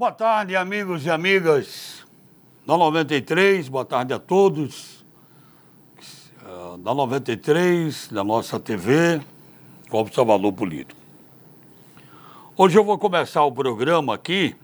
Boa 0.00 0.12
tarde, 0.12 0.56
amigos 0.56 1.04
e 1.04 1.10
amigas 1.10 2.06
da 2.66 2.74
93, 2.74 3.68
boa 3.68 3.84
tarde 3.84 4.14
a 4.14 4.18
todos 4.18 5.04
eh, 6.42 6.78
da 6.78 6.94
93, 6.94 8.08
da 8.08 8.24
nossa 8.24 8.58
TV, 8.58 9.20
Observador 9.90 10.54
Político. 10.54 10.98
Hoje 12.56 12.78
eu 12.78 12.82
vou 12.82 12.98
começar 12.98 13.44
o 13.44 13.52
programa 13.52 14.14
aqui, 14.14 14.56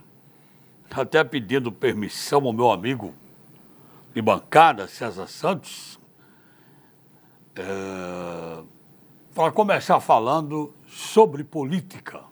até 0.89 1.23
pedindo 1.23 1.71
permissão 1.71 2.43
ao 2.43 2.51
meu 2.51 2.71
amigo 2.71 3.13
de 4.15 4.21
bancada, 4.23 4.87
César 4.87 5.27
Santos, 5.27 5.99
é, 7.55 8.63
para 9.35 9.51
começar 9.51 9.99
falando 9.99 10.73
sobre 10.87 11.43
política. 11.43 12.23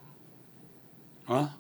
Né? 1.30 1.54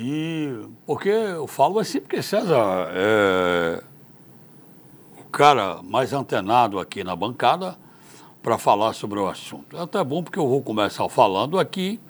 E 0.00 0.54
porque 0.86 1.08
eu 1.08 1.48
falo 1.48 1.80
assim, 1.80 1.98
porque 1.98 2.22
César 2.22 2.88
é 2.92 3.82
o 5.20 5.24
cara 5.24 5.82
mais 5.82 6.12
antenado 6.12 6.78
aqui 6.78 7.02
na 7.02 7.16
bancada 7.16 7.76
para 8.40 8.56
falar 8.56 8.92
sobre 8.92 9.18
o 9.18 9.26
assunto. 9.26 9.76
É 9.76 9.80
até 9.80 10.04
bom 10.04 10.22
porque 10.22 10.38
eu 10.38 10.46
vou 10.46 10.62
começar 10.62 11.08
falando 11.08 11.58
aqui 11.58 12.00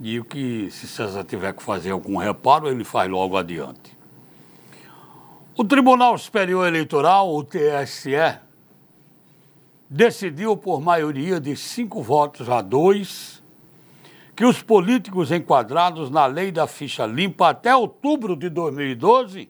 e 0.00 0.18
o 0.18 0.24
que, 0.24 0.68
se 0.72 0.88
César 0.88 1.22
tiver 1.22 1.52
que 1.52 1.62
fazer 1.62 1.92
algum 1.92 2.16
reparo, 2.16 2.68
ele 2.68 2.82
faz 2.82 3.08
logo 3.08 3.36
adiante. 3.36 3.96
O 5.56 5.62
Tribunal 5.62 6.18
Superior 6.18 6.66
Eleitoral, 6.66 7.32
o 7.32 7.44
TSE, 7.44 8.40
decidiu 9.88 10.56
por 10.56 10.80
maioria 10.80 11.38
de 11.38 11.54
cinco 11.54 12.02
votos 12.02 12.50
a 12.50 12.60
dois 12.60 13.33
que 14.34 14.44
os 14.44 14.62
políticos 14.62 15.30
enquadrados 15.30 16.10
na 16.10 16.26
lei 16.26 16.50
da 16.50 16.66
ficha 16.66 17.06
limpa 17.06 17.50
até 17.50 17.74
outubro 17.74 18.36
de 18.36 18.48
2012 18.48 19.48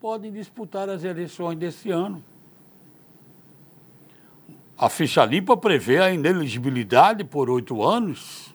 podem 0.00 0.32
disputar 0.32 0.88
as 0.88 1.04
eleições 1.04 1.56
desse 1.56 1.90
ano. 1.90 2.22
A 4.76 4.88
ficha 4.88 5.24
limpa 5.24 5.56
prevê 5.56 5.98
a 5.98 6.12
ineligibilidade 6.12 7.22
por 7.22 7.48
oito 7.48 7.82
anos. 7.84 8.52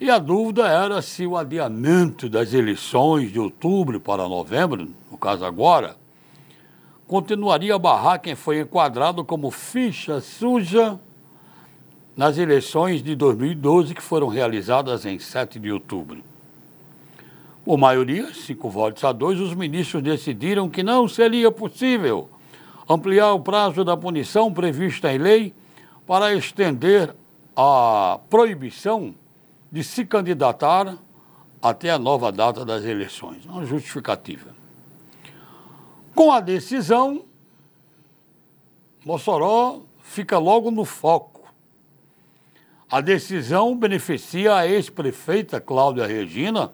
E 0.00 0.10
a 0.10 0.18
dúvida 0.18 0.66
era 0.66 1.00
se 1.02 1.24
o 1.26 1.36
adiamento 1.36 2.28
das 2.28 2.52
eleições 2.52 3.30
de 3.30 3.38
outubro 3.38 4.00
para 4.00 4.28
novembro, 4.28 4.88
no 5.10 5.16
caso 5.16 5.44
agora, 5.44 5.96
continuaria 7.06 7.74
a 7.74 7.78
barrar 7.78 8.18
quem 8.18 8.34
foi 8.34 8.60
enquadrado 8.60 9.24
como 9.24 9.50
ficha 9.50 10.20
suja 10.20 10.98
nas 12.16 12.38
eleições 12.38 13.02
de 13.02 13.14
2012 13.14 13.94
que 13.94 14.02
foram 14.02 14.28
realizadas 14.28 15.06
em 15.06 15.18
7 15.18 15.58
de 15.58 15.72
outubro. 15.72 16.22
Por 17.64 17.78
maioria, 17.78 18.32
cinco 18.34 18.68
votos 18.68 19.04
a 19.04 19.12
dois, 19.12 19.38
os 19.38 19.54
ministros 19.54 20.02
decidiram 20.02 20.68
que 20.68 20.82
não 20.82 21.06
seria 21.06 21.50
possível 21.50 22.28
ampliar 22.88 23.32
o 23.32 23.40
prazo 23.40 23.84
da 23.84 23.96
punição 23.96 24.52
prevista 24.52 25.12
em 25.12 25.18
lei 25.18 25.54
para 26.06 26.34
estender 26.34 27.14
a 27.54 28.18
proibição 28.28 29.14
de 29.70 29.84
se 29.84 30.04
candidatar 30.04 30.96
até 31.62 31.90
a 31.90 31.98
nova 31.98 32.32
data 32.32 32.64
das 32.64 32.84
eleições. 32.84 33.44
Uma 33.44 33.64
justificativa. 33.64 34.50
Com 36.14 36.32
a 36.32 36.40
decisão, 36.40 37.24
Mossoró 39.04 39.82
fica 40.00 40.38
logo 40.38 40.70
no 40.70 40.84
foco 40.84 41.39
a 42.90 43.00
decisão 43.00 43.76
beneficia 43.76 44.56
a 44.56 44.66
ex-prefeita 44.66 45.60
Cláudia 45.60 46.06
Regina, 46.06 46.72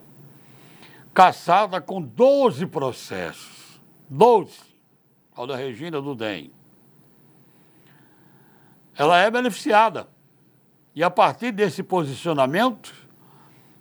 caçada 1.12 1.78
com 1.78 2.00
12 2.00 2.64
processos. 2.66 3.78
12. 4.08 4.52
Cláudia 5.34 5.56
Regina 5.56 6.00
do 6.00 6.14
DEM. 6.14 6.50
Ela 8.96 9.20
é 9.20 9.30
beneficiada. 9.30 10.08
E 10.94 11.04
a 11.04 11.10
partir 11.10 11.52
desse 11.52 11.82
posicionamento 11.82 12.94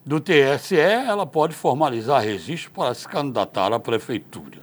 do 0.06 0.20
TSE, 0.20 0.76
ela 0.76 1.26
pode 1.26 1.56
formalizar 1.56 2.22
registro 2.22 2.72
para 2.72 2.94
se 2.94 3.08
candidatar 3.08 3.72
à 3.72 3.80
prefeitura. 3.80 4.62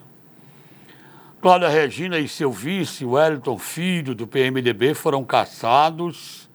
Cláudia 1.41 1.71
Regina 1.71 2.19
e 2.19 2.29
seu 2.29 2.53
vice, 2.53 3.07
Wellington 3.07 3.57
Filho, 3.57 4.15
do 4.15 4.27
PMDB, 4.27 4.93
foram 4.93 5.25
caçados 5.25 6.52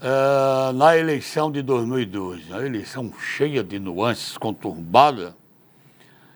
uh, 0.00 0.72
na 0.72 0.96
eleição 0.96 1.50
de 1.50 1.62
2012, 1.62 2.52
a 2.52 2.64
eleição 2.64 3.12
cheia 3.18 3.62
de 3.62 3.78
nuances, 3.78 4.36
conturbada, 4.36 5.36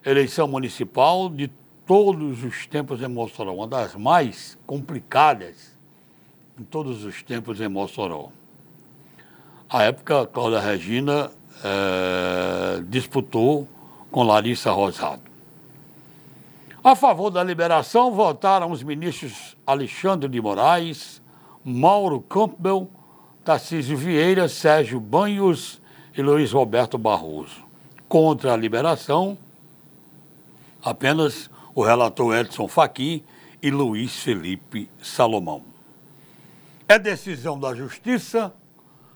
eleição 0.04 0.48
municipal 0.48 1.28
de 1.28 1.50
todos 1.86 2.44
os 2.44 2.66
tempos 2.66 3.02
em 3.02 3.08
Mossoró, 3.08 3.52
uma 3.54 3.66
das 3.66 3.94
mais 3.94 4.58
complicadas 4.66 5.76
em 6.58 6.64
todos 6.64 7.04
os 7.04 7.22
tempos 7.22 7.60
em 7.60 7.68
Mossoró. 7.68 8.30
A 9.68 9.84
época, 9.84 10.26
Cláudia 10.26 10.60
Regina 10.60 11.30
uh, 11.30 12.82
disputou 12.84 13.68
com 14.10 14.22
Larissa 14.22 14.72
Rosado. 14.72 15.22
A 16.82 16.96
favor 16.96 17.30
da 17.30 17.44
liberação 17.44 18.10
votaram 18.10 18.70
os 18.72 18.82
ministros 18.82 19.56
Alexandre 19.66 20.28
de 20.28 20.40
Moraes, 20.40 21.22
Mauro 21.62 22.20
Campbell 22.22 22.90
Tarcísio 23.50 23.96
Vieira, 23.96 24.48
Sérgio 24.48 25.00
Banhos 25.00 25.82
e 26.16 26.22
Luiz 26.22 26.52
Roberto 26.52 26.96
Barroso. 26.96 27.64
Contra 28.08 28.54
a 28.54 28.56
liberação, 28.56 29.36
apenas 30.80 31.50
o 31.74 31.82
relator 31.82 32.32
Edson 32.36 32.68
Fachin 32.68 33.24
e 33.60 33.68
Luiz 33.68 34.22
Felipe 34.22 34.88
Salomão. 35.02 35.64
É 36.86 36.96
decisão 36.96 37.58
da 37.58 37.74
Justiça, 37.74 38.54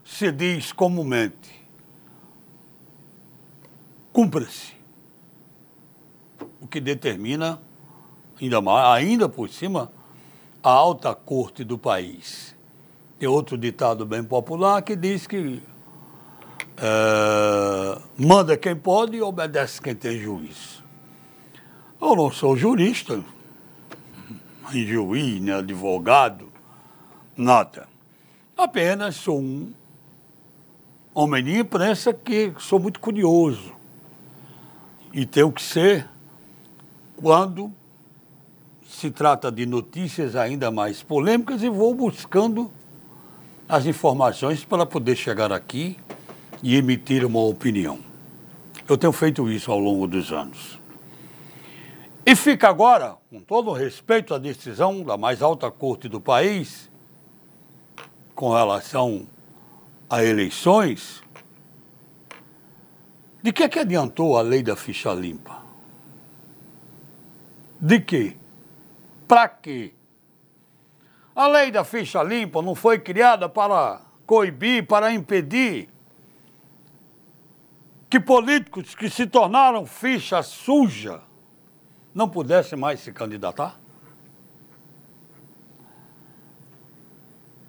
se 0.04 0.32
diz 0.32 0.72
comumente. 0.72 1.64
Cumpra-se. 4.12 4.72
O 6.60 6.66
que 6.66 6.80
determina, 6.80 7.62
ainda, 8.42 8.60
mais, 8.60 9.00
ainda 9.00 9.28
por 9.28 9.48
cima, 9.48 9.92
a 10.60 10.70
alta 10.70 11.14
corte 11.14 11.62
do 11.62 11.78
país 11.78 12.53
outro 13.26 13.56
ditado 13.56 14.04
bem 14.04 14.22
popular 14.22 14.82
que 14.82 14.96
diz 14.96 15.26
que 15.26 15.62
é, 16.76 17.98
manda 18.18 18.56
quem 18.56 18.74
pode 18.74 19.16
e 19.16 19.22
obedece 19.22 19.80
quem 19.80 19.94
tem 19.94 20.18
juízo. 20.18 20.82
Eu 22.00 22.16
não 22.16 22.30
sou 22.30 22.56
jurista, 22.56 23.24
nem 24.72 24.86
juiz, 24.86 25.40
nem 25.40 25.54
advogado, 25.54 26.52
nada. 27.36 27.88
Apenas 28.56 29.16
sou 29.16 29.40
um 29.40 29.72
homem 31.14 31.42
de 31.42 31.58
imprensa 31.58 32.12
que 32.12 32.52
sou 32.58 32.78
muito 32.78 33.00
curioso. 33.00 33.72
E 35.12 35.24
tenho 35.24 35.50
que 35.52 35.62
ser 35.62 36.08
quando 37.16 37.72
se 38.86 39.10
trata 39.10 39.50
de 39.50 39.64
notícias 39.64 40.36
ainda 40.36 40.70
mais 40.70 41.02
polêmicas 41.02 41.62
e 41.62 41.68
vou 41.68 41.94
buscando 41.94 42.70
as 43.74 43.86
informações 43.86 44.64
para 44.64 44.86
poder 44.86 45.16
chegar 45.16 45.52
aqui 45.52 45.96
e 46.62 46.76
emitir 46.76 47.24
uma 47.24 47.40
opinião. 47.40 47.98
Eu 48.88 48.96
tenho 48.96 49.12
feito 49.12 49.50
isso 49.50 49.72
ao 49.72 49.80
longo 49.80 50.06
dos 50.06 50.30
anos. 50.30 50.78
E 52.24 52.36
fica 52.36 52.68
agora, 52.68 53.16
com 53.28 53.40
todo 53.40 53.72
respeito 53.72 54.32
à 54.32 54.38
decisão 54.38 55.02
da 55.02 55.16
mais 55.16 55.42
alta 55.42 55.72
corte 55.72 56.08
do 56.08 56.20
país, 56.20 56.88
com 58.32 58.54
relação 58.54 59.26
a 60.08 60.22
eleições, 60.22 61.20
de 63.42 63.52
que 63.52 63.64
é 63.64 63.68
que 63.68 63.80
adiantou 63.80 64.38
a 64.38 64.42
lei 64.42 64.62
da 64.62 64.76
ficha 64.76 65.12
limpa? 65.12 65.60
De 67.80 67.98
quê? 67.98 68.36
Para 69.26 69.48
quê? 69.48 69.93
A 71.34 71.48
lei 71.48 71.70
da 71.70 71.82
ficha 71.82 72.22
limpa 72.22 72.62
não 72.62 72.74
foi 72.74 72.98
criada 72.98 73.48
para 73.48 74.00
coibir, 74.24 74.86
para 74.86 75.12
impedir 75.12 75.88
que 78.08 78.20
políticos 78.20 78.94
que 78.94 79.10
se 79.10 79.26
tornaram 79.26 79.84
ficha 79.84 80.40
suja 80.42 81.20
não 82.14 82.28
pudessem 82.28 82.78
mais 82.78 83.00
se 83.00 83.12
candidatar? 83.12 83.80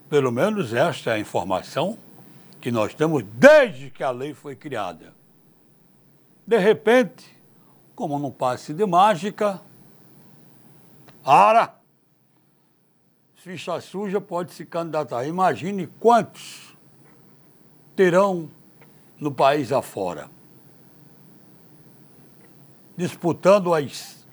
Pelo 0.07 0.31
menos 0.31 0.71
esta 0.71 1.09
é 1.09 1.13
a 1.13 1.19
informação 1.19 1.97
que 2.61 2.71
nós 2.71 2.93
temos 2.93 3.23
desde 3.23 3.89
que 3.89 4.03
a 4.03 4.11
lei 4.11 4.35
foi 4.35 4.55
criada. 4.55 5.15
De 6.45 6.59
repente, 6.59 7.35
como 7.95 8.19
num 8.19 8.29
passe 8.29 8.71
de 8.71 8.85
mágica, 8.85 9.59
ara, 11.23 11.75
ficha 13.45 13.79
suja 13.79 14.19
pode 14.19 14.51
se 14.53 14.65
candidatar. 14.65 15.23
Imagine 15.27 15.85
quantos 15.99 16.75
terão 17.95 18.49
no 19.19 19.31
país 19.31 19.71
afora. 19.71 20.33
disputando 22.97 23.73
as 23.73 24.25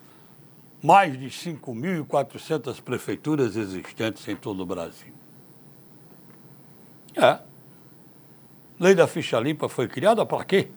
mais 0.80 1.18
de 1.18 1.26
5.400 1.26 2.80
prefeituras 2.80 3.56
existentes 3.56 4.26
em 4.28 4.36
todo 4.36 4.62
o 4.62 4.66
Brasil. 4.66 5.12
É. 7.16 7.40
Lei 8.78 8.94
da 8.94 9.08
ficha 9.08 9.38
limpa 9.40 9.68
foi 9.68 9.88
criada 9.88 10.24
para 10.24 10.44
quê? 10.44 10.70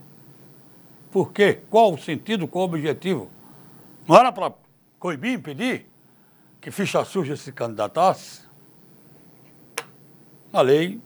Por 1.12 1.32
quê? 1.32 1.62
Qual 1.70 1.94
o 1.94 1.98
sentido, 1.98 2.48
qual 2.48 2.66
o 2.66 2.68
objetivo? 2.68 3.30
Não 4.08 4.18
era 4.18 4.32
para 4.32 4.52
coibir, 5.00 5.34
impedir 5.34 5.88
que 6.66 6.72
ficha 6.72 7.06
suja 7.06 7.38
se 7.38 7.52
candidatasse? 7.52 8.42
A 10.52 10.64
lei 10.64 11.00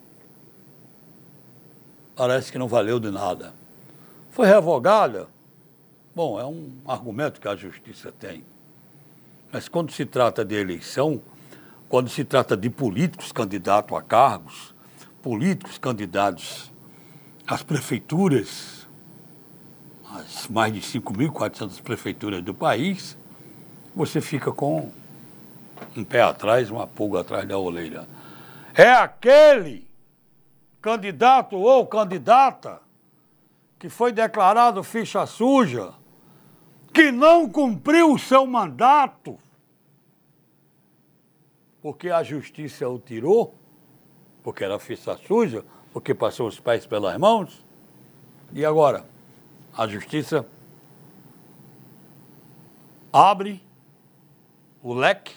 parece 2.15 2.50
que 2.50 2.57
não 2.57 2.65
valeu 2.65 2.97
de 2.97 3.11
nada. 3.11 3.53
Foi 4.29 4.47
revogada. 4.47 5.27
Bom, 6.15 6.39
é 6.39 6.45
um 6.45 6.71
argumento 6.88 7.41
que 7.41 7.47
a 7.50 7.57
justiça 7.57 8.09
tem. 8.09 8.45
Mas 9.51 9.67
quando 9.67 9.91
se 9.91 10.06
trata 10.06 10.45
de 10.45 10.56
eleição, 10.56 11.21
quando 11.89 12.09
se 12.09 12.23
trata 12.23 12.56
de 12.56 12.69
políticos 12.69 13.33
candidatos 13.33 13.97
a 13.97 14.01
cargos, 14.01 14.73
políticos 15.21 15.77
candidatos 15.77 16.71
às 17.45 17.61
prefeituras, 17.61 18.88
as 20.09 20.47
mais 20.47 20.71
de 20.71 20.79
5.400 20.79 21.81
prefeituras 21.81 22.41
do 22.41 22.53
país, 22.53 23.17
você 23.94 24.21
fica 24.21 24.53
com 24.53 24.97
um 25.96 26.04
pé 26.04 26.22
atrás, 26.22 26.70
uma 26.70 26.88
pulga 26.88 27.22
atrás 27.22 27.48
da 27.48 27.58
orelha. 27.58 28.08
É 28.74 28.92
aquele 28.92 29.90
candidato 30.81 31.58
ou 31.58 31.86
candidata 31.86 32.81
que 33.78 33.90
foi 33.90 34.12
declarado 34.12 34.84
ficha 34.84 35.26
suja, 35.26 35.94
que 36.94 37.12
não 37.12 37.50
cumpriu 37.50 38.14
o 38.14 38.20
seu 38.20 38.46
mandato, 38.46 39.40
porque 41.81 42.10
a 42.10 42.22
justiça 42.24 42.88
o 42.90 43.00
tirou, 43.00 43.56
porque 44.44 44.64
era 44.64 44.78
ficha 44.80 45.18
suja, 45.18 45.64
porque 45.94 46.14
passou 46.14 46.48
os 46.48 46.60
pés 46.60 46.86
pelas 46.86 47.18
mãos, 47.18 47.66
e 48.52 48.66
agora 48.66 49.06
a 49.78 49.88
justiça 49.88 50.46
abre 53.14 53.64
o 54.84 54.94
leque, 54.94 55.36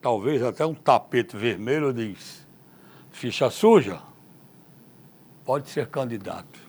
talvez 0.00 0.42
até 0.42 0.64
um 0.64 0.74
tapete 0.74 1.36
vermelho 1.36 1.92
diz 1.92 2.46
ficha 3.10 3.50
suja, 3.50 4.00
pode 5.44 5.68
ser 5.68 5.88
candidato 5.88 6.60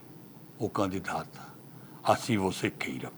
ou 0.57 0.69
candidata, 0.69 1.39
assim 2.03 2.37
você 2.37 2.71
queira. 2.71 3.11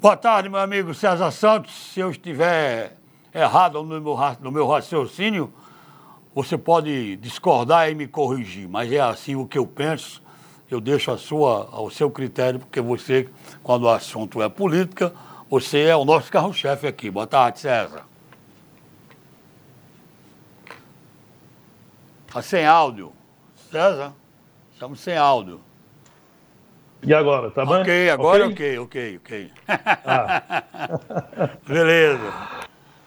Boa 0.00 0.16
tarde, 0.16 0.48
meu 0.48 0.58
amigo 0.58 0.92
César 0.92 1.30
Santos. 1.30 1.72
Se 1.92 2.00
eu 2.00 2.10
estiver 2.10 2.96
errado 3.32 3.80
no 3.84 4.00
meu, 4.00 4.16
no 4.40 4.50
meu 4.50 4.66
raciocínio, 4.66 5.52
você 6.34 6.58
pode 6.58 7.14
discordar 7.18 7.88
e 7.88 7.94
me 7.94 8.08
corrigir, 8.08 8.68
mas 8.68 8.90
é 8.90 8.98
assim 8.98 9.36
o 9.36 9.46
que 9.46 9.56
eu 9.56 9.64
penso. 9.64 10.20
Eu 10.68 10.80
deixo 10.80 11.12
a 11.12 11.16
sua, 11.16 11.68
ao 11.70 11.88
seu 11.88 12.10
critério, 12.10 12.58
porque 12.58 12.80
você, 12.80 13.28
quando 13.62 13.84
o 13.84 13.88
assunto 13.88 14.42
é 14.42 14.48
política, 14.48 15.14
você 15.52 15.80
é 15.80 15.94
o 15.94 16.02
nosso 16.02 16.32
carro-chefe 16.32 16.86
aqui. 16.86 17.10
Boa 17.10 17.26
tarde, 17.26 17.60
César. 17.60 18.06
Está 22.26 22.40
sem 22.40 22.64
áudio. 22.64 23.12
César, 23.70 24.14
estamos 24.72 24.98
sem 25.00 25.14
áudio. 25.14 25.60
E 27.02 27.12
agora, 27.12 27.50
tá 27.50 27.66
bom? 27.66 27.82
Ok, 27.82 28.08
agora 28.08 28.48
ok, 28.48 28.78
ok, 28.78 29.16
ok. 29.18 29.50
Ah. 29.68 30.62
Beleza. 31.68 32.32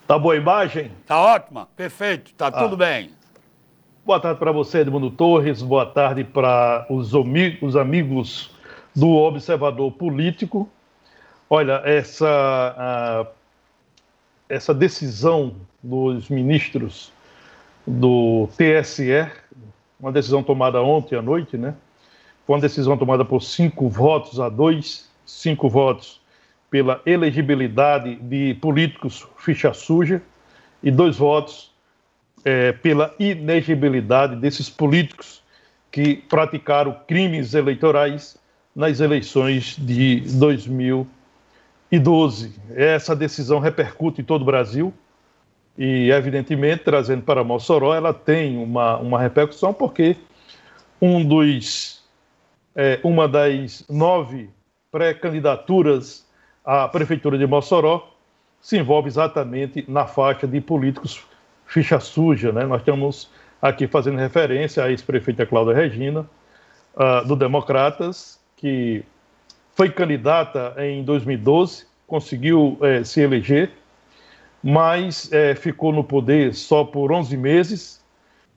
Tá 0.06 0.20
boa 0.20 0.36
a 0.36 0.38
imagem? 0.38 0.92
Tá 1.08 1.20
ótima, 1.20 1.68
perfeito, 1.76 2.32
tá 2.36 2.46
ah. 2.46 2.52
tudo 2.52 2.78
bem. 2.78 3.10
Boa 4.06 4.20
tarde 4.20 4.38
para 4.38 4.52
você, 4.52 4.82
Edmundo 4.82 5.10
Torres. 5.10 5.64
Boa 5.64 5.88
tarde 5.88 6.24
para 6.24 6.86
os, 6.92 7.12
os 7.60 7.76
amigos 7.76 8.52
do 8.96 9.10
Observador 9.16 9.92
Político. 9.94 10.70
Olha, 11.50 11.82
essa, 11.86 13.28
essa 14.50 14.74
decisão 14.74 15.56
dos 15.84 16.28
ministros 16.28 17.12
do 17.86 18.50
TSE, 18.58 19.30
uma 20.00 20.12
decisão 20.12 20.42
tomada 20.42 20.82
ontem 20.82 21.16
à 21.16 21.22
noite, 21.22 21.56
né? 21.56 21.76
Foi 22.46 22.56
uma 22.56 22.62
decisão 22.62 22.98
tomada 22.98 23.24
por 23.24 23.42
cinco 23.44 23.88
votos 23.88 24.40
a 24.40 24.50
dois, 24.50 25.08
cinco 25.26 25.70
votos 25.70 26.20
pela 26.70 27.02
elegibilidade 27.06 28.16
de 28.16 28.56
políticos 28.56 29.28
ficha 29.38 29.72
suja 29.72 30.22
e 30.82 30.90
dois 30.90 31.18
votos 31.18 31.72
é, 32.44 32.72
pela 32.72 33.14
inegibilidade 33.20 34.36
desses 34.36 34.70
políticos 34.70 35.44
que 35.92 36.16
praticaram 36.16 36.98
crimes 37.08 37.54
eleitorais 37.54 38.38
nas 38.76 39.00
eleições 39.00 39.76
de 39.78 40.22
2012. 42.00 42.54
Essa 42.76 43.16
decisão 43.16 43.60
repercute 43.60 44.22
em 44.22 44.24
todo 44.24 44.42
o 44.42 44.46
Brasil 44.46 44.94
e, 45.78 46.10
evidentemente, 46.12 46.84
trazendo 46.84 47.24
para 47.24 47.44
Mossoró, 47.44 47.94
ela 47.94 48.14
tem 48.14 48.58
uma, 48.58 48.98
uma 48.98 49.20
repercussão, 49.20 49.74
porque 49.74 50.16
um 51.02 51.24
dos, 51.26 52.04
é, 52.76 53.00
uma 53.04 53.28
das 53.28 53.86
nove 53.90 54.50
pré-candidaturas 54.92 56.26
à 56.64 56.88
Prefeitura 56.88 57.38
de 57.38 57.46
Mossoró 57.46 58.12
se 58.62 58.78
envolve 58.78 59.08
exatamente 59.08 59.86
na 59.88 60.08
faixa 60.08 60.48
de 60.48 60.60
políticos 60.62 61.24
ficha 61.66 62.00
suja. 62.00 62.52
Né? 62.52 62.66
Nós 62.66 62.82
estamos 62.82 63.30
aqui 63.62 63.88
fazendo 63.88 64.18
referência 64.18 64.84
à 64.84 64.90
ex-prefeita 64.90 65.46
Cláudia 65.46 65.74
Regina, 65.74 66.26
uh, 66.96 67.28
do 67.28 67.36
Democratas, 67.36 68.40
que 68.56 69.04
foi 69.76 69.92
candidata 69.92 70.74
em 70.80 71.04
2012, 71.04 71.86
conseguiu 72.08 72.80
uh, 72.82 73.06
se 73.06 73.22
eleger 73.22 73.72
mas 74.68 75.32
é, 75.32 75.54
ficou 75.54 75.94
no 75.94 76.04
poder 76.04 76.56
só 76.56 76.84
por 76.84 77.12
11 77.12 77.38
meses, 77.38 78.04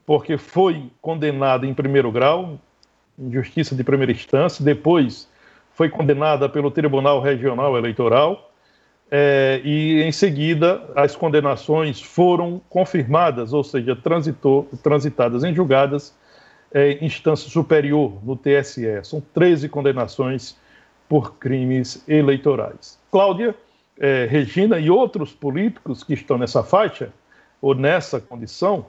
porque 0.07 0.39
foi 0.39 0.91
condenada 1.03 1.67
em 1.67 1.75
primeiro 1.75 2.11
grau, 2.11 2.59
em 3.19 3.31
justiça 3.31 3.77
de 3.77 3.85
primeira 3.85 4.11
instância, 4.11 4.65
depois 4.65 5.29
foi 5.75 5.91
condenada 5.91 6.49
pelo 6.49 6.71
Tribunal 6.71 7.21
Regional 7.21 7.77
Eleitoral, 7.77 8.51
é, 9.11 9.61
e 9.63 10.03
em 10.03 10.11
seguida 10.11 10.83
as 10.97 11.15
condenações 11.15 12.01
foram 12.01 12.59
confirmadas, 12.71 13.53
ou 13.53 13.63
seja, 13.63 13.95
transitou, 13.95 14.67
transitadas 14.83 15.45
em 15.45 15.55
julgadas 15.55 16.17
é, 16.73 16.93
em 16.93 17.05
instância 17.05 17.51
superior 17.51 18.15
no 18.25 18.35
TSE. 18.35 18.87
São 19.03 19.23
13 19.35 19.69
condenações 19.69 20.57
por 21.09 21.37
crimes 21.37 22.03
eleitorais. 22.07 22.99
Cláudia 23.11 23.55
é, 23.99 24.27
Regina 24.31 24.79
e 24.79 24.91
outros 24.91 25.33
políticos 25.33 26.05
que 26.05 26.15
estão 26.15 26.39
nessa 26.39 26.63
faixa 26.63 27.13
ou 27.61 27.75
nessa 27.75 28.21
condição, 28.21 28.87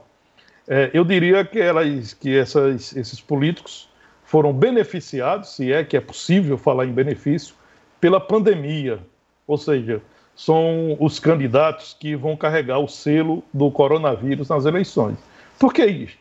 é, 0.68 0.90
eu 0.94 1.04
diria 1.04 1.44
que, 1.44 1.58
elas, 1.58 2.14
que 2.14 2.36
essas, 2.36 2.94
esses 2.94 3.20
políticos 3.20 3.88
foram 4.24 4.52
beneficiados, 4.52 5.56
se 5.56 5.72
é 5.72 5.82
que 5.82 5.96
é 5.96 6.00
possível 6.00 6.56
falar 6.56 6.86
em 6.86 6.92
benefício, 6.92 7.54
pela 8.00 8.20
pandemia. 8.20 9.00
Ou 9.46 9.58
seja, 9.58 10.00
são 10.36 10.96
os 11.00 11.18
candidatos 11.18 11.96
que 11.98 12.14
vão 12.14 12.36
carregar 12.36 12.78
o 12.78 12.86
selo 12.86 13.42
do 13.52 13.70
coronavírus 13.70 14.48
nas 14.48 14.64
eleições. 14.64 15.18
Por 15.58 15.74
que 15.74 15.84
isso? 15.84 16.16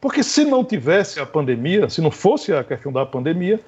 Porque 0.00 0.22
se 0.22 0.44
não 0.44 0.62
tivesse 0.62 1.18
a 1.18 1.24
pandemia, 1.24 1.88
se 1.88 2.02
não 2.02 2.10
fosse 2.10 2.52
a 2.52 2.62
questão 2.62 2.92
da 2.92 3.06
pandemia, 3.06 3.58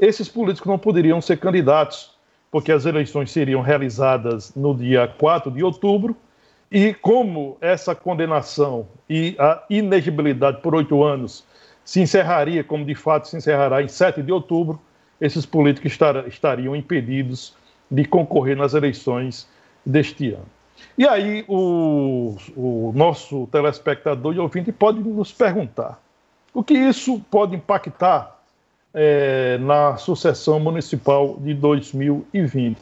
esses 0.00 0.28
políticos 0.28 0.68
não 0.68 0.78
poderiam 0.78 1.20
ser 1.20 1.38
candidatos 1.38 2.18
porque 2.50 2.72
as 2.72 2.84
eleições 2.84 3.30
seriam 3.30 3.60
realizadas 3.60 4.54
no 4.56 4.74
dia 4.74 5.06
4 5.06 5.50
de 5.52 5.62
outubro, 5.62 6.16
e 6.70 6.94
como 6.94 7.56
essa 7.60 7.94
condenação 7.94 8.88
e 9.08 9.36
a 9.38 9.62
inegibilidade 9.70 10.60
por 10.60 10.74
oito 10.74 11.02
anos 11.02 11.44
se 11.84 12.00
encerraria, 12.00 12.62
como 12.62 12.84
de 12.84 12.94
fato 12.94 13.28
se 13.28 13.36
encerrará 13.36 13.82
em 13.82 13.88
7 13.88 14.22
de 14.22 14.32
outubro, 14.32 14.80
esses 15.20 15.44
políticos 15.44 15.92
estar, 15.92 16.26
estariam 16.28 16.74
impedidos 16.74 17.54
de 17.90 18.04
concorrer 18.04 18.56
nas 18.56 18.74
eleições 18.74 19.48
deste 19.84 20.32
ano. 20.32 20.46
E 20.96 21.06
aí 21.06 21.44
o, 21.48 22.36
o 22.56 22.92
nosso 22.94 23.48
telespectador 23.48 24.34
e 24.34 24.38
ouvinte 24.38 24.72
pode 24.72 25.00
nos 25.00 25.32
perguntar 25.32 26.00
o 26.54 26.62
que 26.62 26.74
isso 26.74 27.20
pode 27.30 27.54
impactar 27.54 28.39
é, 28.94 29.58
na 29.58 29.96
sucessão 29.96 30.58
municipal 30.58 31.36
de 31.38 31.54
2020. 31.54 32.78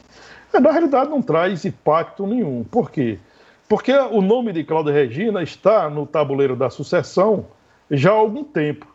Na 0.53 0.71
realidade, 0.71 1.09
não 1.09 1.21
traz 1.21 1.63
impacto 1.65 2.25
nenhum. 2.25 2.63
Por 2.63 2.89
quê? 2.89 3.19
Porque 3.67 3.93
o 3.93 4.21
nome 4.21 4.51
de 4.51 4.63
Cláudia 4.63 4.91
Regina 4.91 5.43
está 5.43 5.89
no 5.89 6.05
tabuleiro 6.05 6.55
da 6.55 6.69
sucessão 6.69 7.45
já 7.91 8.11
há 8.11 8.15
algum 8.15 8.43
tempo. 8.43 8.87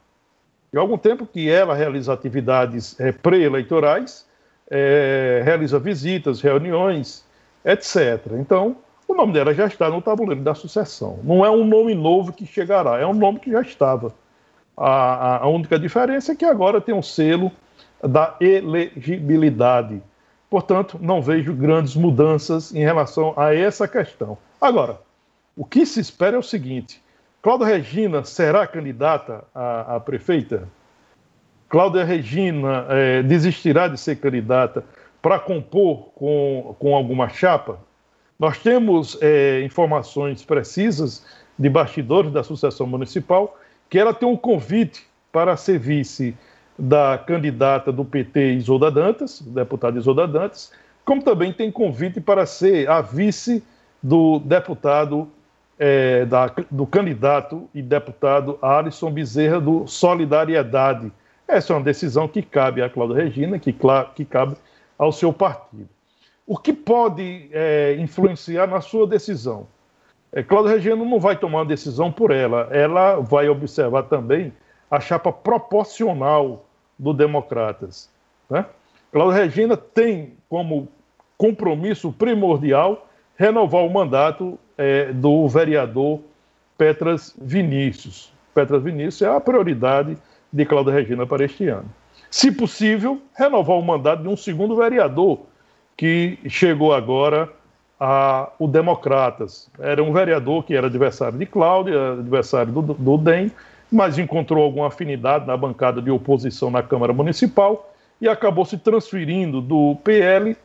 de 0.73 0.79
algum 0.79 0.99
tempo 0.99 1.25
que 1.27 1.49
ela 1.49 1.75
realiza 1.75 2.13
atividades 2.13 2.99
é, 2.99 3.13
pré-eleitorais, 3.13 4.27
é, 4.69 5.41
realiza 5.45 5.79
visitas, 5.79 6.41
reuniões, 6.41 7.25
etc. 7.65 8.33
Então, 8.41 8.77
o 9.07 9.15
nome 9.15 9.33
dela 9.33 9.55
já 9.55 9.67
está 9.67 9.89
no 9.89 10.03
tabuleiro 10.03 10.43
da 10.43 10.55
sucessão. 10.55 11.21
Não 11.23 11.45
é 11.45 11.51
um 11.51 11.65
nome 11.65 11.95
novo 11.95 12.33
que 12.33 12.45
chegará, 12.45 12.99
é 12.99 13.07
um 13.07 13.15
nome 13.15 13.39
que 13.39 13.53
já 13.53 13.61
estava. 13.61 14.13
A, 14.77 15.45
a 15.45 15.49
única 15.49 15.79
diferença 15.79 16.33
é 16.33 16.35
que 16.35 16.45
agora 16.45 16.81
tem 16.81 16.95
um 16.95 17.03
selo 17.03 17.51
da 18.03 18.37
elegibilidade. 18.41 20.03
Portanto, 20.51 20.99
não 21.01 21.23
vejo 21.23 21.55
grandes 21.55 21.97
mudanças 21.97 22.75
em 22.75 22.81
relação 22.81 23.35
a 23.37 23.55
essa 23.55 23.89
questão. 23.89 24.37
Agora, 24.61 25.01
o 25.57 25.65
que 25.65 25.87
se 25.87 26.01
espera 26.01 26.37
é 26.37 26.39
o 26.39 26.43
seguinte: 26.43 27.03
Cláudia 27.43 27.67
Regina 27.67 28.25
será 28.25 28.67
candidata 28.67 29.45
a 29.55 30.01
prefeita? 30.01 30.69
Cláudia 31.69 32.05
Regina 32.05 32.87
é, 32.89 33.23
desistirá 33.23 33.89
de 33.89 33.99
ser 33.99 34.17
candidata 34.17 34.85
para 35.21 35.39
compor 35.39 36.11
com, 36.15 36.77
com 36.79 36.95
alguma 36.95 37.29
chapa? 37.29 37.79
Nós 38.39 38.59
temos 38.59 39.19
é, 39.21 39.63
informações 39.63 40.45
precisas 40.45 41.25
de 41.59 41.69
bastidores 41.69 42.33
da 42.33 42.41
Associação 42.41 42.87
Municipal 42.87 43.59
que 43.95 43.99
ela 44.01 44.13
tem 44.13 44.29
um 44.29 44.37
convite 44.37 45.07
para 45.31 45.57
ser 45.57 45.79
vice 45.79 46.37
da 46.77 47.17
candidata 47.17 47.93
do 47.93 48.05
PT 48.05 48.55
Isolda 48.55 48.91
Dantas, 48.91 49.41
deputada 49.41 49.97
Isolda 49.97 50.27
Dantas, 50.27 50.73
como 51.05 51.23
também 51.23 51.53
tem 51.53 51.71
convite 51.71 52.21
para 52.21 52.45
ser 52.45 52.91
a 52.91 53.01
vice 53.01 53.63
do 54.03 54.41
deputado, 54.41 55.29
é, 55.79 56.25
da, 56.25 56.53
do 56.69 56.85
candidato 56.89 57.71
e 57.73 57.81
deputado 57.81 58.59
Alisson 58.61 59.13
Bezerra 59.13 59.61
do 59.61 59.87
Solidariedade. 59.87 61.13
Essa 61.47 61.73
é 61.73 61.77
uma 61.77 61.85
decisão 61.85 62.27
que 62.27 62.43
cabe 62.43 62.83
à 62.83 62.91
Cláudia 62.91 63.23
Regina, 63.23 63.61
que, 63.61 63.73
que 64.17 64.25
cabe 64.25 64.57
ao 64.99 65.13
seu 65.13 65.33
partido. 65.33 65.89
O 66.45 66.59
que 66.59 66.73
pode 66.73 67.49
é, 67.53 67.95
influenciar 68.01 68.67
na 68.67 68.81
sua 68.81 69.07
decisão? 69.07 69.69
É, 70.35 70.43
Cláudia 70.43 70.73
Regina 70.73 70.97
não 70.97 71.21
vai 71.21 71.37
tomar 71.37 71.59
uma 71.59 71.65
decisão 71.65 72.11
por 72.11 72.33
ela, 72.33 72.69
ela 72.73 73.21
vai 73.21 73.49
observar 73.49 74.03
também 74.03 74.53
a 74.91 74.99
chapa 74.99 75.33
proporcional 75.33 76.67
do 76.99 77.15
Democratas. 77.15 78.11
Né? 78.51 78.67
Cláudia 79.13 79.45
Regina 79.45 79.77
tem 79.77 80.35
como 80.49 80.89
compromisso 81.39 82.13
primordial 82.13 83.09
renovar 83.37 83.85
o 83.85 83.91
mandato 83.91 84.59
é, 84.77 85.13
do 85.13 85.47
vereador 85.47 86.21
Petras 86.77 87.33
Vinícius. 87.41 88.33
Petras 88.53 88.83
Vinícius 88.83 89.23
é 89.23 89.29
a 89.29 89.41
prioridade 89.41 90.19
de 90.53 90.67
Cláudia 90.67 90.95
Regina 90.95 91.25
para 91.25 91.45
este 91.45 91.69
ano. 91.69 91.89
Se 92.29 92.51
possível, 92.51 93.23
renovar 93.37 93.77
o 93.77 93.83
mandato 93.83 94.25
de 94.25 94.29
um 94.29 94.37
segundo 94.37 94.75
vereador 94.75 95.43
que 95.97 96.39
chegou 96.49 96.93
agora 96.93 97.49
a 97.99 98.51
o 98.59 98.67
Democratas. 98.67 99.69
Era 99.79 100.03
um 100.03 100.13
vereador 100.13 100.65
que 100.65 100.75
era 100.75 100.87
adversário 100.87 101.39
de 101.39 101.47
Cláudia, 101.47 102.13
adversário 102.13 102.73
do, 102.73 102.83
do 102.83 103.19
DEM, 103.19 103.51
mas 103.91 104.19
encontrou 104.19 104.65
alguma 104.65 104.89
afinidade 104.89 105.47
na 105.47 105.57
bancada 105.57 106.03
de 106.03 106.11
oposição 106.11 106.71
na 106.71 106.83
Câmara 106.83 107.13
Municipal 107.13 107.93
e 108.21 108.29
acabou 108.29 108.65
se 108.65 108.79
transferindo 108.79 109.61
do 109.61 109.97
PL 110.03 110.57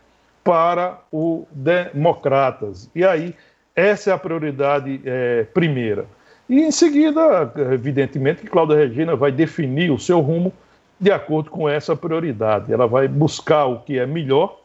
para 0.43 0.99
o 1.11 1.45
Democratas. 1.51 2.89
E 2.95 3.03
aí, 3.03 3.35
essa 3.75 4.11
é 4.11 4.13
a 4.13 4.17
prioridade 4.17 5.01
é, 5.05 5.43
primeira. 5.53 6.05
E 6.49 6.61
em 6.61 6.71
seguida, 6.71 7.51
evidentemente, 7.71 8.41
que 8.41 8.47
Cláudia 8.47 8.75
Regina 8.75 9.15
vai 9.15 9.31
definir 9.31 9.91
o 9.91 9.99
seu 9.99 10.19
rumo 10.19 10.51
de 10.99 11.11
acordo 11.11 11.49
com 11.51 11.69
essa 11.69 11.95
prioridade. 11.95 12.73
Ela 12.73 12.87
vai 12.87 13.07
buscar 13.07 13.65
o 13.65 13.79
que 13.79 13.99
é 13.99 14.05
melhor, 14.05 14.58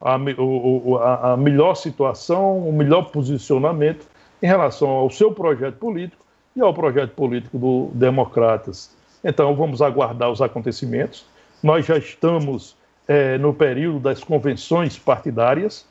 a, 0.00 0.16
o, 0.16 0.96
a, 0.96 1.32
a 1.32 1.36
melhor 1.36 1.74
situação, 1.74 2.58
o 2.58 2.72
melhor 2.72 3.10
posicionamento 3.10 4.06
em 4.42 4.46
relação 4.46 4.88
ao 4.88 5.10
seu 5.10 5.32
projeto 5.32 5.76
político 5.76 6.24
e 6.54 6.60
ao 6.60 6.72
projeto 6.72 7.12
político 7.12 7.58
do 7.58 7.90
Democratas. 7.94 8.94
Então, 9.24 9.54
vamos 9.56 9.80
aguardar 9.80 10.30
os 10.30 10.42
acontecimentos. 10.42 11.24
Nós 11.62 11.86
já 11.86 11.96
estamos 11.96 12.76
é, 13.08 13.38
no 13.38 13.54
período 13.54 14.00
das 14.00 14.22
convenções 14.22 14.98
partidárias. 14.98 15.86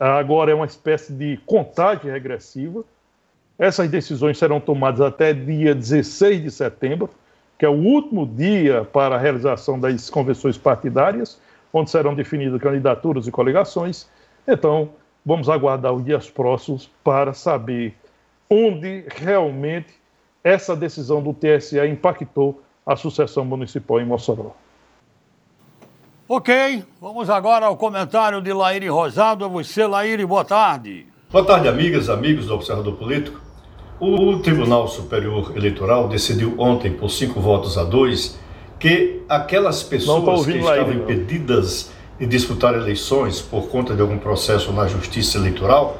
Agora 0.00 0.50
é 0.50 0.54
uma 0.54 0.66
espécie 0.66 1.12
de 1.12 1.38
contagem 1.44 2.10
regressiva. 2.10 2.82
Essas 3.58 3.88
decisões 3.90 4.38
serão 4.38 4.58
tomadas 4.58 5.00
até 5.00 5.32
dia 5.32 5.74
16 5.74 6.42
de 6.42 6.50
setembro, 6.50 7.10
que 7.58 7.66
é 7.66 7.68
o 7.68 7.72
último 7.72 8.26
dia 8.26 8.84
para 8.84 9.14
a 9.14 9.18
realização 9.18 9.78
das 9.78 10.08
convenções 10.08 10.58
partidárias, 10.58 11.38
onde 11.72 11.90
serão 11.90 12.14
definidas 12.14 12.60
candidaturas 12.60 13.26
e 13.26 13.30
coligações. 13.30 14.08
Então, 14.46 14.90
vamos 15.24 15.48
aguardar 15.48 15.92
os 15.92 16.04
dias 16.04 16.28
próximos 16.28 16.90
para 17.02 17.32
saber 17.32 17.94
onde 18.50 19.04
realmente 19.08 19.94
essa 20.44 20.76
decisão 20.76 21.22
do 21.22 21.32
TSE 21.32 21.78
impactou 21.86 22.62
a 22.84 22.96
sucessão 22.96 23.44
municipal 23.44 24.00
em 24.00 24.04
Mossoró. 24.04 24.52
Ok, 26.28 26.84
vamos 27.00 27.30
agora 27.30 27.66
ao 27.66 27.76
comentário 27.76 28.40
de 28.40 28.52
Laíre 28.52 28.88
Rosado. 28.88 29.48
Você, 29.50 29.86
Laíre, 29.86 30.24
boa 30.24 30.44
tarde. 30.44 31.06
Boa 31.30 31.44
tarde, 31.44 31.68
amigas, 31.68 32.08
amigos 32.08 32.46
do 32.46 32.54
Observador 32.54 32.94
Político. 32.96 33.40
O 34.00 34.38
Tribunal 34.38 34.88
Superior 34.88 35.56
Eleitoral 35.56 36.08
decidiu 36.08 36.54
ontem, 36.58 36.92
por 36.92 37.08
cinco 37.08 37.40
votos 37.40 37.78
a 37.78 37.84
dois, 37.84 38.38
que 38.82 39.22
aquelas 39.28 39.80
pessoas 39.80 40.44
que 40.44 40.58
estavam 40.58 40.92
impedidas 40.92 41.92
de 42.18 42.26
disputar 42.26 42.74
eleições 42.74 43.40
por 43.40 43.68
conta 43.68 43.94
de 43.94 44.02
algum 44.02 44.18
processo 44.18 44.72
na 44.72 44.88
Justiça 44.88 45.38
Eleitoral, 45.38 45.98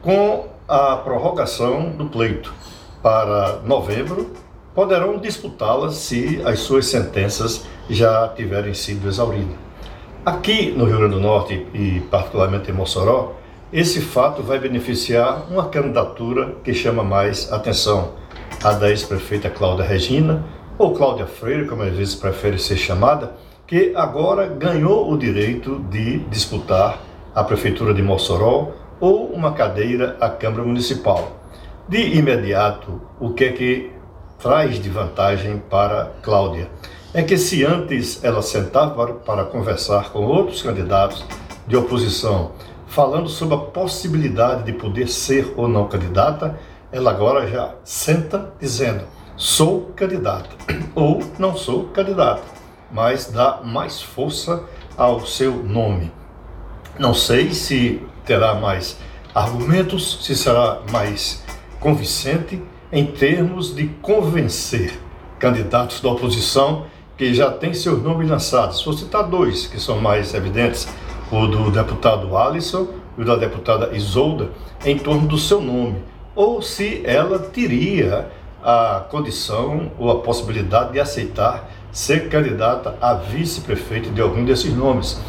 com 0.00 0.46
a 0.68 0.94
prorrogação 0.98 1.90
do 1.90 2.06
pleito 2.06 2.54
para 3.02 3.58
novembro, 3.66 4.30
poderão 4.72 5.18
disputá-las 5.18 5.96
se 5.96 6.40
as 6.44 6.60
suas 6.60 6.86
sentenças 6.86 7.66
já 7.88 8.28
tiverem 8.28 8.74
sido 8.74 9.08
exauridas. 9.08 9.56
Aqui 10.24 10.70
no 10.70 10.84
Rio 10.84 10.98
Grande 10.98 11.14
do 11.16 11.20
Norte 11.20 11.66
e 11.74 11.98
particularmente 12.12 12.70
em 12.70 12.74
Mossoró, 12.74 13.34
esse 13.72 14.00
fato 14.00 14.40
vai 14.40 14.60
beneficiar 14.60 15.46
uma 15.50 15.68
candidatura 15.68 16.54
que 16.62 16.72
chama 16.72 17.02
mais 17.02 17.52
atenção, 17.52 18.12
a 18.62 18.70
da 18.70 18.88
ex-prefeita 18.88 19.50
Cláudia 19.50 19.84
Regina, 19.84 20.44
ou 20.80 20.94
Cláudia 20.94 21.26
Freire, 21.26 21.66
como 21.66 21.82
às 21.82 21.92
vezes 21.92 22.14
prefere 22.14 22.58
ser 22.58 22.78
chamada, 22.78 23.34
que 23.66 23.92
agora 23.94 24.46
ganhou 24.46 25.12
o 25.12 25.18
direito 25.18 25.78
de 25.90 26.20
disputar 26.30 26.98
a 27.34 27.44
prefeitura 27.44 27.92
de 27.92 28.00
Mossoró 28.00 28.72
ou 28.98 29.26
uma 29.26 29.52
cadeira 29.52 30.16
à 30.18 30.30
Câmara 30.30 30.62
Municipal. 30.62 31.32
De 31.86 32.16
imediato, 32.16 32.98
o 33.20 33.34
que 33.34 33.44
é 33.44 33.52
que 33.52 33.92
traz 34.38 34.82
de 34.82 34.88
vantagem 34.88 35.62
para 35.68 36.12
Cláudia? 36.22 36.70
É 37.12 37.22
que 37.22 37.36
se 37.36 37.62
antes 37.62 38.24
ela 38.24 38.40
sentava 38.40 39.12
para, 39.12 39.44
conversar 39.44 40.10
com 40.10 40.24
outros 40.24 40.62
candidatos 40.62 41.26
de 41.66 41.76
oposição, 41.76 42.52
falando 42.86 43.28
sobre 43.28 43.54
a 43.54 43.58
possibilidade 43.58 44.62
de 44.62 44.72
poder 44.72 45.08
ser 45.08 45.52
ou 45.58 45.68
não 45.68 45.88
candidata, 45.88 46.58
ela 46.90 47.10
agora 47.10 47.46
já 47.46 47.74
senta 47.84 48.54
dizendo: 48.58 49.19
sou 49.40 49.90
candidata 49.96 50.50
ou 50.94 51.22
não 51.38 51.56
sou 51.56 51.84
candidata, 51.84 52.42
mas 52.92 53.32
dá 53.32 53.62
mais 53.64 54.02
força 54.02 54.64
ao 54.98 55.24
seu 55.24 55.62
nome. 55.62 56.12
Não 56.98 57.14
sei 57.14 57.50
se 57.54 58.02
terá 58.26 58.54
mais 58.56 58.98
argumentos, 59.34 60.18
se 60.22 60.36
será 60.36 60.82
mais 60.92 61.42
convincente 61.80 62.62
em 62.92 63.06
termos 63.06 63.74
de 63.74 63.86
convencer 64.02 64.92
candidatos 65.38 66.02
da 66.02 66.10
oposição 66.10 66.84
que 67.16 67.32
já 67.32 67.50
têm 67.50 67.72
seus 67.72 68.02
nomes 68.02 68.28
lançados. 68.28 68.84
Vou 68.84 68.92
citar 68.92 69.22
dois 69.22 69.66
que 69.66 69.80
são 69.80 69.98
mais 69.98 70.34
evidentes: 70.34 70.86
o 71.32 71.46
do 71.46 71.70
deputado 71.70 72.36
Alisson 72.36 72.88
e 73.16 73.22
o 73.22 73.24
da 73.24 73.36
deputada 73.36 73.96
Isolda, 73.96 74.50
em 74.84 74.98
torno 74.98 75.26
do 75.26 75.38
seu 75.38 75.62
nome, 75.62 76.02
ou 76.34 76.60
se 76.60 77.00
ela 77.06 77.38
teria 77.38 78.30
a 78.62 79.04
condição 79.10 79.90
ou 79.98 80.10
a 80.10 80.20
possibilidade 80.20 80.92
de 80.92 81.00
aceitar 81.00 81.70
ser 81.92 82.28
candidata 82.28 82.96
a 83.00 83.14
vice-prefeito 83.14 84.10
de 84.10 84.20
algum 84.20 84.44
desses 84.44 84.74
nomes. 84.74 85.20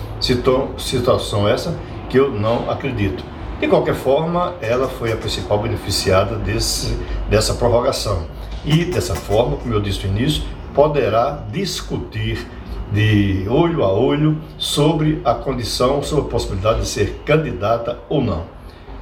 Situação 0.78 1.48
essa 1.48 1.78
que 2.10 2.18
eu 2.18 2.32
não 2.32 2.70
acredito. 2.70 3.24
De 3.60 3.68
qualquer 3.68 3.96
forma, 3.96 4.56
ela 4.62 4.88
foi 4.88 5.12
a 5.12 5.18
principal 5.18 5.60
beneficiada 5.60 6.36
desse, 6.36 6.98
dessa 7.30 7.54
prorrogação. 7.54 8.26
E, 8.66 8.86
dessa 8.86 9.16
forma, 9.16 9.58
como 9.58 9.74
eu 9.74 9.82
disse 9.82 10.06
no 10.06 10.18
início, 10.18 10.44
poderá 10.74 11.44
discutir 11.52 12.48
de 12.92 13.46
olho 13.48 13.84
a 13.84 13.92
olho 13.92 14.38
sobre 14.58 15.22
a 15.24 15.34
condição, 15.34 16.04
sobre 16.04 16.26
a 16.26 16.28
possibilidade 16.28 16.82
de 16.82 16.88
ser 16.88 17.22
candidata 17.26 18.00
ou 18.10 18.22
não. 18.22 18.44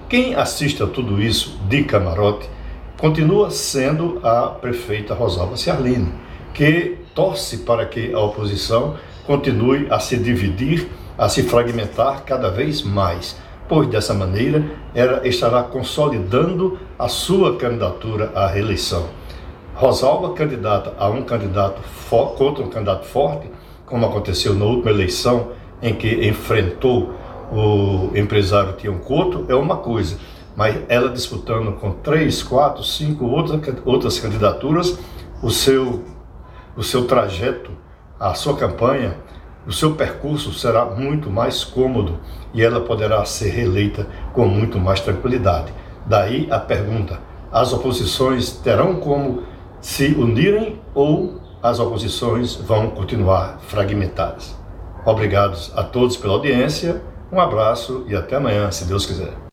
Quem 0.08 0.36
assiste 0.36 0.82
a 0.84 0.88
tudo 0.88 1.22
isso 1.22 1.58
de 1.68 1.84
camarote 1.84 2.50
continua 3.00 3.50
sendo 3.50 4.20
a 4.24 4.48
prefeita 4.48 5.14
Rosalba 5.14 5.56
Ciarlini, 5.56 6.12
que 6.54 6.98
torce 7.16 7.60
para 7.60 7.86
que 7.86 8.14
a 8.14 8.20
oposição 8.20 8.96
continue 9.26 9.88
a 9.90 10.00
se 10.00 10.18
dividir, 10.18 10.90
a 11.18 11.30
se 11.30 11.44
fragmentar 11.44 12.24
cada 12.26 12.50
vez 12.50 12.82
mais, 12.82 13.38
pois 13.70 13.88
dessa 13.88 14.14
maneira 14.14 14.64
ela 14.94 15.26
estará 15.26 15.64
consolidando 15.64 16.78
a 16.98 17.08
sua 17.08 17.56
candidatura 17.56 18.32
à 18.36 18.48
reeleição. 18.48 19.08
Rosalba, 19.76 20.34
candidata 20.34 20.94
a 21.00 21.08
um 21.08 21.24
candidato 21.24 21.82
contra 22.38 22.64
um 22.66 22.70
candidato 22.70 23.06
forte, 23.06 23.50
como 23.86 24.06
aconteceu 24.06 24.54
na 24.54 24.66
última 24.66 24.92
eleição 24.92 25.52
em 25.82 25.94
que 25.94 26.28
enfrentou 26.28 27.14
o 27.52 28.12
empresário 28.14 28.74
Tião 28.74 28.98
Couto, 28.98 29.46
é 29.48 29.56
uma 29.56 29.78
coisa, 29.78 30.18
mas 30.60 30.76
ela 30.90 31.10
disputando 31.10 31.72
com 31.80 31.94
três, 31.94 32.44
quatro, 32.44 32.84
cinco 32.84 33.24
outras, 33.28 33.62
outras 33.86 34.20
candidaturas, 34.20 35.00
o 35.42 35.50
seu, 35.50 36.04
o 36.76 36.84
seu 36.84 37.06
trajeto, 37.06 37.72
a 38.20 38.34
sua 38.34 38.58
campanha, 38.58 39.16
o 39.66 39.72
seu 39.72 39.96
percurso 39.96 40.52
será 40.52 40.84
muito 40.84 41.30
mais 41.30 41.64
cômodo 41.64 42.20
e 42.54 42.62
ela 42.62 42.82
poderá 42.82 43.24
ser 43.24 43.52
reeleita 43.52 44.06
com 44.34 44.48
muito 44.48 44.78
mais 44.78 45.00
tranquilidade. 45.00 45.74
Daí 46.06 46.46
a 46.52 46.60
pergunta: 46.60 47.22
as 47.50 47.72
oposições 47.72 48.52
terão 48.52 48.98
como 48.98 49.44
se 49.80 50.08
unirem 50.08 50.82
ou 50.94 51.40
as 51.64 51.80
oposições 51.80 52.56
vão 52.56 52.90
continuar 52.90 53.60
fragmentadas? 53.62 54.60
Obrigados 55.06 55.72
a 55.74 55.86
todos 55.86 56.18
pela 56.18 56.34
audiência, 56.34 57.02
um 57.32 57.40
abraço 57.40 58.04
e 58.10 58.14
até 58.14 58.36
amanhã, 58.36 58.70
se 58.72 58.84
Deus 58.84 59.06
quiser. 59.06 59.49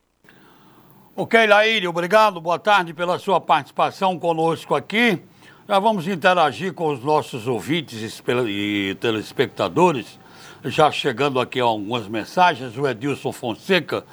Ok, 1.19 1.47
Laíri, 1.47 1.87
obrigado, 1.87 2.39
boa 2.39 2.59
tarde 2.59 2.93
pela 2.93 3.17
sua 3.17 3.41
participação 3.41 4.19
conosco 4.19 4.75
aqui. 4.75 5.19
Já 5.67 5.79
vamos 5.79 6.07
interagir 6.07 6.75
com 6.75 6.93
os 6.93 7.03
nossos 7.03 7.47
ouvintes 7.47 8.21
e 8.47 8.95
telespectadores. 9.01 10.19
Já 10.63 10.91
chegando 10.91 11.39
aqui 11.39 11.59
algumas 11.59 12.07
mensagens, 12.07 12.77
o 12.77 12.87
Edilson 12.87 13.31
Fonseca. 13.31 14.05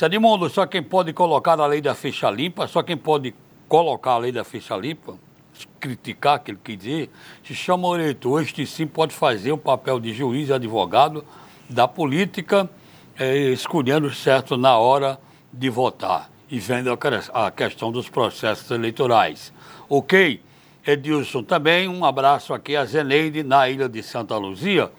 Edmundo, 0.00 0.48
só 0.48 0.64
quem 0.66 0.84
pode 0.84 1.12
colocar 1.12 1.58
a 1.58 1.66
lei 1.66 1.80
da 1.80 1.96
ficha 1.96 2.30
limpa, 2.30 2.68
só 2.68 2.80
quem 2.80 2.96
pode 2.96 3.34
colocar 3.68 4.12
a 4.12 4.18
lei 4.18 4.30
da 4.30 4.44
ficha 4.44 4.76
limpa, 4.76 5.18
criticar, 5.80 6.38
que 6.38 6.52
ele 6.52 6.60
quer 6.62 6.76
dizer, 6.76 7.10
se 7.42 7.56
chama 7.56 7.88
o 7.88 7.96
eleitor. 7.96 8.40
Este 8.40 8.64
sim 8.64 8.86
pode 8.86 9.12
fazer 9.12 9.50
o 9.50 9.58
papel 9.58 9.98
de 9.98 10.14
juiz 10.14 10.48
e 10.48 10.52
advogado 10.52 11.24
da 11.68 11.88
política, 11.88 12.70
é, 13.18 13.36
escolhendo 13.36 14.14
certo 14.14 14.56
na 14.56 14.78
hora 14.78 15.18
de 15.52 15.68
votar 15.68 16.35
e 16.50 16.58
vendo 16.58 16.96
a 17.32 17.50
questão 17.50 17.90
dos 17.90 18.08
processos 18.08 18.70
eleitorais. 18.70 19.52
Ok? 19.88 20.40
Edilson 20.86 21.42
também, 21.42 21.88
um 21.88 22.04
abraço 22.04 22.54
aqui 22.54 22.76
a 22.76 22.84
Zeneide, 22.84 23.42
na 23.42 23.68
ilha 23.68 23.88
de 23.88 24.02
Santa 24.02 24.36
Luzia. 24.36 24.90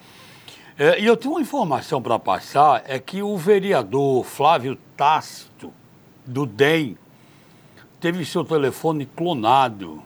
É, 0.78 1.00
e 1.00 1.06
eu 1.06 1.16
tenho 1.16 1.34
uma 1.34 1.40
informação 1.40 2.00
para 2.00 2.18
passar, 2.18 2.82
é 2.86 2.98
que 2.98 3.22
o 3.22 3.36
vereador 3.36 4.22
Flávio 4.24 4.76
Tácito, 4.96 5.72
do 6.26 6.44
DEM, 6.44 6.96
teve 7.98 8.24
seu 8.24 8.44
telefone 8.44 9.06
clonado. 9.06 10.02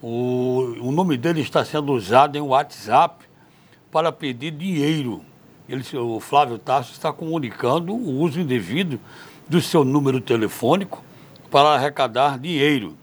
O, 0.00 0.76
o 0.80 0.92
nome 0.92 1.16
dele 1.16 1.40
está 1.40 1.64
sendo 1.64 1.92
usado 1.92 2.36
em 2.36 2.40
WhatsApp 2.40 3.26
para 3.90 4.12
pedir 4.12 4.52
dinheiro. 4.52 5.24
Ele, 5.68 5.84
o 5.98 6.20
Flávio 6.20 6.58
Tácito 6.58 6.94
está 6.94 7.12
comunicando 7.12 7.92
o 7.92 8.20
uso 8.20 8.40
indevido 8.40 9.00
do 9.48 9.60
seu 9.60 9.84
número 9.84 10.20
telefônico 10.20 11.02
para 11.50 11.70
arrecadar 11.70 12.38
dinheiro. 12.38 12.96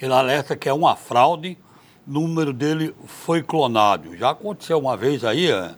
Ele 0.00 0.12
alerta 0.12 0.56
que 0.56 0.68
é 0.68 0.72
uma 0.72 0.94
fraude, 0.94 1.58
o 2.06 2.10
número 2.10 2.52
dele 2.52 2.94
foi 3.06 3.42
clonado. 3.42 4.16
Já 4.16 4.30
aconteceu 4.30 4.78
uma 4.78 4.96
vez 4.96 5.24
aí, 5.24 5.50
é, 5.50 5.74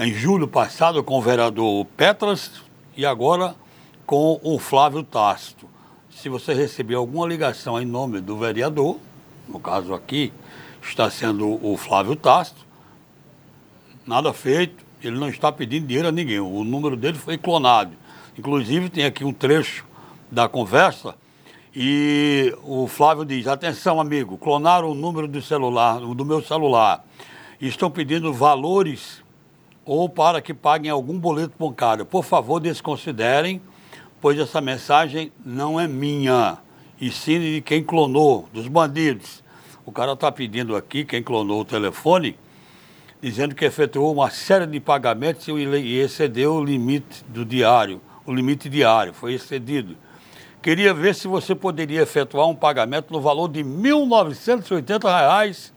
em 0.00 0.12
julho 0.12 0.48
passado, 0.48 1.04
com 1.04 1.18
o 1.18 1.22
vereador 1.22 1.84
Petras 1.96 2.62
e 2.96 3.04
agora 3.04 3.54
com 4.06 4.40
o 4.42 4.58
Flávio 4.58 5.02
Tácito. 5.02 5.68
Se 6.10 6.28
você 6.28 6.54
receber 6.54 6.94
alguma 6.94 7.26
ligação 7.26 7.80
em 7.80 7.84
nome 7.84 8.20
do 8.20 8.36
vereador, 8.38 8.98
no 9.48 9.60
caso 9.60 9.92
aqui 9.92 10.32
está 10.82 11.10
sendo 11.10 11.64
o 11.64 11.76
Flávio 11.76 12.16
Tácito, 12.16 12.66
nada 14.06 14.32
feito, 14.32 14.84
ele 15.02 15.18
não 15.18 15.28
está 15.28 15.52
pedindo 15.52 15.86
dinheiro 15.86 16.08
a 16.08 16.12
ninguém, 16.12 16.40
o 16.40 16.64
número 16.64 16.96
dele 16.96 17.18
foi 17.18 17.36
clonado. 17.36 18.01
Inclusive, 18.36 18.88
tem 18.88 19.04
aqui 19.04 19.24
um 19.24 19.32
trecho 19.32 19.84
da 20.30 20.48
conversa 20.48 21.14
e 21.74 22.54
o 22.62 22.86
Flávio 22.86 23.24
diz: 23.24 23.46
atenção, 23.46 24.00
amigo, 24.00 24.38
clonaram 24.38 24.90
o 24.90 24.94
número 24.94 25.28
do 25.28 25.40
celular, 25.42 26.00
do 26.00 26.24
meu 26.24 26.42
celular. 26.42 27.04
E 27.60 27.68
estão 27.68 27.90
pedindo 27.90 28.32
valores 28.32 29.22
ou 29.84 30.08
para 30.08 30.40
que 30.40 30.54
paguem 30.54 30.90
algum 30.90 31.18
boleto 31.18 31.54
bancário. 31.58 32.06
Por 32.06 32.24
favor, 32.24 32.60
desconsiderem, 32.60 33.60
pois 34.20 34.38
essa 34.38 34.60
mensagem 34.60 35.32
não 35.44 35.78
é 35.78 35.86
minha, 35.86 36.58
e 37.00 37.10
sim 37.10 37.40
de 37.40 37.60
quem 37.60 37.82
clonou, 37.82 38.48
dos 38.52 38.68
bandidos. 38.68 39.42
O 39.84 39.92
cara 39.92 40.12
está 40.12 40.30
pedindo 40.30 40.76
aqui, 40.76 41.04
quem 41.04 41.22
clonou 41.22 41.60
o 41.60 41.64
telefone, 41.64 42.36
dizendo 43.20 43.54
que 43.54 43.64
efetuou 43.64 44.12
uma 44.12 44.30
série 44.30 44.66
de 44.66 44.78
pagamentos 44.78 45.46
e 45.48 45.96
excedeu 45.98 46.54
o 46.54 46.64
limite 46.64 47.24
do 47.28 47.44
diário 47.44 48.00
o 48.26 48.32
limite 48.32 48.68
diário, 48.68 49.12
foi 49.12 49.34
excedido. 49.34 49.96
Queria 50.62 50.94
ver 50.94 51.14
se 51.14 51.26
você 51.26 51.54
poderia 51.54 52.02
efetuar 52.02 52.48
um 52.48 52.54
pagamento 52.54 53.12
no 53.12 53.20
valor 53.20 53.48
de 53.48 53.62
R$ 53.62 53.68
1.980 53.68 55.72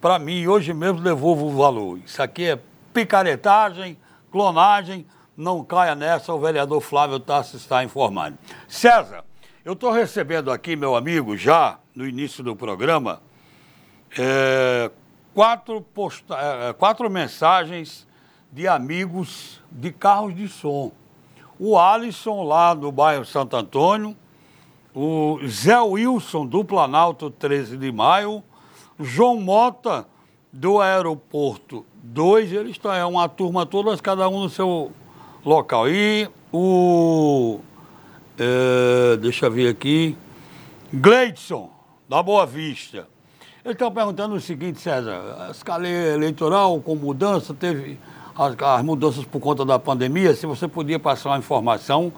para 0.00 0.18
mim 0.18 0.40
e 0.40 0.48
hoje 0.48 0.72
mesmo 0.72 1.00
devolvo 1.00 1.46
o 1.46 1.56
valor. 1.56 1.98
Isso 1.98 2.22
aqui 2.22 2.44
é 2.44 2.58
picaretagem, 2.94 3.98
clonagem, 4.30 5.06
não 5.36 5.62
caia 5.62 5.94
nessa, 5.94 6.32
o 6.32 6.40
vereador 6.40 6.80
Flávio 6.80 7.20
Tassi 7.20 7.56
está 7.56 7.84
informando. 7.84 8.38
César, 8.66 9.22
eu 9.64 9.74
estou 9.74 9.92
recebendo 9.92 10.50
aqui, 10.50 10.76
meu 10.76 10.96
amigo, 10.96 11.36
já 11.36 11.78
no 11.94 12.06
início 12.06 12.42
do 12.42 12.56
programa, 12.56 13.20
é, 14.18 14.90
quatro, 15.34 15.80
posta 15.80 16.34
é, 16.34 16.72
quatro 16.72 17.10
mensagens 17.10 18.06
de 18.50 18.66
amigos 18.66 19.60
de 19.70 19.92
carros 19.92 20.34
de 20.34 20.48
som 20.48 20.90
o 21.64 21.78
Alisson, 21.78 22.42
lá 22.42 22.74
do 22.74 22.90
bairro 22.90 23.24
Santo 23.24 23.56
Antônio, 23.56 24.16
o 24.92 25.38
Zé 25.46 25.80
Wilson, 25.80 26.44
do 26.44 26.64
Planalto 26.64 27.30
13 27.30 27.76
de 27.76 27.92
Maio, 27.92 28.42
João 28.98 29.40
Mota, 29.40 30.04
do 30.52 30.80
Aeroporto 30.80 31.86
2, 32.02 32.52
eles 32.52 32.72
estão, 32.72 32.92
é 32.92 33.06
uma 33.06 33.28
turma 33.28 33.64
toda, 33.64 33.96
cada 33.98 34.28
um 34.28 34.40
no 34.40 34.50
seu 34.50 34.90
local. 35.44 35.88
E 35.88 36.28
o. 36.52 37.60
É, 38.36 39.16
deixa 39.18 39.46
eu 39.46 39.52
ver 39.52 39.68
aqui. 39.68 40.18
Gleidson, 40.92 41.70
da 42.08 42.20
Boa 42.24 42.44
Vista. 42.44 43.06
Ele 43.64 43.74
está 43.74 43.88
perguntando 43.88 44.34
o 44.34 44.40
seguinte, 44.40 44.80
César: 44.80 45.46
a 45.46 45.52
escala 45.52 45.86
eleitoral 45.86 46.80
com 46.80 46.96
mudança 46.96 47.54
teve 47.54 48.00
as, 48.36 48.56
as 48.60 48.84
mudanças 48.84 49.24
por 49.24 49.40
conta 49.40 49.64
da 49.64 49.78
pandemia, 49.78 50.34
se 50.34 50.46
você 50.46 50.66
podia 50.66 50.98
passar 50.98 51.30
uma 51.30 51.38
informação 51.38 52.12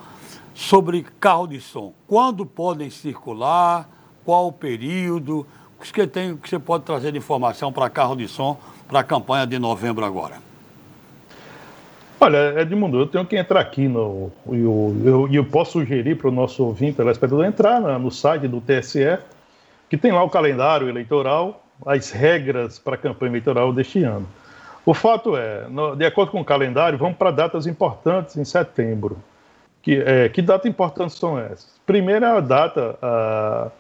sobre 0.55 1.05
carro 1.19 1.47
de 1.47 1.61
som. 1.61 1.93
Quando 2.07 2.47
podem 2.47 2.89
circular, 2.91 3.89
qual 4.25 4.49
o 4.49 4.53
período, 4.53 5.47
o 5.79 5.83
que, 5.83 6.07
tem, 6.07 6.37
que 6.37 6.49
você 6.49 6.59
pode 6.59 6.85
trazer 6.85 7.13
de 7.13 7.19
informação 7.19 7.73
para 7.73 7.91
carro 7.91 8.15
de 8.15 8.29
som 8.29 8.57
para 8.89 9.01
a 9.01 9.05
campanha 9.05 9.47
de 9.47 9.59
novembro 9.59 10.05
agora? 10.05 10.37
Olha, 12.21 12.61
Edmundo, 12.61 13.01
eu 13.01 13.07
tenho 13.07 13.27
que 13.27 13.37
entrar 13.37 13.61
aqui 13.61 13.87
no. 13.87 14.31
E 14.51 14.61
eu, 14.61 14.97
eu, 15.05 15.29
eu, 15.31 15.45
posso 15.45 15.73
sugerir 15.73 16.17
para 16.17 16.29
o 16.29 16.31
nosso 16.31 16.65
ouvinte, 16.65 16.97
telespectador, 16.97 17.45
entrar 17.45 17.81
no 17.99 18.11
site 18.11 18.49
do 18.49 18.61
TSE, 18.61 19.19
que 19.91 19.99
tem 19.99 20.13
lá 20.13 20.23
o 20.23 20.31
calendário 20.31 20.89
eleitoral, 20.89 21.63
as 21.85 22.11
regras 22.11 22.79
para 22.79 22.95
a 22.95 22.99
campanha 22.99 23.33
eleitoral 23.33 23.73
deste 23.73 24.03
ano. 24.05 24.27
O 24.87 24.93
fato 24.93 25.37
é, 25.37 25.67
de 25.97 26.05
acordo 26.05 26.33
com 26.33 26.41
o 26.41 26.45
calendário, 26.45 26.99
vamos 26.99 27.17
para 27.17 27.31
datas 27.31 27.67
importantes 27.67 28.37
em 28.37 28.45
setembro. 28.45 29.17
Que, 29.83 30.03
é, 30.05 30.29
que 30.29 30.45
são 31.11 31.39
essas? 31.39 31.75
Primeira 31.87 32.27
é 32.27 32.31
a 32.37 32.41
data 32.41 32.99
ah, 33.03 33.71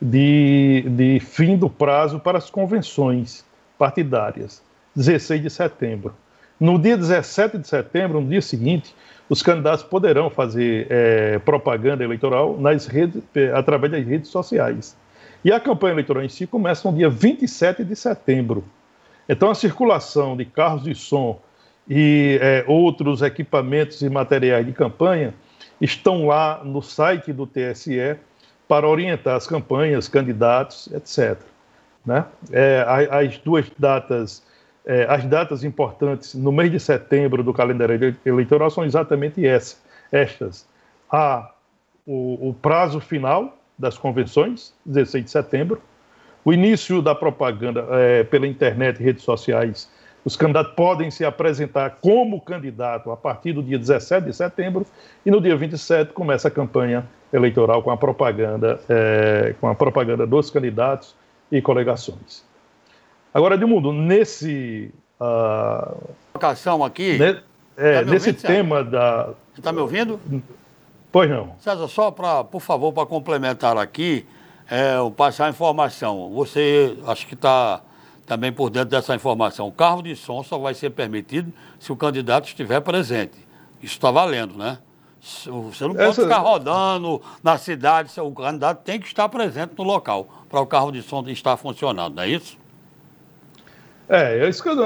de, 0.00 0.84
de 0.88 1.20
fim 1.20 1.56
do 1.56 1.68
prazo 1.68 2.18
para 2.18 2.38
as 2.38 2.48
convenções 2.48 3.44
partidárias, 3.78 4.62
16 4.96 5.42
de 5.42 5.50
setembro. 5.50 6.14
No 6.58 6.78
dia 6.78 6.96
17 6.96 7.58
de 7.58 7.68
setembro, 7.68 8.20
no 8.20 8.28
dia 8.28 8.42
seguinte, 8.42 8.94
os 9.28 9.42
candidatos 9.42 9.82
poderão 9.82 10.28
fazer 10.28 10.86
é, 10.90 11.38
propaganda 11.38 12.04
eleitoral 12.04 12.58
nas 12.58 12.86
redes, 12.86 13.22
é, 13.34 13.50
através 13.52 13.92
das 13.92 14.04
redes 14.04 14.28
sociais. 14.28 14.96
E 15.42 15.52
a 15.52 15.58
campanha 15.58 15.94
eleitoral 15.94 16.22
em 16.22 16.28
si 16.28 16.46
começa 16.46 16.90
no 16.90 16.96
dia 16.96 17.08
27 17.08 17.84
de 17.84 17.96
setembro. 17.96 18.64
Então, 19.30 19.48
a 19.48 19.54
circulação 19.54 20.36
de 20.36 20.44
carros 20.44 20.82
de 20.82 20.92
som 20.92 21.40
e 21.88 22.36
é, 22.42 22.64
outros 22.66 23.22
equipamentos 23.22 24.02
e 24.02 24.10
materiais 24.10 24.66
de 24.66 24.72
campanha 24.72 25.32
estão 25.80 26.26
lá 26.26 26.60
no 26.64 26.82
site 26.82 27.32
do 27.32 27.46
TSE 27.46 28.16
para 28.66 28.88
orientar 28.88 29.36
as 29.36 29.46
campanhas, 29.46 30.08
candidatos, 30.08 30.88
etc. 30.92 31.38
Né? 32.04 32.24
É, 32.50 32.84
as 33.08 33.38
duas 33.38 33.70
datas, 33.78 34.42
é, 34.84 35.06
as 35.08 35.24
datas 35.24 35.62
importantes 35.62 36.34
no 36.34 36.50
mês 36.50 36.72
de 36.72 36.80
setembro 36.80 37.44
do 37.44 37.54
calendário 37.54 38.16
eleitoral 38.26 38.68
são 38.68 38.84
exatamente 38.84 39.46
essa, 39.46 39.76
estas. 40.10 40.66
Há 41.08 41.52
o, 42.04 42.48
o 42.48 42.54
prazo 42.54 42.98
final 42.98 43.56
das 43.78 43.96
convenções, 43.96 44.74
16 44.84 45.24
de 45.24 45.30
setembro, 45.30 45.80
o 46.44 46.52
início 46.52 47.02
da 47.02 47.14
propaganda 47.14 47.86
é, 47.90 48.24
pela 48.24 48.46
internet 48.46 49.00
e 49.00 49.02
redes 49.02 49.24
sociais. 49.24 49.90
Os 50.24 50.36
candidatos 50.36 50.74
podem 50.74 51.10
se 51.10 51.24
apresentar 51.24 51.98
como 52.00 52.40
candidato 52.40 53.10
a 53.10 53.16
partir 53.16 53.52
do 53.52 53.62
dia 53.62 53.78
17 53.78 54.26
de 54.26 54.36
setembro 54.36 54.86
e 55.24 55.30
no 55.30 55.40
dia 55.40 55.56
27 55.56 56.12
começa 56.12 56.48
a 56.48 56.50
campanha 56.50 57.06
eleitoral 57.32 57.82
com 57.82 57.90
a 57.90 57.96
propaganda, 57.96 58.80
é, 58.88 59.54
com 59.60 59.68
a 59.68 59.74
propaganda 59.74 60.26
dos 60.26 60.50
candidatos 60.50 61.14
e 61.50 61.62
coligações. 61.62 62.44
Agora, 63.32 63.54
Edmundo, 63.54 63.92
nesse. 63.92 64.92
Uh, 65.20 66.84
aqui. 66.84 67.18
Ne, 67.18 67.40
é, 67.76 68.04
tá 68.04 68.10
nesse 68.10 68.32
tema 68.32 68.78
César? 68.78 68.90
da. 68.90 69.24
Você 69.52 69.60
está 69.60 69.72
me 69.72 69.80
ouvindo? 69.80 70.20
Pois 71.12 71.30
não. 71.30 71.54
César, 71.58 71.88
só 71.88 72.10
para, 72.10 72.44
por 72.44 72.60
favor, 72.60 72.92
para 72.92 73.06
complementar 73.06 73.76
aqui, 73.76 74.26
é, 74.70 74.94
passar 75.16 75.46
a 75.46 75.50
informação. 75.50 76.30
Você 76.30 76.96
acho 77.06 77.26
que 77.26 77.34
está 77.34 77.82
também 78.24 78.52
por 78.52 78.70
dentro 78.70 78.90
dessa 78.90 79.12
informação. 79.14 79.66
O 79.66 79.72
carro 79.72 80.00
de 80.00 80.14
som 80.14 80.44
só 80.44 80.56
vai 80.56 80.72
ser 80.72 80.90
permitido 80.90 81.52
se 81.80 81.90
o 81.90 81.96
candidato 81.96 82.46
estiver 82.46 82.80
presente. 82.80 83.36
Isso 83.82 83.94
está 83.94 84.12
valendo, 84.12 84.56
né? 84.56 84.78
Você 85.20 85.84
não 85.84 85.94
pode 85.94 86.10
Essa... 86.10 86.22
ficar 86.22 86.38
rodando 86.38 87.20
na 87.42 87.58
cidade, 87.58 88.10
o 88.20 88.30
candidato 88.30 88.82
tem 88.84 88.98
que 88.98 89.06
estar 89.06 89.28
presente 89.28 89.72
no 89.76 89.84
local 89.84 90.26
para 90.48 90.60
o 90.60 90.66
carro 90.66 90.90
de 90.92 91.02
som 91.02 91.22
estar 91.28 91.56
funcionando, 91.56 92.14
não 92.14 92.22
é 92.22 92.28
isso? 92.28 92.56
É, 94.10 94.40
é 94.40 94.48
isso 94.48 94.60
que 94.60 94.68
eu, 94.68 94.76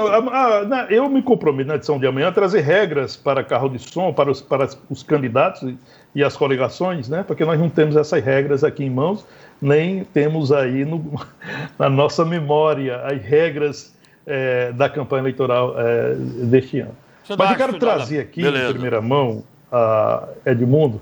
eu 0.87 1.09
me 1.09 1.23
comprometo 1.23 1.67
na 1.67 1.75
edição 1.75 1.97
de 1.97 2.05
amanhã 2.05 2.27
a 2.27 2.31
trazer 2.31 2.61
regras 2.61 3.17
para 3.17 3.43
carro 3.43 3.67
de 3.69 3.79
som, 3.79 4.13
para 4.13 4.29
os, 4.29 4.39
para 4.39 4.69
os 4.87 5.01
candidatos 5.01 5.73
e 6.13 6.23
as 6.23 6.37
coligações, 6.37 7.09
né? 7.09 7.23
Porque 7.23 7.43
nós 7.43 7.59
não 7.59 7.67
temos 7.67 7.95
essas 7.95 8.23
regras 8.23 8.63
aqui 8.63 8.83
em 8.83 8.89
mãos, 8.91 9.25
nem 9.59 10.03
temos 10.03 10.51
aí 10.51 10.85
no, 10.85 11.19
na 11.79 11.89
nossa 11.89 12.23
memória 12.23 12.97
as 12.97 13.19
regras 13.19 13.95
é, 14.27 14.71
da 14.73 14.87
campanha 14.87 15.21
eleitoral 15.21 15.73
é, 15.75 16.13
deste 16.13 16.81
ano. 16.81 16.95
Você 17.23 17.35
Mas 17.35 17.49
eu 17.49 17.57
quero 17.57 17.79
trazer 17.79 18.19
aqui, 18.19 18.43
Beleza. 18.43 18.69
em 18.69 18.73
primeira 18.73 19.01
mão, 19.01 19.43
a 19.71 20.27
Edmundo, 20.45 21.01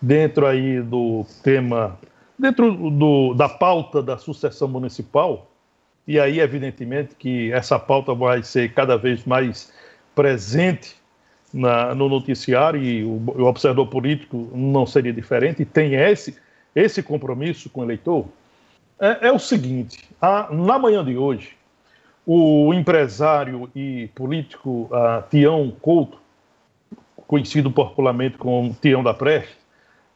dentro 0.00 0.46
aí 0.46 0.82
do 0.82 1.24
tema, 1.42 1.98
dentro 2.38 2.70
do, 2.90 3.32
da 3.32 3.48
pauta 3.48 4.02
da 4.02 4.18
sucessão 4.18 4.68
municipal, 4.68 5.51
e 6.06 6.18
aí, 6.18 6.40
evidentemente, 6.40 7.14
que 7.14 7.52
essa 7.52 7.78
pauta 7.78 8.14
vai 8.14 8.42
ser 8.42 8.72
cada 8.72 8.96
vez 8.96 9.24
mais 9.24 9.72
presente 10.14 10.96
na, 11.52 11.94
no 11.94 12.08
noticiário 12.08 12.82
e 12.82 13.04
o, 13.04 13.22
o, 13.26 13.44
observador 13.44 13.86
político 13.88 14.50
não 14.54 14.86
seria 14.86 15.12
diferente, 15.12 15.64
tem 15.64 15.94
esse, 15.94 16.36
esse 16.74 17.02
compromisso 17.02 17.70
com 17.70 17.82
o 17.82 17.84
eleitor. 17.84 18.26
É, 18.98 19.28
é 19.28 19.32
o 19.32 19.38
seguinte: 19.38 20.08
a, 20.20 20.48
na 20.52 20.78
manhã 20.78 21.04
de 21.04 21.16
hoje, 21.16 21.50
o 22.26 22.72
empresário 22.72 23.70
e 23.74 24.08
político 24.14 24.88
uh, 24.90 25.22
Tião 25.30 25.72
Couto, 25.80 26.18
conhecido 27.26 27.70
popularmente 27.70 28.38
como 28.38 28.76
Tião 28.80 29.02
da 29.02 29.12
Preste, 29.12 29.56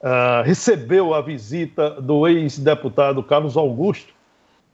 uh, 0.01 0.43
recebeu 0.45 1.15
a 1.15 1.21
visita 1.21 1.91
do 2.01 2.27
ex-deputado 2.27 3.23
Carlos 3.23 3.57
Augusto, 3.57 4.16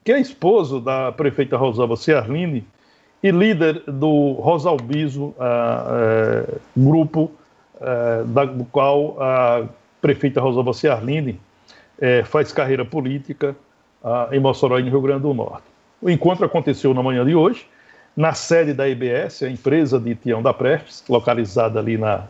que 0.04 0.12
é 0.12 0.20
esposo 0.20 0.80
da 0.80 1.12
prefeita 1.12 1.56
Rosalba 1.56 1.96
Ciarline 1.96 2.64
e 3.22 3.30
líder 3.30 3.82
do 3.86 4.32
Rosalbiso, 4.32 5.26
uh, 5.26 5.34
uh, 5.36 6.60
grupo 6.76 7.30
uh, 7.76 8.24
da, 8.26 8.44
do 8.44 8.64
qual 8.64 9.16
a 9.20 9.64
prefeita 10.00 10.40
Rosalba 10.40 10.72
Ciarline 10.72 11.40
faz 12.24 12.50
carreira 12.50 12.84
política 12.84 13.54
em 14.32 14.40
Mossoró 14.40 14.76
e 14.80 14.82
no 14.82 14.90
Rio 14.90 15.00
Grande 15.00 15.22
do 15.22 15.32
Norte. 15.32 15.62
O 16.00 16.10
encontro 16.10 16.44
aconteceu 16.44 16.92
na 16.92 17.00
manhã 17.00 17.24
de 17.24 17.32
hoje, 17.32 17.64
na 18.16 18.34
sede 18.34 18.72
da 18.72 18.88
IBS, 18.88 19.44
a 19.44 19.48
empresa 19.48 20.00
de 20.00 20.16
Tião 20.16 20.42
da 20.42 20.52
Prestes, 20.52 21.04
localizada 21.08 21.78
ali 21.78 21.96
na 21.96 22.24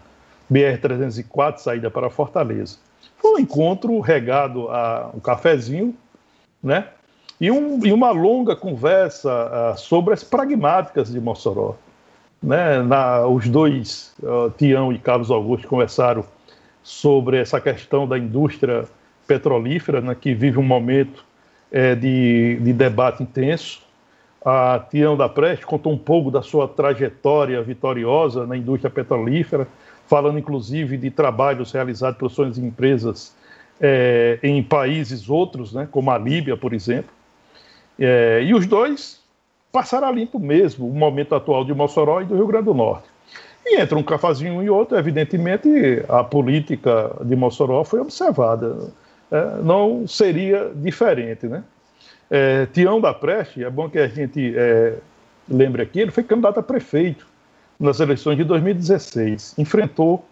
BR-304, 0.53 1.57
saída 1.57 1.91
para 1.91 2.11
Fortaleza. 2.11 2.77
Foi 3.17 3.37
um 3.37 3.39
encontro 3.39 3.99
regado 4.01 4.69
a 4.69 5.11
um 5.15 5.21
cafezinho, 5.21 5.97
né? 6.63 6.89
E, 7.42 7.50
um, 7.50 7.85
e 7.85 7.92
uma 7.92 8.12
longa 8.12 8.55
conversa 8.55 9.28
uh, 9.74 9.76
sobre 9.76 10.14
as 10.14 10.22
pragmáticas 10.22 11.11
de 11.11 11.20
Mossoró. 11.20 11.74
Né? 12.40 12.81
Na, 12.83 13.26
os 13.26 13.48
dois, 13.48 14.14
uh, 14.22 14.48
Tião 14.57 14.92
e 14.92 14.98
Carlos 14.98 15.28
Augusto, 15.28 15.66
conversaram 15.66 16.24
sobre 16.85 17.38
essa 17.38 17.61
questão 17.61 18.07
da 18.07 18.16
indústria 18.16 18.85
petrolífera, 19.26 20.00
né, 20.00 20.16
que 20.18 20.33
vive 20.33 20.57
um 20.57 20.62
momento 20.62 21.24
é, 21.72 21.96
de, 21.96 22.61
de, 22.61 22.72
debate 22.72 23.24
intenso. 23.24 23.83
A 24.44 24.78
Tião 24.88 25.16
da 25.16 25.28
Preste 25.28 25.66
contou 25.66 25.92
um 25.92 25.98
pouco 25.98 26.31
da 26.31 26.42
sua 26.42 26.68
trajetória 26.68 27.61
vitoriosa 27.61 28.46
na 28.46 28.57
indústria 28.57 28.90
petrolífera, 28.90 29.66
falando 30.07 30.38
inclusive 30.38 30.96
de 30.96 31.11
trabalhos 31.11 31.72
realizados 31.72 32.18
por 32.18 32.31
suas 32.31 32.57
empresas 32.57 33.35
é, 33.81 34.38
em 34.44 34.62
países 34.62 35.28
outros, 35.28 35.72
né, 35.72 35.88
como 35.90 36.09
a 36.09 36.18
Líbia, 36.18 36.57
por 36.57 36.72
exemplo. 36.72 37.11
É, 38.05 38.43
e 38.43 38.53
os 38.53 38.67
dois 38.67 39.21
passaram 39.71 40.09
a 40.09 40.11
limpo 40.11 40.38
mesmo 40.38 40.88
o 40.88 40.93
momento 40.93 41.35
atual 41.35 41.65
de 41.65 41.73
Mossoró 41.73 42.21
e 42.21 42.25
do 42.25 42.35
Rio 42.35 42.47
Grande 42.49 42.65
do 42.65 42.75
Norte. 42.75 43.09
E 43.65 43.81
entre 43.81 43.95
um 43.95 44.03
cafazinho 44.03 44.62
e 44.62 44.69
outro, 44.69 44.99
evidentemente, 44.99 45.69
a 46.09 46.25
política 46.25 47.15
de 47.23 47.37
Mossoró 47.37 47.85
foi 47.85 48.01
observada. 48.01 48.91
É, 49.31 49.62
não 49.62 50.07
seria 50.07 50.73
diferente, 50.75 51.47
né? 51.47 51.62
É, 52.29 52.67
Tião 52.67 53.01
da 53.01 53.15
Preste, 53.15 53.62
é 53.62 53.71
bom 53.71 53.88
que 53.88 53.99
a 53.99 54.09
gente 54.09 54.53
é, 54.57 54.97
lembre 55.49 55.83
aqui, 55.83 56.01
ele 56.01 56.11
foi 56.11 56.25
candidato 56.25 56.59
a 56.59 56.62
prefeito 56.62 57.27
nas 57.79 58.01
eleições 58.01 58.37
de 58.37 58.45
2016. 58.45 59.55
Enfrentou 59.59 60.25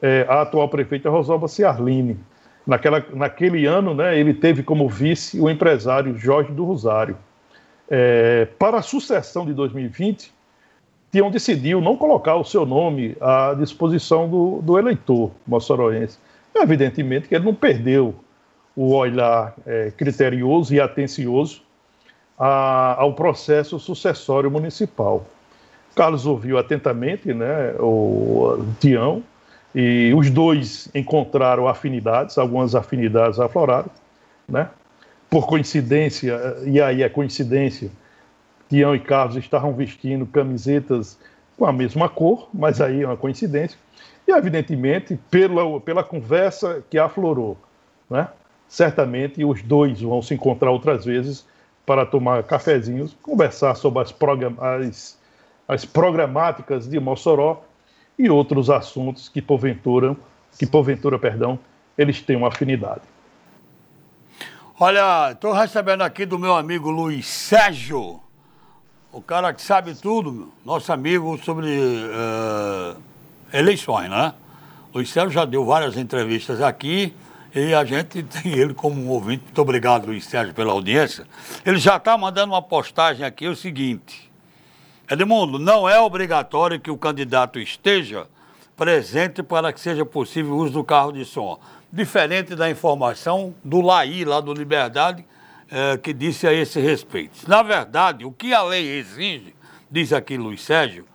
é, 0.00 0.24
a 0.28 0.42
atual 0.42 0.68
prefeita 0.68 1.10
Rosalba 1.10 1.46
Ciarline. 1.46 2.18
Naquela, 2.68 3.02
naquele 3.14 3.64
ano, 3.64 3.94
né, 3.94 4.18
ele 4.18 4.34
teve 4.34 4.62
como 4.62 4.86
vice 4.90 5.40
o 5.40 5.48
empresário 5.48 6.18
Jorge 6.18 6.52
do 6.52 6.66
Rosário. 6.66 7.16
É, 7.88 8.46
para 8.58 8.76
a 8.76 8.82
sucessão 8.82 9.46
de 9.46 9.54
2020, 9.54 10.30
Tião 11.10 11.30
decidiu 11.30 11.80
não 11.80 11.96
colocar 11.96 12.36
o 12.36 12.44
seu 12.44 12.66
nome 12.66 13.16
à 13.22 13.54
disposição 13.58 14.28
do, 14.28 14.60
do 14.60 14.78
eleitor 14.78 15.30
moçoroense. 15.46 16.18
Evidentemente 16.54 17.26
que 17.26 17.34
ele 17.34 17.46
não 17.46 17.54
perdeu 17.54 18.14
o 18.76 18.94
olhar 18.94 19.54
é, 19.66 19.90
criterioso 19.96 20.74
e 20.74 20.78
atencioso 20.78 21.62
a, 22.38 23.00
ao 23.00 23.14
processo 23.14 23.78
sucessório 23.78 24.50
municipal. 24.50 25.24
Carlos 25.96 26.26
ouviu 26.26 26.58
atentamente 26.58 27.32
né, 27.32 27.74
o 27.80 28.62
Tião, 28.78 29.22
e 29.74 30.12
os 30.14 30.30
dois 30.30 30.88
encontraram 30.94 31.68
afinidades, 31.68 32.38
algumas 32.38 32.74
afinidades 32.74 33.38
afloraram, 33.38 33.90
né? 34.48 34.68
Por 35.28 35.46
coincidência, 35.46 36.56
e 36.64 36.80
aí 36.80 37.02
é 37.02 37.08
coincidência, 37.08 37.90
Tião 38.68 38.94
e 38.94 39.00
Carlos 39.00 39.36
estavam 39.36 39.74
vestindo 39.74 40.26
camisetas 40.26 41.18
com 41.56 41.66
a 41.66 41.72
mesma 41.72 42.08
cor, 42.08 42.48
mas 42.52 42.80
aí 42.80 43.02
é 43.02 43.06
uma 43.06 43.16
coincidência. 43.16 43.78
E, 44.26 44.32
evidentemente, 44.32 45.18
pela, 45.30 45.80
pela 45.80 46.04
conversa 46.04 46.82
que 46.88 46.98
aflorou, 46.98 47.58
né? 48.08 48.28
certamente 48.68 49.44
os 49.44 49.62
dois 49.62 50.00
vão 50.00 50.20
se 50.20 50.34
encontrar 50.34 50.70
outras 50.70 51.04
vezes 51.04 51.46
para 51.84 52.04
tomar 52.04 52.42
cafezinhos, 52.42 53.16
conversar 53.22 53.74
sobre 53.74 54.02
as, 54.02 54.12
program 54.12 54.54
as, 54.60 55.18
as 55.66 55.84
programáticas 55.86 56.86
de 56.86 57.00
Mossoró 57.00 57.64
e 58.18 58.28
outros 58.28 58.68
assuntos 58.68 59.28
que 59.28 59.40
porventura, 59.40 60.16
que 60.58 60.66
porventura, 60.66 61.18
perdão, 61.18 61.58
eles 61.96 62.20
têm 62.20 62.36
uma 62.36 62.48
afinidade. 62.48 63.02
Olha, 64.78 65.32
estou 65.32 65.52
recebendo 65.52 66.02
aqui 66.02 66.24
do 66.24 66.38
meu 66.38 66.54
amigo 66.54 66.90
Luiz 66.90 67.26
Sérgio, 67.26 68.20
o 69.12 69.20
cara 69.20 69.52
que 69.52 69.62
sabe 69.62 69.94
tudo, 69.94 70.52
nosso 70.64 70.92
amigo 70.92 71.36
sobre 71.38 71.66
uh, 71.66 73.00
eleições, 73.52 74.08
né? 74.08 74.34
Luiz 74.94 75.10
Sérgio 75.10 75.32
já 75.32 75.44
deu 75.44 75.64
várias 75.64 75.96
entrevistas 75.96 76.60
aqui 76.60 77.14
e 77.54 77.74
a 77.74 77.84
gente 77.84 78.22
tem 78.42 78.52
ele 78.52 78.74
como 78.74 79.00
um 79.00 79.08
ouvinte. 79.08 79.44
Muito 79.44 79.60
obrigado, 79.60 80.06
Luiz 80.06 80.24
Sérgio, 80.24 80.54
pela 80.54 80.72
audiência. 80.72 81.26
Ele 81.64 81.78
já 81.78 81.96
está 81.96 82.16
mandando 82.16 82.52
uma 82.52 82.62
postagem 82.62 83.24
aqui, 83.24 83.46
é 83.46 83.48
o 83.48 83.56
seguinte. 83.56 84.27
Edmundo, 85.10 85.58
não 85.58 85.88
é 85.88 85.98
obrigatório 85.98 86.78
que 86.78 86.90
o 86.90 86.98
candidato 86.98 87.58
esteja 87.58 88.26
presente 88.76 89.42
para 89.42 89.72
que 89.72 89.80
seja 89.80 90.04
possível 90.04 90.52
o 90.52 90.56
uso 90.58 90.74
do 90.74 90.84
carro 90.84 91.12
de 91.12 91.24
som. 91.24 91.58
Diferente 91.90 92.54
da 92.54 92.70
informação 92.70 93.54
do 93.64 93.80
Laí, 93.80 94.22
lá 94.22 94.38
do 94.38 94.52
Liberdade, 94.52 95.24
é, 95.70 95.96
que 95.96 96.12
disse 96.12 96.46
a 96.46 96.52
esse 96.52 96.78
respeito. 96.78 97.48
Na 97.48 97.62
verdade, 97.62 98.26
o 98.26 98.30
que 98.30 98.52
a 98.52 98.62
lei 98.62 98.98
exige, 98.98 99.54
diz 99.90 100.12
aqui 100.12 100.36
Luiz 100.36 100.60
Sérgio, 100.60 101.06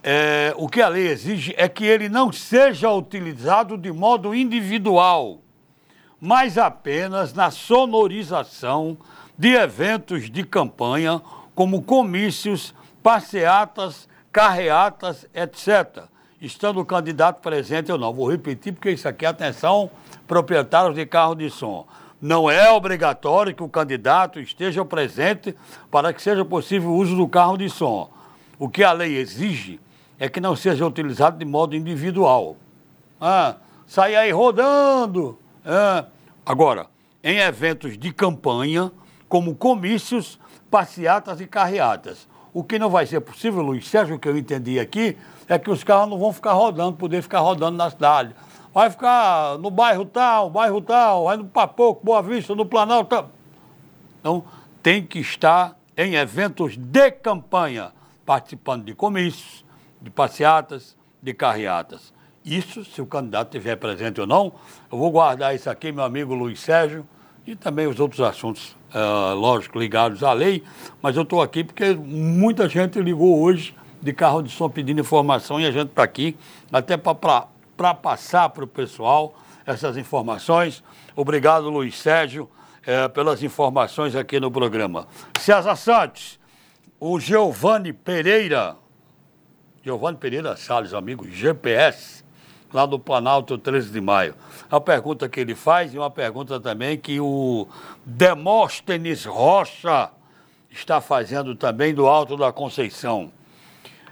é, 0.00 0.54
o 0.56 0.68
que 0.68 0.80
a 0.80 0.86
lei 0.86 1.08
exige 1.08 1.52
é 1.56 1.68
que 1.68 1.84
ele 1.84 2.08
não 2.08 2.30
seja 2.30 2.88
utilizado 2.92 3.76
de 3.76 3.90
modo 3.90 4.32
individual, 4.32 5.40
mas 6.20 6.56
apenas 6.56 7.34
na 7.34 7.50
sonorização 7.50 8.96
de 9.36 9.54
eventos 9.54 10.30
de 10.30 10.44
campanha, 10.44 11.20
como 11.52 11.82
comícios, 11.82 12.72
passeatas, 13.02 14.08
carreatas, 14.30 15.26
etc. 15.34 16.04
Estando 16.40 16.80
o 16.80 16.84
candidato 16.84 17.40
presente 17.40 17.92
ou 17.92 17.98
não. 17.98 18.12
Vou 18.12 18.30
repetir 18.30 18.72
porque 18.72 18.90
isso 18.90 19.08
aqui, 19.08 19.26
atenção, 19.26 19.90
proprietários 20.26 20.94
de 20.94 21.06
carro 21.06 21.34
de 21.34 21.50
som. 21.50 21.86
Não 22.20 22.48
é 22.48 22.70
obrigatório 22.70 23.54
que 23.54 23.62
o 23.62 23.68
candidato 23.68 24.38
esteja 24.38 24.84
presente 24.84 25.56
para 25.90 26.12
que 26.12 26.22
seja 26.22 26.44
possível 26.44 26.90
o 26.90 26.96
uso 26.96 27.16
do 27.16 27.28
carro 27.28 27.56
de 27.56 27.68
som. 27.68 28.10
O 28.58 28.68
que 28.68 28.84
a 28.84 28.92
lei 28.92 29.16
exige 29.16 29.80
é 30.18 30.28
que 30.28 30.40
não 30.40 30.54
seja 30.54 30.86
utilizado 30.86 31.36
de 31.36 31.44
modo 31.44 31.74
individual. 31.74 32.56
Ah, 33.20 33.56
sai 33.86 34.14
aí 34.14 34.30
rodando. 34.30 35.36
É. 35.64 36.04
Agora, 36.46 36.86
em 37.24 37.38
eventos 37.38 37.98
de 37.98 38.12
campanha, 38.12 38.92
como 39.28 39.54
comícios, 39.54 40.38
passeatas 40.70 41.40
e 41.40 41.46
carreatas. 41.46 42.28
O 42.54 42.62
que 42.62 42.78
não 42.78 42.90
vai 42.90 43.06
ser 43.06 43.20
possível, 43.20 43.62
Luiz 43.62 43.88
Sérgio, 43.88 44.18
que 44.18 44.28
eu 44.28 44.36
entendi 44.36 44.78
aqui, 44.78 45.16
é 45.48 45.58
que 45.58 45.70
os 45.70 45.82
carros 45.82 46.10
não 46.10 46.18
vão 46.18 46.32
ficar 46.32 46.52
rodando, 46.52 46.96
poder 46.96 47.22
ficar 47.22 47.40
rodando 47.40 47.76
na 47.76 47.88
cidade. 47.88 48.34
Vai 48.74 48.90
ficar 48.90 49.58
no 49.58 49.70
bairro 49.70 50.04
tal, 50.04 50.50
bairro 50.50 50.80
tal, 50.80 51.24
vai 51.24 51.36
no 51.36 51.44
Papoco, 51.44 52.04
Boa 52.04 52.22
Vista, 52.22 52.54
no 52.54 52.66
Planalto. 52.66 53.10
Tal. 53.10 53.30
Então, 54.20 54.44
tem 54.82 55.04
que 55.04 55.18
estar 55.18 55.76
em 55.96 56.14
eventos 56.14 56.76
de 56.76 57.10
campanha, 57.10 57.92
participando 58.24 58.84
de 58.84 58.94
comícios, 58.94 59.64
de 60.00 60.10
passeatas, 60.10 60.96
de 61.22 61.32
carreatas. 61.32 62.12
Isso, 62.44 62.84
se 62.84 63.00
o 63.00 63.06
candidato 63.06 63.48
estiver 63.56 63.76
presente 63.76 64.20
ou 64.20 64.26
não, 64.26 64.52
eu 64.90 64.98
vou 64.98 65.10
guardar 65.10 65.54
isso 65.54 65.70
aqui, 65.70 65.92
meu 65.92 66.04
amigo 66.04 66.34
Luiz 66.34 66.60
Sérgio, 66.60 67.06
e 67.46 67.54
também 67.54 67.86
os 67.86 68.00
outros 68.00 68.20
assuntos, 68.20 68.76
uh, 68.94 69.34
lógico, 69.34 69.78
ligados 69.78 70.22
à 70.22 70.32
lei, 70.32 70.62
mas 71.00 71.16
eu 71.16 71.22
estou 71.22 71.42
aqui 71.42 71.64
porque 71.64 71.94
muita 71.94 72.68
gente 72.68 73.00
ligou 73.00 73.40
hoje 73.40 73.74
de 74.00 74.12
carro 74.12 74.42
de 74.42 74.50
som 74.50 74.68
pedindo 74.68 75.00
informação 75.00 75.60
e 75.60 75.66
a 75.66 75.70
gente 75.70 75.88
está 75.88 76.02
aqui 76.02 76.36
até 76.72 76.96
para 76.96 77.94
passar 77.94 78.48
para 78.48 78.64
o 78.64 78.66
pessoal 78.66 79.34
essas 79.64 79.96
informações. 79.96 80.82
Obrigado, 81.14 81.70
Luiz 81.70 81.98
Sérgio, 81.98 82.50
eh, 82.84 83.06
pelas 83.08 83.42
informações 83.42 84.16
aqui 84.16 84.40
no 84.40 84.50
programa. 84.50 85.06
César 85.38 85.76
Santos, 85.76 86.40
o 86.98 87.20
Giovanni 87.20 87.92
Pereira, 87.92 88.76
Giovanni 89.84 90.16
Pereira 90.16 90.56
Salles, 90.56 90.92
amigo, 90.92 91.28
GPS, 91.28 92.21
lá 92.72 92.86
do 92.86 92.98
Planalto 92.98 93.58
13 93.58 93.90
de 93.90 94.00
maio. 94.00 94.34
A 94.70 94.80
pergunta 94.80 95.28
que 95.28 95.40
ele 95.40 95.54
faz 95.54 95.92
e 95.94 95.98
uma 95.98 96.10
pergunta 96.10 96.58
também 96.58 96.96
que 96.96 97.20
o 97.20 97.66
Demóstenes 98.04 99.24
Rocha 99.24 100.10
está 100.70 101.00
fazendo 101.00 101.54
também 101.54 101.94
do 101.94 102.06
Alto 102.06 102.36
da 102.36 102.52
Conceição. 102.52 103.30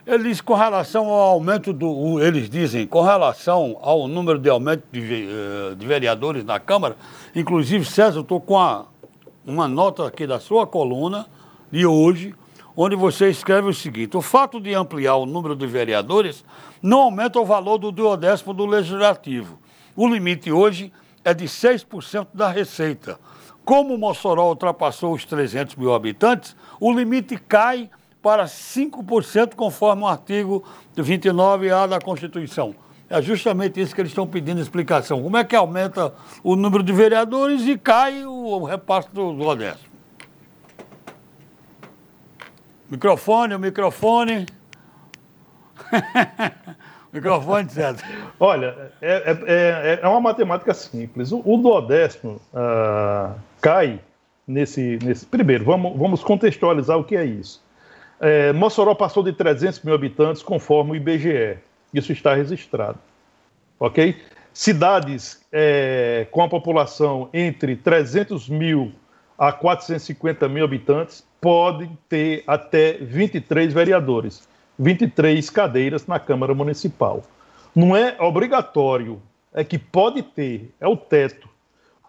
Ele 0.07 0.25
diz 0.25 0.41
com 0.41 0.55
relação 0.55 1.07
ao 1.09 1.33
aumento 1.33 1.73
do. 1.73 2.21
Eles 2.21 2.49
dizem, 2.49 2.87
com 2.87 3.03
relação 3.03 3.79
ao 3.83 4.09
número 4.09 4.39
de 4.39 4.49
aumento 4.49 4.83
de, 4.91 5.29
eh, 5.29 5.75
de 5.77 5.87
vereadores 5.87 6.45
na 6.45 6.59
Câmara, 6.59 6.97
inclusive, 7.35 7.85
César, 7.85 8.19
eu 8.19 8.23
estou 8.23 8.41
com 8.41 8.59
a, 8.59 8.87
uma 9.47 9.69
nota 9.69 10.07
aqui 10.07 10.27
da 10.27 10.41
sua 10.41 10.67
coluna 10.67 11.27
de 11.71 11.87
hoje, 11.87 12.35
onde 12.83 12.97
você 12.97 13.29
escreve 13.29 13.69
o 13.69 13.75
seguinte: 13.75 14.17
o 14.17 14.23
fato 14.23 14.59
de 14.59 14.73
ampliar 14.75 15.17
o 15.17 15.27
número 15.27 15.55
de 15.55 15.67
vereadores 15.67 16.43
não 16.83 17.01
aumenta 17.01 17.39
o 17.39 17.45
valor 17.45 17.77
do 17.77 17.93
duodécimo 17.93 18.55
do 18.55 18.65
legislativo. 18.65 19.59
O 19.95 20.09
limite 20.09 20.51
hoje 20.51 20.91
é 21.23 21.35
de 21.35 21.45
6% 21.45 22.29
da 22.33 22.49
receita. 22.49 23.19
Como 23.65 23.99
Mossoró 23.99 24.49
ultrapassou 24.49 25.13
os 25.13 25.27
300 25.27 25.77
mil 25.77 25.93
habitantes, 25.93 26.57
o 26.81 26.91
limite 26.91 27.37
cai 27.37 27.91
para 28.23 28.47
5%, 28.47 29.55
conforme 29.55 30.03
o 30.03 30.07
artigo 30.07 30.65
29A 30.97 31.87
da 31.87 32.01
Constituição. 32.01 32.75
É 33.11 33.21
justamente 33.21 33.81
isso 33.81 33.95
que 33.95 34.01
eles 34.01 34.13
estão 34.13 34.27
pedindo 34.27 34.61
explicação. 34.61 35.23
Como 35.23 35.37
é 35.37 35.45
que 35.45 35.55
aumenta 35.55 36.15
o 36.43 36.57
número 36.57 36.83
de 36.83 36.93
vereadores 36.93 37.67
e 37.67 37.77
cai 37.77 38.25
o 38.25 38.65
repasse 38.65 39.09
do, 39.13 39.33
do 39.33 39.43
Microfone, 42.91 43.55
o 43.55 43.59
microfone. 43.59 44.47
microfone, 47.13 47.71
certo. 47.71 48.03
Olha, 48.41 48.93
é, 49.01 49.13
é, 49.13 49.39
é, 49.47 50.01
é, 50.03 50.09
uma 50.09 50.21
matemática 50.21 50.75
simples. 50.75 51.31
O, 51.31 51.41
o 51.45 51.57
duodécimo 51.57 52.41
uh, 52.53 53.39
cai 53.61 54.01
nesse, 54.45 54.99
nesse. 55.05 55.25
Primeiro, 55.25 55.65
vamos, 55.65 55.97
vamos 55.97 56.25
contextualizar 56.25 56.99
o 56.99 57.05
que 57.05 57.15
é 57.15 57.25
isso. 57.25 57.63
É, 58.19 58.53
Mossoró 58.53 58.95
passou 58.95 59.23
de 59.23 59.33
300 59.33 59.83
mil 59.83 59.95
habitantes, 59.95 60.43
conforme 60.43 60.91
o 60.91 60.97
IBGE. 60.97 61.59
Isso 61.95 62.11
está 62.13 62.35
registrado. 62.35 62.99
Ok? 63.79 64.21
Cidades 64.53 65.41
é, 65.53 66.27
com 66.33 66.43
a 66.43 66.49
população 66.49 67.31
entre 67.33 67.77
300 67.77 68.49
mil 68.49 68.93
a 69.39 69.53
450 69.53 70.49
mil 70.49 70.65
habitantes 70.65 71.25
podem 71.41 71.97
ter 72.09 72.45
até 72.47 72.95
23 72.95 73.73
vereadores, 73.73 74.49
23 74.79 75.49
cadeiras 75.51 76.07
na 76.07 76.19
Câmara 76.19 76.55
Municipal. 76.55 77.23
Não 77.75 77.97
é 77.97 78.17
obrigatório, 78.21 79.21
é 79.53 79.65
que 79.65 79.79
pode 79.79 80.23
ter, 80.23 80.73
é 80.81 80.87
o 80.87 80.97
teto. 80.97 81.49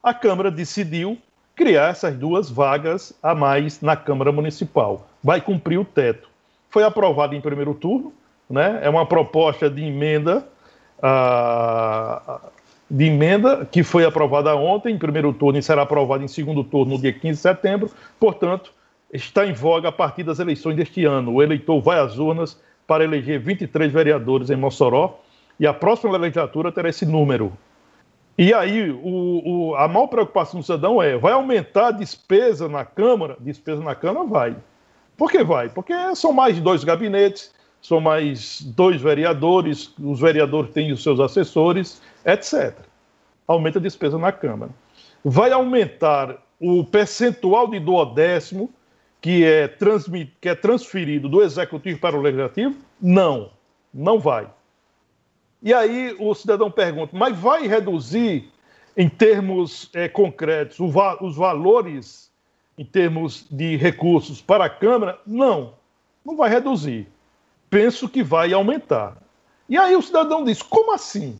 A 0.03 0.13
Câmara 0.13 0.51
decidiu 0.51 1.17
criar 1.55 1.89
essas 1.89 2.15
duas 2.15 2.49
vagas 2.49 3.13
a 3.21 3.35
mais 3.35 3.81
na 3.81 3.95
Câmara 3.95 4.31
Municipal. 4.31 5.07
Vai 5.23 5.39
cumprir 5.39 5.77
o 5.77 5.85
teto. 5.85 6.29
Foi 6.69 6.83
aprovado 6.83 7.35
em 7.35 7.41
primeiro 7.41 7.73
turno, 7.73 8.13
né? 8.49 8.79
é 8.81 8.89
uma 8.89 9.05
proposta 9.05 9.69
de 9.69 9.83
emenda 9.83 10.47
uh, 10.97 12.39
de 12.89 13.05
emenda 13.05 13.65
que 13.65 13.83
foi 13.83 14.03
aprovada 14.03 14.53
ontem 14.55 14.93
em 14.93 14.97
primeiro 14.97 15.31
turno 15.31 15.57
e 15.57 15.63
será 15.63 15.83
aprovada 15.83 16.23
em 16.23 16.27
segundo 16.27 16.61
turno 16.63 16.95
no 16.95 17.01
dia 17.01 17.13
15 17.13 17.35
de 17.35 17.41
setembro. 17.41 17.91
Portanto, 18.19 18.73
está 19.13 19.45
em 19.45 19.53
voga 19.53 19.89
a 19.89 19.91
partir 19.91 20.23
das 20.23 20.39
eleições 20.39 20.75
deste 20.75 21.05
ano. 21.05 21.33
O 21.33 21.43
eleitor 21.43 21.81
vai 21.81 21.99
às 21.99 22.17
urnas 22.17 22.59
para 22.87 23.03
eleger 23.03 23.39
23 23.39 23.91
vereadores 23.91 24.49
em 24.49 24.55
Mossoró 24.55 25.19
e 25.59 25.67
a 25.67 25.73
próxima 25.73 26.17
legislatura 26.17 26.71
terá 26.71 26.89
esse 26.89 27.05
número. 27.05 27.51
E 28.37 28.53
aí, 28.53 28.89
o, 28.89 29.41
o, 29.45 29.75
a 29.75 29.87
maior 29.87 30.07
preocupação 30.07 30.59
do 30.59 30.65
cidadão 30.65 31.01
é: 31.01 31.17
vai 31.17 31.33
aumentar 31.33 31.87
a 31.87 31.91
despesa 31.91 32.67
na 32.67 32.85
Câmara? 32.85 33.37
Despesa 33.39 33.83
na 33.83 33.93
Câmara 33.93 34.25
vai. 34.25 34.55
Por 35.17 35.29
que 35.29 35.43
vai? 35.43 35.69
Porque 35.69 35.93
são 36.15 36.31
mais 36.31 36.59
dois 36.59 36.83
gabinetes, 36.83 37.53
são 37.81 37.99
mais 37.99 38.61
dois 38.61 39.01
vereadores, 39.01 39.93
os 39.99 40.19
vereadores 40.19 40.71
têm 40.71 40.91
os 40.91 41.03
seus 41.03 41.19
assessores, 41.19 42.01
etc. 42.25 42.75
Aumenta 43.47 43.77
a 43.77 43.81
despesa 43.81 44.17
na 44.17 44.31
Câmara. 44.31 44.71
Vai 45.23 45.51
aumentar 45.51 46.37
o 46.59 46.83
percentual 46.83 47.67
de 47.67 47.79
duodécimo 47.79 48.73
que 49.21 49.45
é, 49.45 49.67
transmit, 49.67 50.35
que 50.41 50.49
é 50.49 50.55
transferido 50.55 51.29
do 51.29 51.43
Executivo 51.43 51.99
para 51.99 52.17
o 52.17 52.21
Legislativo? 52.21 52.75
Não, 52.99 53.51
não 53.93 54.19
vai. 54.19 54.49
E 55.61 55.71
aí 55.73 56.15
o 56.19 56.33
cidadão 56.33 56.71
pergunta, 56.71 57.15
mas 57.15 57.37
vai 57.37 57.67
reduzir 57.67 58.51
em 58.97 59.07
termos 59.07 59.89
é, 59.93 60.09
concretos 60.09 60.79
os 60.79 61.35
valores 61.35 62.31
em 62.77 62.83
termos 62.83 63.45
de 63.51 63.77
recursos 63.77 64.41
para 64.41 64.65
a 64.65 64.69
Câmara? 64.69 65.19
Não, 65.25 65.75
não 66.25 66.35
vai 66.35 66.49
reduzir. 66.49 67.07
Penso 67.69 68.09
que 68.09 68.23
vai 68.23 68.51
aumentar. 68.51 69.17
E 69.69 69.77
aí 69.77 69.95
o 69.95 70.01
cidadão 70.01 70.43
diz: 70.43 70.63
como 70.63 70.91
assim? 70.91 71.39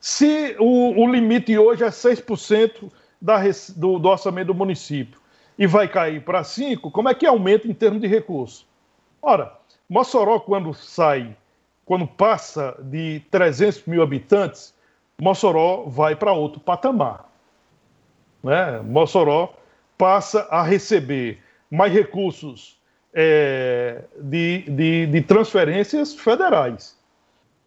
Se 0.00 0.56
o, 0.58 1.00
o 1.00 1.10
limite 1.10 1.56
hoje 1.56 1.84
é 1.84 1.88
6% 1.88 2.90
da, 3.20 3.38
do, 3.76 3.98
do 3.98 4.08
orçamento 4.08 4.48
do 4.48 4.54
município 4.54 5.19
e 5.60 5.66
vai 5.66 5.86
cair 5.86 6.24
para 6.24 6.40
5%, 6.40 6.90
como 6.90 7.10
é 7.10 7.14
que 7.14 7.26
aumenta 7.26 7.68
em 7.68 7.74
termos 7.74 8.00
de 8.00 8.06
recursos? 8.06 8.66
Ora, 9.20 9.52
Mossoró, 9.86 10.40
quando 10.40 10.72
sai, 10.72 11.36
quando 11.84 12.06
passa 12.06 12.74
de 12.82 13.20
300 13.30 13.84
mil 13.84 14.02
habitantes, 14.02 14.74
Mossoró 15.20 15.84
vai 15.86 16.16
para 16.16 16.32
outro 16.32 16.58
patamar. 16.60 17.30
Né? 18.42 18.80
Mossoró 18.80 19.52
passa 19.98 20.48
a 20.50 20.62
receber 20.62 21.42
mais 21.70 21.92
recursos 21.92 22.80
é, 23.12 24.04
de, 24.18 24.62
de, 24.62 25.06
de 25.08 25.20
transferências 25.20 26.14
federais 26.14 26.98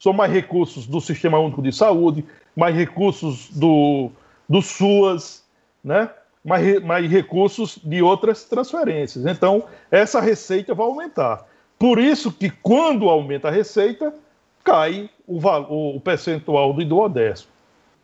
são 0.03 0.11
mais 0.11 0.33
recursos 0.33 0.85
do 0.85 0.99
Sistema 0.99 1.39
Único 1.39 1.61
de 1.61 1.71
Saúde, 1.71 2.25
mais 2.53 2.75
recursos 2.75 3.49
do, 3.51 4.11
do 4.49 4.61
SUAS, 4.61 5.45
né? 5.81 6.09
Mais 6.43 7.09
recursos 7.09 7.79
de 7.83 8.01
outras 8.01 8.43
transferências. 8.43 9.25
Então, 9.25 9.63
essa 9.89 10.19
receita 10.19 10.73
vai 10.73 10.85
aumentar. 10.85 11.47
Por 11.79 11.99
isso 11.99 12.31
que 12.31 12.49
quando 12.49 13.09
aumenta 13.09 13.47
a 13.47 13.51
receita, 13.51 14.13
cai 14.63 15.09
o, 15.27 15.39
o, 15.95 15.99
percentual 15.99 16.73
do 16.73 16.83
duodécimo. 16.85 17.51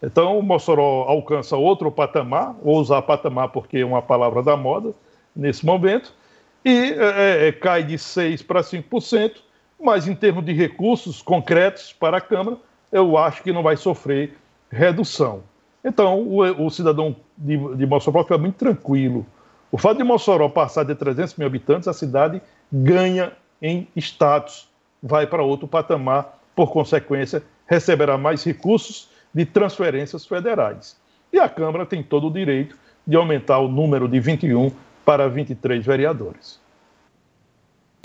Então, 0.02 0.39
o 0.39 0.43
Mossoró 0.43 1.06
alcança 1.08 1.58
outro 1.58 1.91
patamar, 1.91 2.56
vou 2.63 2.78
usar 2.78 3.02
patamar 3.02 3.49
porque 3.49 3.80
é 3.80 3.86
uma 3.86 4.02
palavra 4.02 4.41
da 4.41 4.56
moda 4.56 4.93
nesse 5.36 5.65
momento, 5.65 6.13
e 6.63 6.93
é, 6.93 7.45
é, 7.45 7.47
é 7.47 7.52
cai 7.52 7.84
de 7.84 7.95
6% 7.95 8.45
para 8.45 8.62
5%, 8.62 9.36
mas 9.80 10.08
em 10.08 10.15
termos 10.15 10.45
de 10.45 10.54
recursos 10.54 11.21
concretos 11.21 11.93
para 11.93 12.17
a 12.17 12.21
Câmara, 12.21 12.58
eu 12.91 13.17
acho 13.17 13.43
que 13.43 13.52
não 13.52 13.63
vai 13.63 13.75
sofrer 13.78 14.38
redução. 14.69 15.43
Então, 15.83 16.21
o, 16.21 16.65
o 16.65 16.69
cidadão 16.69 17.15
de, 17.37 17.57
de 17.75 17.85
Mossoró 17.85 18.23
fica 18.23 18.37
muito 18.37 18.55
tranquilo. 18.55 19.25
O 19.71 19.77
fato 19.77 19.97
de 19.97 20.03
Mossoró 20.03 20.49
passar 20.49 20.83
de 20.83 20.95
300 20.95 21.35
mil 21.35 21.47
habitantes, 21.47 21.87
a 21.87 21.93
cidade 21.93 22.41
ganha 22.71 23.31
em 23.61 23.87
status, 23.95 24.67
vai 25.01 25.27
para 25.27 25.43
outro 25.43 25.67
patamar, 25.67 26.39
por 26.55 26.71
consequência, 26.71 27.43
receberá 27.67 28.17
mais 28.17 28.43
recursos 28.43 29.09
de 29.33 29.45
transferências 29.45 30.25
federais. 30.25 30.97
E 31.31 31.39
a 31.39 31.47
Câmara 31.47 31.85
tem 31.85 32.01
todo 32.01 32.27
o 32.27 32.31
direito 32.31 32.75
de 33.05 33.15
aumentar 33.15 33.59
o 33.59 33.67
número 33.67 34.07
de 34.07 34.19
21 34.19 34.71
para 35.05 35.29
23 35.29 35.85
vereadores. 35.85 36.59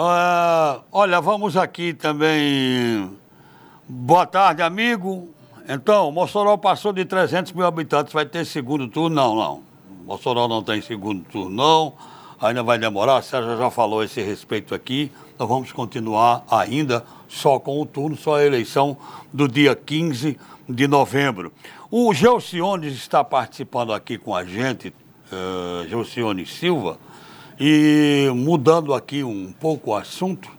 Uh, 0.00 0.82
olha, 0.90 1.20
vamos 1.20 1.56
aqui 1.56 1.94
também. 1.94 3.16
Boa 3.88 4.26
tarde, 4.26 4.62
amigo. 4.62 5.28
Então, 5.66 6.12
Mossoró 6.12 6.58
passou 6.58 6.92
de 6.92 7.06
300 7.06 7.52
mil 7.52 7.64
habitantes, 7.66 8.12
vai 8.12 8.26
ter 8.26 8.44
segundo 8.44 8.86
turno? 8.86 9.16
Não, 9.16 9.34
não. 9.34 9.62
Mossoró 10.04 10.46
não 10.46 10.62
tem 10.62 10.82
segundo 10.82 11.24
turno, 11.24 11.50
não. 11.50 11.94
Ainda 12.38 12.62
vai 12.62 12.78
demorar, 12.78 13.16
a 13.16 13.22
Sérgio 13.22 13.56
já 13.56 13.70
falou 13.70 14.04
esse 14.04 14.20
respeito 14.20 14.74
aqui. 14.74 15.10
Nós 15.38 15.48
vamos 15.48 15.72
continuar 15.72 16.44
ainda 16.50 17.02
só 17.26 17.58
com 17.58 17.80
o 17.80 17.86
turno, 17.86 18.14
só 18.14 18.36
a 18.36 18.44
eleição 18.44 18.96
do 19.32 19.48
dia 19.48 19.74
15 19.74 20.38
de 20.68 20.86
novembro. 20.86 21.50
O 21.90 22.12
Gelcione 22.12 22.88
está 22.88 23.24
participando 23.24 23.94
aqui 23.94 24.18
com 24.18 24.34
a 24.34 24.44
gente, 24.44 24.92
uh, 25.32 26.44
Silva, 26.44 26.98
e 27.58 28.30
mudando 28.34 28.92
aqui 28.92 29.24
um 29.24 29.50
pouco 29.50 29.92
o 29.92 29.94
assunto, 29.94 30.50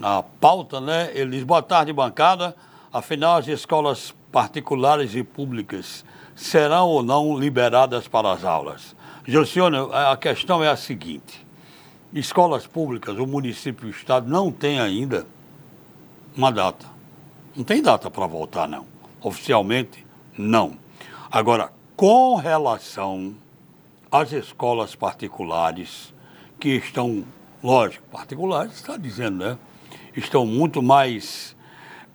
a 0.00 0.22
pauta, 0.22 0.80
né? 0.80 1.10
Ele 1.14 1.32
diz, 1.32 1.42
boa 1.42 1.62
tarde, 1.62 1.92
bancada. 1.92 2.54
Afinal, 2.92 3.38
as 3.38 3.48
escolas 3.48 4.14
particulares 4.36 5.14
e 5.14 5.24
públicas 5.24 6.04
serão 6.34 6.88
ou 6.88 7.02
não 7.02 7.38
liberadas 7.38 8.06
para 8.06 8.30
as 8.30 8.44
aulas? 8.44 8.94
Gelcione, 9.26 9.78
a 9.90 10.14
questão 10.14 10.62
é 10.62 10.68
a 10.68 10.76
seguinte. 10.76 11.46
Escolas 12.12 12.66
públicas, 12.66 13.16
o 13.16 13.26
município 13.26 13.86
e 13.86 13.90
o 13.90 13.96
Estado 13.96 14.28
não 14.28 14.52
tem 14.52 14.78
ainda 14.78 15.26
uma 16.36 16.52
data. 16.52 16.84
Não 17.56 17.64
tem 17.64 17.80
data 17.80 18.10
para 18.10 18.26
voltar, 18.26 18.68
não. 18.68 18.84
Oficialmente, 19.22 20.06
não. 20.36 20.76
Agora, 21.32 21.72
com 21.96 22.34
relação 22.34 23.34
às 24.12 24.32
escolas 24.32 24.94
particulares, 24.94 26.12
que 26.60 26.76
estão, 26.76 27.24
lógico, 27.64 28.06
particulares, 28.08 28.74
está 28.74 28.98
dizendo, 28.98 29.38
né? 29.38 29.58
Estão 30.14 30.44
muito 30.44 30.82
mais 30.82 31.56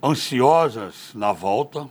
ansiosas 0.00 1.10
na 1.16 1.32
volta. 1.32 1.88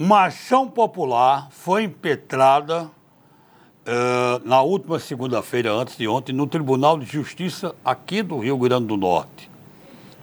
Uma 0.00 0.26
ação 0.26 0.68
popular 0.68 1.48
foi 1.50 1.82
impetrada 1.82 2.84
uh, 2.84 4.48
na 4.48 4.62
última 4.62 5.00
segunda-feira, 5.00 5.72
antes 5.72 5.96
de 5.96 6.06
ontem, 6.06 6.32
no 6.32 6.46
Tribunal 6.46 6.96
de 7.00 7.04
Justiça 7.04 7.74
aqui 7.84 8.22
do 8.22 8.38
Rio 8.38 8.56
Grande 8.58 8.86
do 8.86 8.96
Norte, 8.96 9.50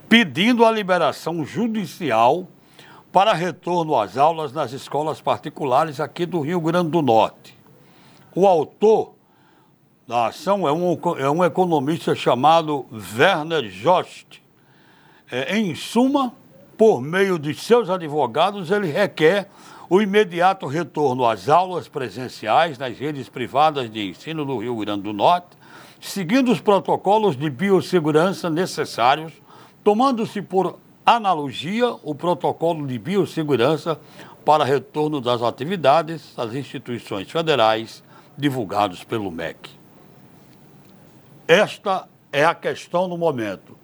pedindo 0.08 0.64
a 0.64 0.72
liberação 0.72 1.44
judicial 1.44 2.48
para 3.12 3.34
retorno 3.34 4.00
às 4.00 4.16
aulas 4.16 4.54
nas 4.54 4.72
escolas 4.72 5.20
particulares 5.20 6.00
aqui 6.00 6.26
do 6.26 6.40
Rio 6.40 6.62
Grande 6.62 6.92
do 6.92 7.02
Norte. 7.02 7.54
O 8.34 8.48
autor 8.48 9.14
da 10.08 10.28
ação 10.28 10.66
é 10.66 10.72
um, 10.72 10.98
é 11.18 11.30
um 11.30 11.44
economista 11.44 12.16
chamado 12.16 12.86
Werner 13.18 13.70
Jost. 13.70 14.42
É, 15.30 15.58
em 15.58 15.76
suma, 15.76 16.32
por 16.78 17.02
meio 17.02 17.40
de 17.40 17.54
seus 17.54 17.90
advogados, 17.90 18.72
ele 18.72 18.88
requer 18.88 19.50
o 19.90 20.02
imediato 20.02 20.66
retorno 20.66 21.26
às 21.26 21.48
aulas 21.48 21.88
presenciais 21.88 22.78
nas 22.78 22.98
redes 22.98 23.30
privadas 23.30 23.90
de 23.90 24.10
ensino 24.10 24.44
do 24.44 24.58
Rio 24.58 24.76
Grande 24.78 25.04
do 25.04 25.14
Norte, 25.14 25.58
seguindo 26.02 26.52
os 26.52 26.60
protocolos 26.60 27.38
de 27.38 27.50
biossegurança 27.50 28.50
necessários, 28.50 29.34
tomando-se 29.84 30.42
por 30.42 30.80
analogia 31.06 31.90
o 32.04 32.16
protocolo 32.16 32.88
de 32.88 32.98
biossegurança 32.98 34.00
para 34.44 34.64
retorno 34.64 35.22
das 35.22 35.42
atividades 35.42 36.34
às 36.38 36.54
instituições 36.54 37.30
federais 37.30 38.04
divulgados 38.38 39.04
pelo 39.04 39.32
MEC. 39.32 39.70
Esta 41.48 42.08
é 42.32 42.44
a 42.44 42.56
questão 42.56 43.08
no 43.08 43.18
momento. 43.18 43.78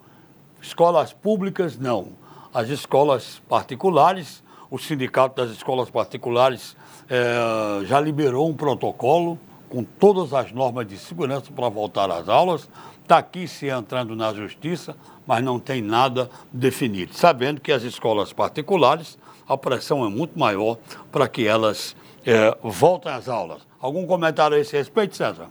Escolas 0.60 1.12
públicas, 1.12 1.78
não. 1.78 2.21
As 2.54 2.68
escolas 2.68 3.40
particulares, 3.48 4.42
o 4.70 4.78
Sindicato 4.78 5.42
das 5.42 5.50
Escolas 5.50 5.88
Particulares 5.88 6.76
é, 7.08 7.84
já 7.86 7.98
liberou 7.98 8.46
um 8.48 8.54
protocolo 8.54 9.38
com 9.70 9.82
todas 9.82 10.34
as 10.34 10.52
normas 10.52 10.86
de 10.86 10.98
segurança 10.98 11.50
para 11.50 11.68
voltar 11.70 12.10
às 12.10 12.28
aulas. 12.28 12.68
Está 13.02 13.16
aqui 13.16 13.48
se 13.48 13.68
entrando 13.68 14.14
na 14.14 14.34
justiça, 14.34 14.94
mas 15.26 15.42
não 15.42 15.58
tem 15.58 15.80
nada 15.80 16.30
definido. 16.52 17.14
Sabendo 17.14 17.58
que 17.58 17.72
as 17.72 17.84
escolas 17.84 18.34
particulares, 18.34 19.18
a 19.48 19.56
pressão 19.56 20.04
é 20.04 20.10
muito 20.10 20.38
maior 20.38 20.76
para 21.10 21.26
que 21.26 21.46
elas 21.46 21.96
é, 22.26 22.54
voltem 22.62 23.10
às 23.10 23.30
aulas. 23.30 23.62
Algum 23.80 24.06
comentário 24.06 24.58
a 24.58 24.60
esse 24.60 24.76
respeito, 24.76 25.16
César? 25.16 25.48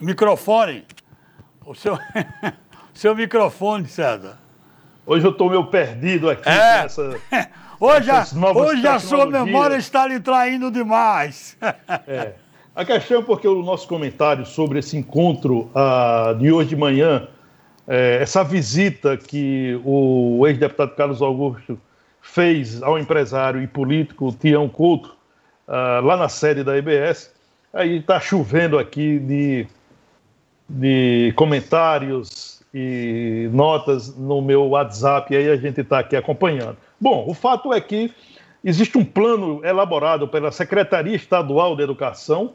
Microfone. 0.00 0.84
O 1.64 1.74
seu, 1.74 1.98
seu 2.92 3.14
microfone, 3.14 3.86
César. 3.86 4.38
Hoje 5.06 5.26
eu 5.26 5.30
estou 5.30 5.48
meio 5.48 5.64
perdido 5.66 6.30
aqui 6.30 6.48
é. 6.48 6.82
nessa. 6.82 7.20
Hoje, 7.80 8.08
a, 8.12 8.24
hoje 8.54 8.86
a 8.86 9.00
sua 9.00 9.26
memória 9.26 9.74
está 9.74 10.06
lhe 10.06 10.20
traindo 10.20 10.70
demais. 10.70 11.58
É. 12.06 12.34
A 12.72 12.84
questão 12.84 13.18
é 13.18 13.22
porque 13.24 13.48
o 13.48 13.60
nosso 13.60 13.88
comentário 13.88 14.46
sobre 14.46 14.78
esse 14.78 14.96
encontro 14.96 15.68
uh, 15.74 16.32
de 16.38 16.52
hoje 16.52 16.68
de 16.68 16.76
manhã, 16.76 17.26
é, 17.88 18.18
essa 18.22 18.44
visita 18.44 19.16
que 19.16 19.80
o 19.84 20.46
ex-deputado 20.46 20.94
Carlos 20.94 21.20
Augusto 21.20 21.76
fez 22.20 22.80
ao 22.84 22.96
empresário 23.00 23.60
e 23.60 23.66
político 23.66 24.32
Tião 24.32 24.68
Couto, 24.68 25.16
uh, 25.66 26.06
lá 26.06 26.16
na 26.16 26.28
sede 26.28 26.62
da 26.62 26.78
EBS, 26.78 27.32
aí 27.74 27.96
está 27.96 28.20
chovendo 28.20 28.78
aqui 28.78 29.18
de 29.18 29.66
de 30.68 31.32
comentários 31.36 32.62
e 32.74 33.50
notas 33.52 34.16
no 34.16 34.40
meu 34.40 34.68
WhatsApp, 34.68 35.32
e 35.32 35.36
aí 35.36 35.50
a 35.50 35.56
gente 35.56 35.80
está 35.80 35.98
aqui 35.98 36.16
acompanhando. 36.16 36.76
Bom, 37.00 37.26
o 37.28 37.34
fato 37.34 37.72
é 37.72 37.80
que 37.80 38.12
existe 38.64 38.96
um 38.96 39.04
plano 39.04 39.64
elaborado 39.64 40.26
pela 40.26 40.50
Secretaria 40.50 41.14
Estadual 41.14 41.76
de 41.76 41.82
Educação, 41.82 42.54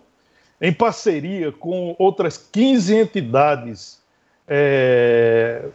em 0.59 0.73
parceria 0.73 1.51
com 1.51 1.95
outras 1.99 2.37
15 2.37 2.95
entidades, 2.95 4.01
é... 4.47 5.65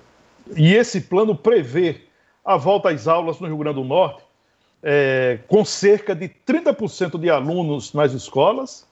e 0.57 0.75
esse 0.75 1.03
plano 1.03 1.37
prevê 1.37 2.01
a 2.45 2.57
volta 2.57 2.91
às 2.91 3.07
aulas 3.07 3.39
no 3.39 3.47
Rio 3.47 3.59
Grande 3.59 3.77
do 3.77 3.85
Norte, 3.85 4.25
é... 4.83 5.39
com 5.47 5.65
cerca 5.65 6.17
de 6.17 6.29
30% 6.29 7.17
de 7.17 7.31
alunos 7.31 7.93
nas 7.93 8.13
escolas, 8.13 8.85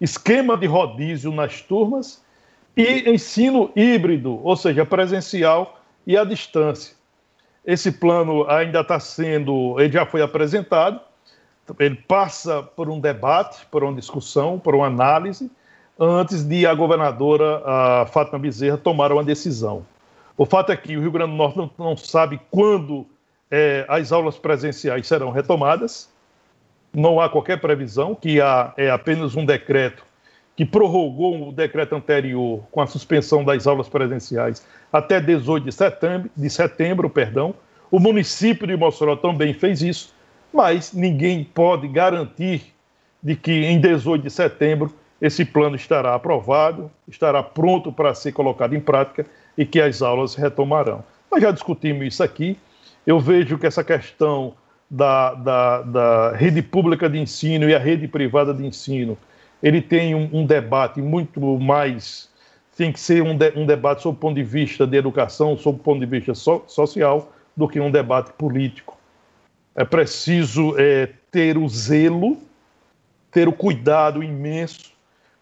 esquema 0.00 0.56
de 0.56 0.66
rodízio 0.66 1.30
nas 1.30 1.60
turmas 1.60 2.26
e 2.78 3.10
ensino 3.10 3.72
híbrido, 3.74 4.40
ou 4.44 4.54
seja, 4.54 4.86
presencial 4.86 5.80
e 6.06 6.16
à 6.16 6.22
distância. 6.22 6.94
Esse 7.66 7.90
plano 7.90 8.48
ainda 8.48 8.82
está 8.82 9.00
sendo, 9.00 9.74
ele 9.80 9.92
já 9.92 10.06
foi 10.06 10.22
apresentado, 10.22 11.00
ele 11.80 11.96
passa 11.96 12.62
por 12.62 12.88
um 12.88 13.00
debate, 13.00 13.66
por 13.66 13.82
uma 13.82 13.92
discussão, 13.92 14.60
por 14.60 14.76
uma 14.76 14.86
análise, 14.86 15.50
antes 15.98 16.44
de 16.44 16.64
a 16.64 16.72
governadora 16.72 17.60
a 17.66 18.06
Fátima 18.06 18.38
Bezerra 18.38 18.78
tomar 18.78 19.10
uma 19.10 19.24
decisão. 19.24 19.84
O 20.36 20.46
fato 20.46 20.70
é 20.70 20.76
que 20.76 20.96
o 20.96 21.00
Rio 21.00 21.10
Grande 21.10 21.32
do 21.32 21.36
Norte 21.36 21.58
não, 21.58 21.70
não 21.76 21.96
sabe 21.96 22.40
quando 22.48 23.04
é, 23.50 23.84
as 23.88 24.12
aulas 24.12 24.38
presenciais 24.38 25.04
serão 25.04 25.32
retomadas, 25.32 26.08
não 26.94 27.20
há 27.20 27.28
qualquer 27.28 27.60
previsão, 27.60 28.14
que 28.14 28.40
há 28.40 28.72
é 28.76 28.88
apenas 28.88 29.34
um 29.34 29.44
decreto 29.44 30.06
que 30.58 30.66
prorrogou 30.66 31.50
o 31.50 31.52
decreto 31.52 31.94
anterior 31.94 32.64
com 32.72 32.80
a 32.80 32.86
suspensão 32.88 33.44
das 33.44 33.64
aulas 33.64 33.88
presenciais 33.88 34.66
até 34.92 35.20
18 35.20 35.62
de 35.62 35.70
setembro, 35.70 36.30
de 36.36 36.50
setembro 36.50 37.08
perdão. 37.08 37.54
O 37.92 38.00
município 38.00 38.66
de 38.66 38.76
Mossoró 38.76 39.14
também 39.14 39.54
fez 39.54 39.82
isso, 39.82 40.12
mas 40.52 40.92
ninguém 40.92 41.44
pode 41.44 41.86
garantir 41.86 42.74
de 43.22 43.36
que 43.36 43.52
em 43.52 43.80
18 43.80 44.20
de 44.20 44.30
setembro 44.30 44.92
esse 45.22 45.44
plano 45.44 45.76
estará 45.76 46.12
aprovado, 46.16 46.90
estará 47.06 47.40
pronto 47.40 47.92
para 47.92 48.12
ser 48.12 48.32
colocado 48.32 48.74
em 48.74 48.80
prática 48.80 49.26
e 49.56 49.64
que 49.64 49.80
as 49.80 50.02
aulas 50.02 50.34
retomarão. 50.34 51.04
Nós 51.30 51.40
já 51.40 51.52
discutimos 51.52 52.04
isso 52.04 52.24
aqui. 52.24 52.58
Eu 53.06 53.20
vejo 53.20 53.58
que 53.58 53.66
essa 53.68 53.84
questão 53.84 54.54
da, 54.90 55.34
da, 55.34 55.82
da 55.82 56.32
rede 56.32 56.62
pública 56.62 57.08
de 57.08 57.16
ensino 57.16 57.70
e 57.70 57.76
a 57.76 57.78
rede 57.78 58.08
privada 58.08 58.52
de 58.52 58.66
ensino, 58.66 59.16
ele 59.62 59.80
tem 59.80 60.14
um, 60.14 60.28
um 60.32 60.46
debate 60.46 61.00
muito 61.00 61.40
mais. 61.58 62.28
Tem 62.76 62.92
que 62.92 63.00
ser 63.00 63.22
um, 63.22 63.36
de, 63.36 63.52
um, 63.56 63.66
debate 63.66 64.02
sob 64.02 64.16
o 64.16 64.20
ponto 64.20 64.36
de 64.36 64.42
vista 64.42 64.86
de 64.86 64.96
educação, 64.96 65.56
sob 65.56 65.78
o 65.78 65.82
ponto 65.82 66.00
de 66.00 66.06
vista 66.06 66.34
so, 66.34 66.62
social, 66.66 67.32
do 67.56 67.68
que 67.68 67.80
um 67.80 67.90
debate 67.90 68.32
político. 68.34 68.96
É 69.74 69.84
preciso 69.84 70.74
é, 70.78 71.08
ter 71.30 71.58
o 71.58 71.68
zelo, 71.68 72.38
ter 73.30 73.48
o 73.48 73.52
cuidado 73.52 74.22
imenso 74.22 74.92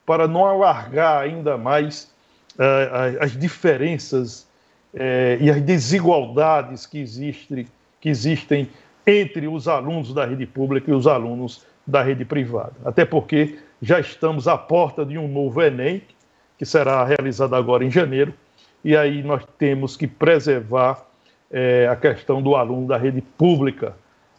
para 0.05 0.27
não 0.27 0.47
alargar 0.47 1.23
ainda 1.23 1.59
mais 1.59 2.11
uh, 2.55 3.19
as 3.21 3.37
diferenças 3.37 4.47
uh, 4.95 5.43
e 5.43 5.51
as 5.51 5.61
desigualdades 5.61 6.87
que, 6.87 6.99
existe, 6.99 7.67
que 8.01 8.09
existem 8.09 8.69
entre 9.07 9.47
os 9.49 9.69
alunos 9.69 10.13
da 10.13 10.25
rede 10.25 10.47
pública 10.47 10.91
e 10.91 10.95
os 10.95 11.07
alunos 11.07 11.65
da 11.87 12.03
rede 12.03 12.25
privada. 12.25 12.75
Até 12.85 13.05
porque 13.05 13.59
já 13.81 14.01
estamos 14.01 14.49
à 14.49 14.57
porta 14.57 15.05
de 15.05 15.19
um 15.19 15.29
novo 15.29 15.63
Enem, 15.63 16.03
que 16.59 16.65
será 16.65 17.05
realizado 17.05 17.55
agora 17.55 17.85
em 17.85 17.91
janeiro, 17.91 18.33
e 18.85 18.97
aí 18.97 19.23
nós 19.23 19.43
temos 19.59 19.97
que 19.97 20.07
preservar 20.07 21.05
é, 21.51 21.87
a 21.91 21.97
questão 21.97 22.41
do 22.43 22.57
aluno 22.57 22.87
da 22.87 22.97
rede 22.97 23.21
pública 23.21 23.95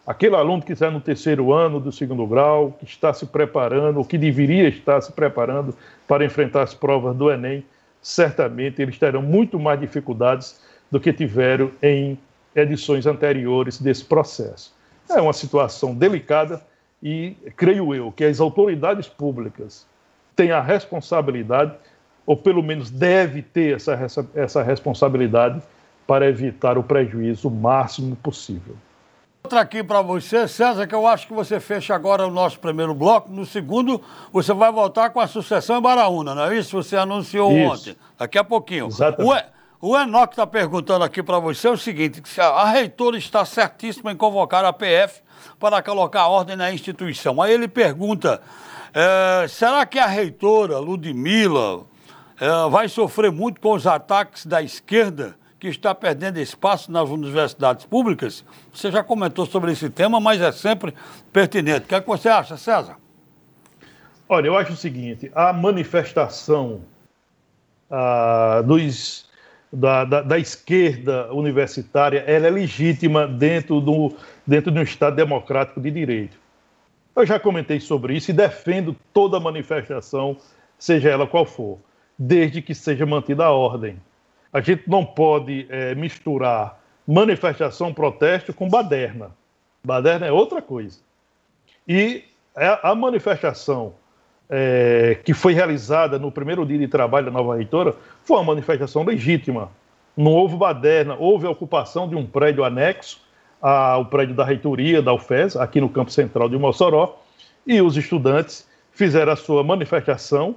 Aquele 0.07 0.37
aluno 0.37 0.63
que 0.63 0.71
está 0.71 0.89
no 0.89 1.01
terceiro 1.01 1.51
ano 1.51 1.81
do 1.81 1.91
segundo 1.91 2.25
grau, 2.25 2.71
que 2.79 2.85
está 2.85 3.13
se 3.13 3.25
preparando, 3.25 3.97
ou 3.97 4.05
que 4.05 4.17
deveria 4.17 4.69
estar 4.69 5.01
se 5.01 5.11
preparando 5.11 5.75
para 6.07 6.23
enfrentar 6.23 6.61
as 6.61 6.73
provas 6.73 7.13
do 7.13 7.29
Enem, 7.29 7.65
certamente 8.01 8.81
eles 8.81 8.97
terão 8.97 9.21
muito 9.21 9.59
mais 9.59 9.77
dificuldades 9.77 10.61
do 10.89 10.97
que 10.97 11.11
tiveram 11.11 11.71
em 11.83 12.17
edições 12.55 13.05
anteriores 13.05 13.81
desse 13.81 14.05
processo. 14.05 14.73
É 15.09 15.19
uma 15.19 15.33
situação 15.33 15.93
delicada 15.93 16.61
e 17.01 17.35
creio 17.55 17.93
eu 17.93 18.11
que 18.11 18.23
as 18.23 18.39
autoridades 18.39 19.07
públicas 19.07 19.85
têm 20.35 20.51
a 20.51 20.61
responsabilidade, 20.61 21.73
ou 22.25 22.35
pelo 22.35 22.61
menos 22.61 22.89
deve 22.89 23.41
ter 23.41 23.75
essa, 23.75 24.27
essa 24.35 24.63
responsabilidade, 24.63 25.61
para 26.05 26.27
evitar 26.27 26.77
o 26.77 26.83
prejuízo 26.83 27.49
máximo 27.49 28.15
possível. 28.15 28.75
Outra 29.43 29.61
aqui 29.61 29.83
para 29.83 30.01
você, 30.01 30.47
César, 30.47 30.87
que 30.87 30.95
eu 30.95 31.05
acho 31.05 31.27
que 31.27 31.33
você 31.33 31.59
fecha 31.59 31.93
agora 31.93 32.25
o 32.25 32.31
nosso 32.31 32.59
primeiro 32.59 32.93
bloco. 32.93 33.31
No 33.31 33.45
segundo, 33.45 34.01
você 34.31 34.53
vai 34.53 34.71
voltar 34.71 35.09
com 35.09 35.19
a 35.19 35.27
sucessão 35.27 35.77
em 35.77 35.81
Baraúna, 35.81 36.33
não 36.33 36.45
é 36.45 36.57
isso? 36.57 36.81
Você 36.81 36.97
anunciou 36.97 37.51
isso. 37.51 37.71
ontem. 37.71 37.95
Daqui 38.17 38.37
a 38.37 38.43
pouquinho. 38.43 38.87
Exatamente. 38.87 39.45
O, 39.81 39.89
o 39.89 39.97
Enoque 39.97 40.33
está 40.33 40.45
perguntando 40.47 41.05
aqui 41.05 41.23
para 41.23 41.39
você 41.39 41.69
o 41.69 41.77
seguinte: 41.77 42.21
a 42.39 42.69
reitora 42.69 43.17
está 43.17 43.45
certíssima 43.45 44.11
em 44.11 44.17
convocar 44.17 44.65
a 44.65 44.73
PF 44.73 45.21
para 45.59 45.81
colocar 45.81 46.27
ordem 46.27 46.55
na 46.55 46.71
instituição. 46.71 47.41
Aí 47.41 47.53
ele 47.53 47.67
pergunta: 47.67 48.41
é, 48.93 49.47
será 49.47 49.85
que 49.85 49.99
a 49.99 50.07
reitora 50.07 50.79
Ludmilla 50.79 51.85
é, 52.39 52.69
vai 52.69 52.87
sofrer 52.87 53.31
muito 53.31 53.59
com 53.61 53.73
os 53.73 53.85
ataques 53.87 54.45
da 54.45 54.61
esquerda? 54.61 55.35
que 55.59 55.67
está 55.67 55.95
perdendo 55.95 56.37
espaço 56.37 56.91
nas 56.91 57.09
universidades 57.09 57.83
públicas. 57.85 58.45
Você 58.71 58.91
já 58.91 59.03
comentou 59.03 59.43
sobre 59.45 59.71
esse 59.71 59.89
tema, 59.89 60.19
mas 60.19 60.39
é 60.39 60.51
sempre 60.51 60.93
pertinente. 61.33 61.85
O 61.85 61.87
que, 61.87 61.95
é 61.95 62.01
que 62.01 62.07
você 62.07 62.29
acha, 62.29 62.57
César? 62.57 62.97
Olha, 64.29 64.47
eu 64.47 64.57
acho 64.57 64.73
o 64.73 64.75
seguinte: 64.75 65.31
a 65.33 65.51
manifestação 65.51 66.81
ah, 67.89 68.61
dos, 68.65 69.25
da, 69.71 70.03
da, 70.03 70.21
da, 70.21 70.37
esquerda 70.37 71.33
universitária 71.33 72.23
ela 72.27 72.47
é 72.47 72.49
legítima 72.49 73.25
dentro, 73.25 73.79
do, 73.79 74.13
dentro 74.47 74.71
de 74.71 74.79
um 74.79 74.83
Estado 74.83 75.17
democrático 75.17 75.81
de 75.81 75.91
direito. 75.91 76.37
Eu 77.13 77.25
já 77.25 77.39
comentei 77.39 77.79
sobre 77.79 78.15
isso 78.15 78.31
e 78.31 78.33
defendo 78.33 78.95
toda 79.11 79.39
manifestação, 79.39 80.37
seja 80.79 81.09
ela 81.09 81.27
qual 81.27 81.45
for, 81.45 81.77
desde 82.17 82.61
que 82.61 82.73
seja 82.73 83.05
mantida 83.05 83.43
a 83.43 83.51
ordem. 83.51 83.99
A 84.53 84.61
gente 84.61 84.83
não 84.87 85.05
pode 85.05 85.67
é, 85.69 85.93
misturar 85.95 86.79
manifestação, 87.05 87.93
protesto 87.93 88.53
com 88.53 88.69
baderna. 88.69 89.31
Baderna 89.83 90.27
é 90.27 90.31
outra 90.31 90.61
coisa. 90.61 90.99
E 91.87 92.23
a 92.55 92.95
manifestação 92.95 93.93
é, 94.49 95.19
que 95.23 95.33
foi 95.33 95.53
realizada 95.53 96.17
no 96.17 96.31
primeiro 96.31 96.65
dia 96.65 96.77
de 96.77 96.87
trabalho 96.87 97.27
da 97.27 97.31
nova 97.31 97.55
reitora 97.55 97.95
foi 98.23 98.37
uma 98.37 98.45
manifestação 98.45 99.03
legítima. 99.03 99.69
Não 100.15 100.31
houve 100.31 100.55
baderna, 100.55 101.15
houve 101.19 101.45
a 101.45 101.49
ocupação 101.49 102.09
de 102.09 102.15
um 102.15 102.25
prédio 102.25 102.63
anexo 102.63 103.26
ao 103.61 104.05
prédio 104.05 104.35
da 104.35 104.43
reitoria 104.43 105.01
da 105.01 105.13
UFES, 105.13 105.55
aqui 105.55 105.81
no 105.81 105.89
campo 105.89 106.11
central 106.11 106.47
de 106.49 106.57
Mossoró, 106.57 107.19
e 107.65 107.81
os 107.81 107.97
estudantes 107.97 108.67
fizeram 108.91 109.33
a 109.33 109.35
sua 109.35 109.63
manifestação 109.63 110.55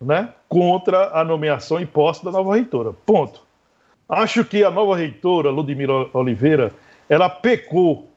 né, 0.00 0.28
contra 0.48 1.18
a 1.18 1.24
nomeação 1.24 1.80
e 1.80 1.86
posse 1.86 2.24
da 2.24 2.30
nova 2.30 2.54
reitora. 2.54 2.92
Ponto. 2.92 3.42
Acho 4.08 4.44
que 4.44 4.62
a 4.62 4.70
nova 4.70 4.96
reitora, 4.96 5.50
Ludmila 5.50 6.08
Oliveira, 6.12 6.72
ela 7.08 7.28
pecou 7.28 8.08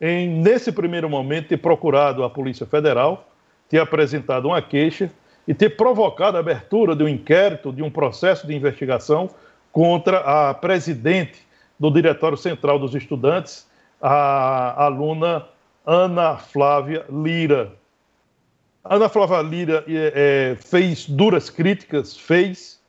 em, 0.00 0.28
nesse 0.28 0.70
primeiro 0.70 1.08
momento, 1.08 1.48
ter 1.48 1.56
procurado 1.56 2.22
a 2.22 2.30
Polícia 2.30 2.66
Federal, 2.66 3.26
ter 3.68 3.78
apresentado 3.78 4.46
uma 4.46 4.62
queixa 4.62 5.10
e 5.46 5.54
ter 5.54 5.70
provocado 5.70 6.36
a 6.36 6.40
abertura 6.40 6.94
de 6.94 7.02
um 7.02 7.08
inquérito, 7.08 7.72
de 7.72 7.82
um 7.82 7.90
processo 7.90 8.46
de 8.46 8.54
investigação 8.54 9.30
contra 9.72 10.18
a 10.18 10.54
presidente 10.54 11.46
do 11.78 11.90
Diretório 11.90 12.36
Central 12.36 12.78
dos 12.78 12.94
Estudantes, 12.94 13.66
a 14.00 14.84
aluna 14.84 15.46
Ana 15.86 16.36
Flávia 16.36 17.04
Lira, 17.10 17.72
Ana 18.84 19.08
Flávia 19.08 19.42
Lira 19.42 19.84
é, 19.88 20.56
fez 20.58 21.06
duras 21.06 21.50
críticas, 21.50 22.16
fez, 22.16 22.80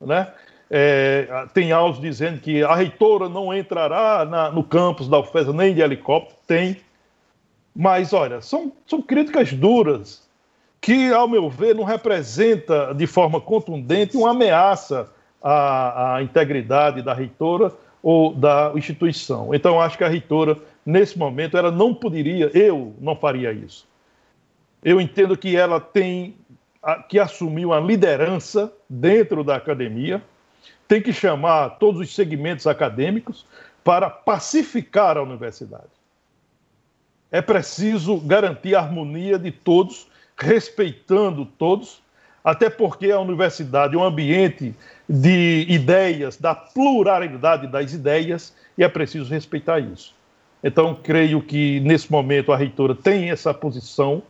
né? 0.00 0.32
É, 0.70 1.46
tem 1.54 1.72
áudios 1.72 2.02
dizendo 2.02 2.40
que 2.40 2.62
a 2.62 2.74
reitora 2.74 3.26
não 3.28 3.54
entrará 3.54 4.26
na, 4.26 4.50
no 4.50 4.62
campus 4.62 5.08
da 5.08 5.18
UFES 5.18 5.46
nem 5.54 5.74
de 5.74 5.80
helicóptero, 5.80 6.36
tem. 6.46 6.76
Mas, 7.74 8.12
olha, 8.12 8.42
são, 8.42 8.70
são 8.86 9.00
críticas 9.00 9.52
duras 9.54 10.28
que, 10.80 11.10
ao 11.10 11.26
meu 11.26 11.48
ver, 11.48 11.74
não 11.74 11.84
representa 11.84 12.92
de 12.94 13.06
forma 13.06 13.40
contundente 13.40 14.16
uma 14.16 14.30
ameaça 14.30 15.08
à, 15.42 16.16
à 16.16 16.22
integridade 16.22 17.00
da 17.00 17.14
reitora 17.14 17.72
ou 18.02 18.34
da 18.34 18.72
instituição. 18.74 19.54
Então, 19.54 19.80
acho 19.80 19.98
que 19.98 20.04
a 20.04 20.08
reitora, 20.08 20.56
nesse 20.84 21.18
momento, 21.18 21.56
ela 21.56 21.70
não 21.70 21.94
poderia, 21.94 22.50
eu 22.56 22.94
não 23.00 23.16
faria 23.16 23.52
isso. 23.52 23.86
Eu 24.82 25.00
entendo 25.00 25.36
que 25.36 25.56
ela 25.56 25.80
tem 25.80 26.36
que 27.08 27.18
assumir 27.18 27.66
uma 27.66 27.80
liderança 27.80 28.72
dentro 28.88 29.42
da 29.42 29.56
academia, 29.56 30.22
tem 30.86 31.02
que 31.02 31.12
chamar 31.12 31.70
todos 31.78 32.00
os 32.00 32.14
segmentos 32.14 32.66
acadêmicos 32.66 33.44
para 33.82 34.08
pacificar 34.08 35.16
a 35.16 35.22
universidade. 35.22 35.98
É 37.30 37.42
preciso 37.42 38.18
garantir 38.18 38.74
a 38.74 38.80
harmonia 38.80 39.38
de 39.38 39.50
todos, 39.50 40.08
respeitando 40.36 41.44
todos, 41.44 42.00
até 42.50 42.70
porque 42.70 43.10
a 43.10 43.20
universidade 43.20 43.94
é 43.94 43.98
um 43.98 44.04
ambiente 44.04 44.74
de 45.08 45.66
ideias, 45.68 46.36
da 46.36 46.54
pluralidade 46.54 47.66
das 47.66 47.92
ideias, 47.92 48.54
e 48.76 48.84
é 48.84 48.88
preciso 48.88 49.30
respeitar 49.30 49.78
isso. 49.80 50.14
Então, 50.62 50.94
creio 51.02 51.40
que 51.42 51.80
nesse 51.80 52.10
momento 52.10 52.52
a 52.52 52.56
reitora 52.56 52.94
tem 52.94 53.30
essa 53.30 53.52
posição 53.52 54.22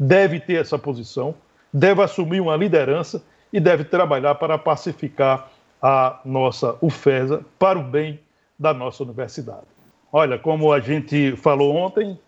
deve 0.00 0.40
ter 0.40 0.54
essa 0.54 0.78
posição, 0.78 1.34
deve 1.70 2.02
assumir 2.02 2.40
uma 2.40 2.56
liderança 2.56 3.22
e 3.52 3.60
deve 3.60 3.84
trabalhar 3.84 4.34
para 4.36 4.56
pacificar 4.56 5.50
a 5.82 6.20
nossa 6.24 6.76
UFESA 6.80 7.44
para 7.58 7.78
o 7.78 7.82
bem 7.82 8.18
da 8.58 8.72
nossa 8.72 9.02
universidade. 9.02 9.66
Olha, 10.10 10.38
como 10.38 10.72
a 10.72 10.80
gente 10.80 11.36
falou 11.36 11.76
ontem, 11.76 12.18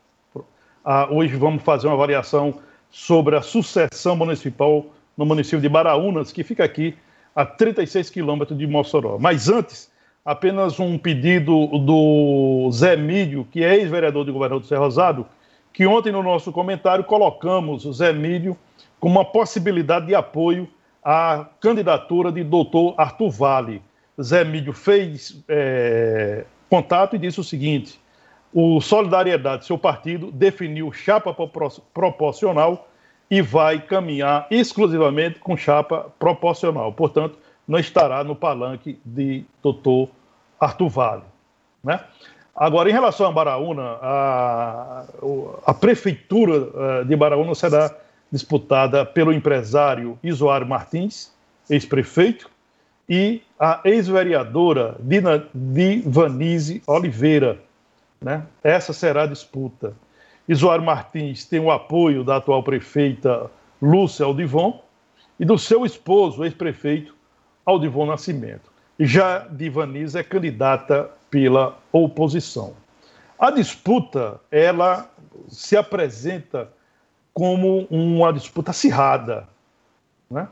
hoje 1.11 1.34
vamos 1.36 1.62
fazer 1.62 1.86
uma 1.86 1.95
avaliação 1.95 2.61
sobre 2.90 3.36
a 3.36 3.40
sucessão 3.40 4.14
municipal 4.14 4.84
no 5.16 5.26
município 5.26 5.60
de 5.60 5.68
Baraúnas, 5.68 6.32
que 6.32 6.42
fica 6.42 6.64
aqui 6.64 6.94
a 7.34 7.44
36 7.44 8.10
quilômetros 8.10 8.58
de 8.58 8.66
Mossoró. 8.66 9.18
Mas 9.18 9.48
antes, 9.48 9.90
apenas 10.24 10.78
um 10.78 10.98
pedido 10.98 11.66
do 11.78 12.70
Zé 12.72 12.96
Mídio, 12.96 13.46
que 13.50 13.64
é 13.64 13.76
ex-vereador 13.76 14.24
de 14.24 14.32
governador 14.32 14.60
do 14.60 14.66
Cerro 14.66 14.84
Rosado, 14.84 15.26
que 15.72 15.86
ontem 15.86 16.12
no 16.12 16.22
nosso 16.22 16.52
comentário 16.52 17.04
colocamos 17.04 17.84
o 17.84 17.92
Zé 17.92 18.12
Mídio 18.12 18.56
como 19.00 19.18
uma 19.18 19.24
possibilidade 19.24 20.06
de 20.06 20.14
apoio 20.14 20.68
à 21.02 21.46
candidatura 21.60 22.30
de 22.30 22.44
doutor 22.44 22.94
Arthur 22.96 23.30
Vale. 23.30 23.82
Zé 24.20 24.44
Mídio 24.44 24.72
fez 24.72 25.42
é, 25.48 26.44
contato 26.68 27.16
e 27.16 27.18
disse 27.18 27.40
o 27.40 27.44
seguinte: 27.44 27.98
O 28.52 28.80
Solidariedade, 28.80 29.64
seu 29.64 29.78
partido, 29.78 30.30
definiu 30.30 30.92
chapa 30.92 31.34
proporcional 31.92 32.88
e 33.33 33.41
vai 33.41 33.80
caminhar 33.80 34.47
exclusivamente 34.51 35.39
com 35.39 35.57
chapa 35.57 36.12
proporcional. 36.18 36.93
Portanto, 36.93 37.39
não 37.66 37.78
estará 37.78 38.22
no 38.22 38.37
palanque 38.37 39.01
de 39.03 39.43
doutor 39.62 40.11
Arthur 40.61 40.91
Vale. 40.91 41.22
Né? 41.83 41.99
Agora, 42.55 42.91
em 42.91 42.93
relação 42.93 43.26
a 43.26 43.33
Baraúna, 43.33 43.97
a, 44.03 45.05
a 45.64 45.72
prefeitura 45.72 46.68
eh, 47.01 47.05
de 47.05 47.16
Baraúna 47.16 47.55
será 47.55 47.91
disputada 48.30 49.07
pelo 49.07 49.33
empresário 49.33 50.18
Isoário 50.22 50.66
Martins, 50.66 51.33
ex-prefeito, 51.70 52.51
e 53.09 53.41
a 53.59 53.80
ex-vereadora 53.87 54.97
Divanise 55.55 56.83
Oliveira. 56.87 57.59
Né? 58.20 58.43
Essa 58.62 58.93
será 58.93 59.22
a 59.22 59.26
disputa. 59.26 59.95
Isoário 60.49 60.84
Martins 60.84 61.45
tem 61.45 61.61
o 61.61 61.70
apoio 61.70 62.24
da 62.24 62.36
atual 62.36 62.62
prefeita 62.62 63.51
Lúcia 63.80 64.26
Aldivon 64.26 64.82
e 65.38 65.45
do 65.45 65.59
seu 65.59 65.84
esposo, 65.84 66.45
ex-prefeito 66.45 67.14
Aldivon 67.64 68.07
Nascimento. 68.07 68.72
Já 68.99 69.40
Divanise 69.49 70.18
é 70.18 70.22
candidata 70.22 71.11
pela 71.30 71.78
oposição. 71.93 72.74
A 73.38 73.51
disputa, 73.51 74.40
ela 74.51 75.11
se 75.49 75.76
apresenta 75.76 76.70
como 77.32 77.86
uma 77.90 78.32
disputa 78.32 78.70
acirrada, 78.70 79.49
né? 80.30 80.47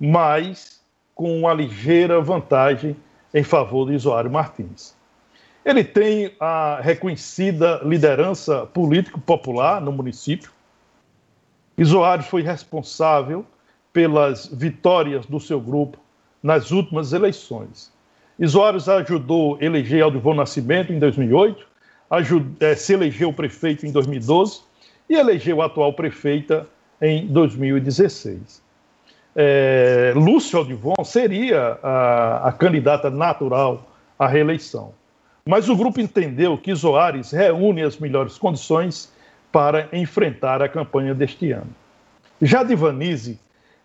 mas 0.00 0.82
com 1.14 1.38
uma 1.38 1.52
ligeira 1.52 2.20
vantagem 2.20 2.96
em 3.32 3.42
favor 3.42 3.88
de 3.88 3.94
Isoário 3.94 4.30
Martins. 4.30 4.93
Ele 5.64 5.82
tem 5.82 6.34
a 6.38 6.80
reconhecida 6.82 7.80
liderança 7.84 8.66
político-popular 8.66 9.80
no 9.80 9.90
município. 9.90 10.50
Isoário 11.76 12.22
foi 12.22 12.42
responsável 12.42 13.46
pelas 13.92 14.46
vitórias 14.46 15.24
do 15.26 15.40
seu 15.40 15.60
grupo 15.60 15.98
nas 16.42 16.70
últimas 16.70 17.12
eleições. 17.12 17.92
Isoários 18.38 18.88
ajudou 18.88 19.56
a 19.56 19.64
eleger 19.64 20.02
Aldivon 20.02 20.34
Nascimento 20.34 20.92
em 20.92 20.98
2008, 20.98 21.66
é, 22.60 22.74
se 22.74 22.92
elegeu 22.92 23.32
prefeito 23.32 23.86
em 23.86 23.92
2012 23.92 24.60
e 25.08 25.14
elegeu 25.14 25.62
a 25.62 25.66
atual 25.66 25.92
prefeita 25.92 26.66
em 27.00 27.26
2016. 27.26 28.62
É, 29.36 30.12
Lúcio 30.14 30.58
Aldivon 30.58 31.04
seria 31.04 31.78
a, 31.82 32.48
a, 32.48 32.52
candidata 32.52 33.10
natural 33.10 33.88
à 34.18 34.28
reeleição. 34.28 34.92
Mas 35.46 35.68
o 35.68 35.76
grupo 35.76 36.00
entendeu 36.00 36.56
que 36.56 36.74
Soares 36.74 37.30
reúne 37.30 37.82
as 37.82 37.98
melhores 37.98 38.38
condições 38.38 39.12
para 39.52 39.88
enfrentar 39.92 40.62
a 40.62 40.68
campanha 40.68 41.14
deste 41.14 41.52
ano. 41.52 41.70
Já 42.40 42.62
Divanise, 42.62 43.38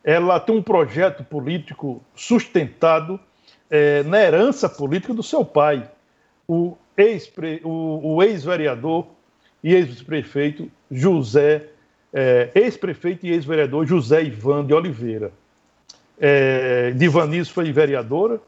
ela 0.03 0.39
tem 0.39 0.55
um 0.55 0.61
projeto 0.61 1.23
político 1.23 2.01
sustentado 2.15 3.19
é, 3.69 4.03
na 4.03 4.19
herança 4.21 4.69
política 4.69 5.13
do 5.13 5.21
seu 5.21 5.43
pai, 5.43 5.89
o 6.47 6.77
ex-vereador 8.23 9.05
e 9.63 9.75
ex-prefeito 9.75 10.71
José, 10.89 11.67
é, 12.13 12.49
ex-prefeito 12.55 13.25
e 13.25 13.31
ex-vereador 13.31 13.85
José 13.85 14.23
Ivan 14.23 14.65
de 14.65 14.73
Oliveira. 14.73 15.31
É, 16.19 16.93
foi 17.53 17.71
vereadora, 17.71 18.41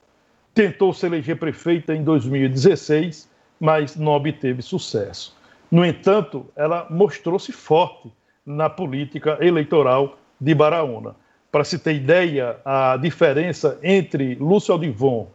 tentou 0.54 0.94
se 0.94 1.06
eleger 1.06 1.38
prefeita 1.38 1.96
em 1.96 2.04
2016, 2.04 3.30
mas 3.60 3.96
não 3.96 4.12
obteve 4.14 4.62
sucesso. 4.62 5.36
No 5.72 5.86
entanto, 5.86 6.46
ela 6.56 6.88
mostrou-se 6.90 7.52
forte 7.52 8.12
na 8.46 8.70
política 8.70 9.38
eleitoral 9.40 10.18
de 10.40 10.54
Baraúna. 10.54 11.16
Para 11.52 11.64
se 11.64 11.80
ter 11.80 11.96
ideia, 11.96 12.58
a 12.66 12.98
diferença 12.98 13.80
entre 13.84 14.36
Lúcio 14.36 14.74
Aldivon 14.74 15.30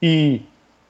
e 0.00 0.42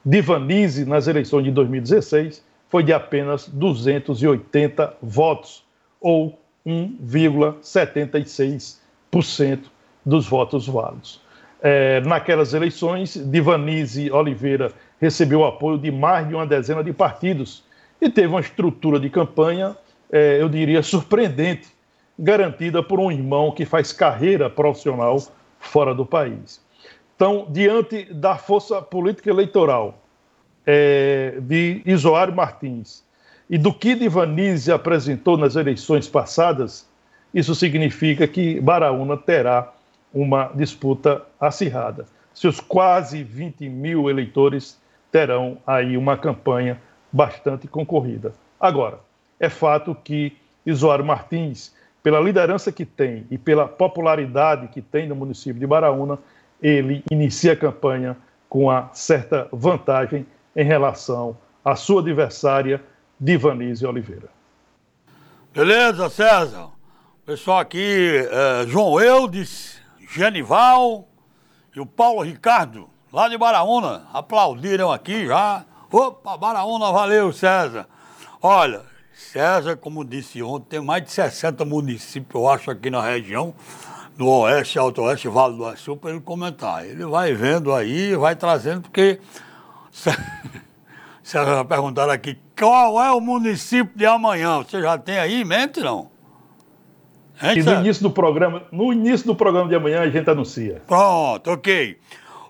Divanise 0.05 0.85
nas 0.85 1.07
eleições 1.07 1.45
de 1.45 1.51
2016 1.51 2.45
foi 2.69 2.83
de 2.83 2.93
apenas 2.93 3.49
280 3.49 4.99
votos, 5.01 5.65
ou 6.01 6.39
1,76% 6.67 9.61
dos 10.05 10.27
votos 10.27 10.67
válidos. 10.67 11.23
É, 11.67 12.03
naquelas 12.03 12.53
eleições, 12.53 13.17
Divanise 13.17 14.11
Oliveira 14.13 14.71
recebeu 15.01 15.41
o 15.41 15.45
apoio 15.47 15.79
de 15.79 15.91
mais 15.91 16.29
de 16.29 16.35
uma 16.35 16.47
dezena 16.47 16.85
de 16.85 16.93
partidos 16.93 17.65
e 17.99 18.11
teve 18.11 18.29
uma 18.29 18.41
estrutura 18.41 19.01
de 19.01 19.09
campanha, 19.09 19.75
é, 20.13 20.43
eu 20.43 20.47
diria, 20.47 20.83
surpreendente, 20.83 21.69
garantida 22.19 22.83
por 22.83 23.01
um 23.01 23.11
irmão 23.11 23.51
que 23.51 23.65
faz 23.65 23.95
carreira 23.95 24.51
profissional 24.51 25.19
fora 25.59 25.95
do 25.95 26.05
país. 26.05 26.63
Então, 27.17 27.47
diante 27.49 28.13
da 28.13 28.37
força 28.37 28.83
política 28.83 29.31
eleitoral 29.31 30.03
é, 30.67 31.39
de 31.41 31.81
Isoário 31.87 32.35
Martins 32.35 33.03
e 33.49 33.57
do 33.57 33.73
que 33.73 33.95
Divanise 33.95 34.71
apresentou 34.71 35.39
nas 35.39 35.57
eleições 35.57 36.07
passadas, 36.07 36.87
isso 37.33 37.55
significa 37.55 38.29
que 38.29 38.61
Baraúna 38.61 39.17
terá 39.17 39.73
uma 40.15 40.51
disputa 40.55 41.23
acirrada. 41.41 42.07
Seus 42.33 42.61
quase 42.61 43.23
20 43.23 43.69
mil 43.69 44.09
eleitores 44.09 44.81
terão 45.11 45.59
aí 45.67 45.97
uma 45.97 46.17
campanha 46.17 46.81
bastante 47.13 47.69
concorrida. 47.69 48.33
Agora, 48.59 49.01
é 49.39 49.49
fato 49.49 49.95
que 49.95 50.37
Isoário 50.65 51.05
Martins 51.05 51.73
pela 52.05 52.21
liderança 52.21 52.71
que 52.71 52.85
tem 52.85 53.27
e 53.31 53.39
pela 53.39 53.67
popularidade 53.67 54.69
que 54.69 54.83
tem 54.83 55.09
no 55.09 55.17
município 55.17 55.59
de 55.59 55.67
Baraúna, 55.67 56.19
ele 56.63 57.03
inicia 57.11 57.55
a 57.55 57.57
campanha 57.57 58.15
com 58.47 58.65
uma 58.65 58.91
certa 58.93 59.49
vantagem 59.51 60.27
em 60.55 60.65
relação 60.65 61.35
à 61.65 61.75
sua 61.75 62.03
adversária, 62.03 62.83
Divanise 63.19 63.87
Oliveira. 63.87 64.29
Beleza, 65.55 66.11
César. 66.11 66.69
Pessoal 67.25 67.61
aqui, 67.61 68.29
é, 68.31 68.67
João 68.67 69.01
Eudes, 69.01 69.74
Genival 70.11 71.09
e 71.75 71.81
o 71.81 71.87
Paulo 71.87 72.23
Ricardo, 72.23 72.89
lá 73.13 73.29
de 73.29 73.37
Baraúna, 73.37 74.07
aplaudiram 74.13 74.93
aqui 74.93 75.27
já. 75.27 75.65
Opa, 75.91 76.37
Baraúna, 76.37 76.91
valeu, 76.91 77.33
César. 77.33 77.89
Olha, 78.43 78.83
César, 79.13 79.77
como 79.77 80.05
disse 80.05 80.43
ontem, 80.43 80.71
tem 80.71 80.81
mais 80.81 81.05
de 81.05 81.11
60 81.13 81.65
municípios, 81.65 82.35
eu 82.35 82.49
acho, 82.49 82.71
aqui 82.71 82.91
na 82.91 83.01
região, 83.01 83.55
no 84.17 84.29
Oeste, 84.29 84.79
Alto 84.79 85.03
Oeste, 85.03 85.29
Vale 85.29 85.57
do 85.57 85.65
Açu, 85.65 85.97
para 85.97 86.11
ele 86.11 86.21
comentar. 86.21 86.85
Ele 86.85 87.05
vai 87.05 87.33
vendo 87.33 87.73
aí, 87.73 88.15
vai 88.17 88.37
trazendo, 88.37 88.83
porque 88.83 89.21
César 91.23 91.55
vai 91.55 91.65
perguntar 91.65 92.11
aqui, 92.11 92.39
qual 92.59 93.03
é 93.03 93.11
o 93.13 93.21
município 93.21 93.97
de 93.97 94.07
amanhã? 94.07 94.59
Você 94.59 94.81
já 94.81 94.99
tem 94.99 95.19
aí 95.19 95.41
em 95.41 95.45
mente, 95.45 95.81
não? 95.81 96.14
Hein, 97.43 97.59
e 97.59 97.63
no 97.63 97.75
início 97.75 98.03
do 98.03 98.11
programa, 98.11 98.63
no 98.71 98.93
início 98.93 99.27
do 99.27 99.35
programa 99.35 99.69
de 99.69 99.75
amanhã 99.75 100.03
a 100.03 100.11
gente 100.11 100.29
anuncia. 100.29 100.83
Pronto, 100.87 101.51
ok. 101.51 101.99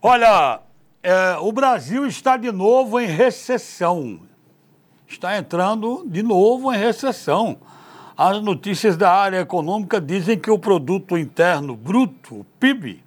Olha, 0.03 0.61
é, 1.03 1.37
o 1.41 1.51
Brasil 1.53 2.07
está 2.07 2.37
de 2.37 2.53
novo 2.53 3.01
em 3.01 3.07
recessão 3.07 4.21
está 5.15 5.39
entrando 5.39 6.05
de 6.07 6.23
novo 6.23 6.71
em 6.73 6.77
recessão. 6.77 7.57
As 8.17 8.41
notícias 8.43 8.97
da 8.97 9.13
área 9.13 9.41
econômica 9.41 10.01
dizem 10.01 10.39
que 10.39 10.49
o 10.51 10.59
produto 10.59 11.19
interno 11.19 11.77
bruto, 11.77 12.41
o 12.41 12.47
PIB, 12.61 13.03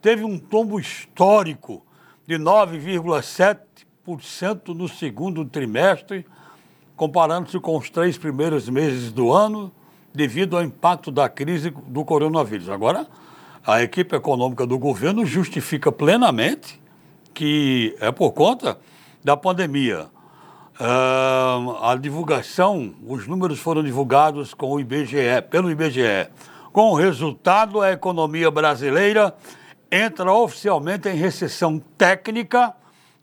teve 0.00 0.24
um 0.24 0.38
tombo 0.38 0.80
histórico 0.80 1.84
de 2.26 2.36
9,7% 2.36 4.68
no 4.68 4.88
segundo 4.88 5.44
trimestre, 5.44 6.24
comparando-se 6.96 7.60
com 7.60 7.76
os 7.76 7.90
três 7.90 8.16
primeiros 8.16 8.66
meses 8.68 9.12
do 9.12 9.32
ano, 9.32 9.72
devido 10.18 10.56
ao 10.56 10.64
impacto 10.64 11.12
da 11.12 11.28
crise 11.28 11.70
do 11.70 12.04
coronavírus. 12.04 12.68
Agora, 12.68 13.06
a 13.64 13.80
equipe 13.84 14.16
econômica 14.16 14.66
do 14.66 14.76
governo 14.76 15.24
justifica 15.24 15.92
plenamente 15.92 16.80
que 17.32 17.96
é 18.00 18.10
por 18.10 18.32
conta 18.32 18.76
da 19.22 19.36
pandemia. 19.36 20.06
Uh, 20.80 21.84
a 21.84 21.96
divulgação, 22.00 22.92
os 23.06 23.28
números 23.28 23.60
foram 23.60 23.80
divulgados 23.84 24.52
com 24.54 24.72
o 24.72 24.80
IBGE, 24.80 25.40
pelo 25.50 25.70
IBGE. 25.70 26.28
Com 26.72 26.90
o 26.90 26.94
resultado, 26.96 27.80
a 27.80 27.92
economia 27.92 28.50
brasileira 28.50 29.32
entra 29.88 30.32
oficialmente 30.32 31.08
em 31.08 31.14
recessão 31.14 31.80
técnica, 31.96 32.74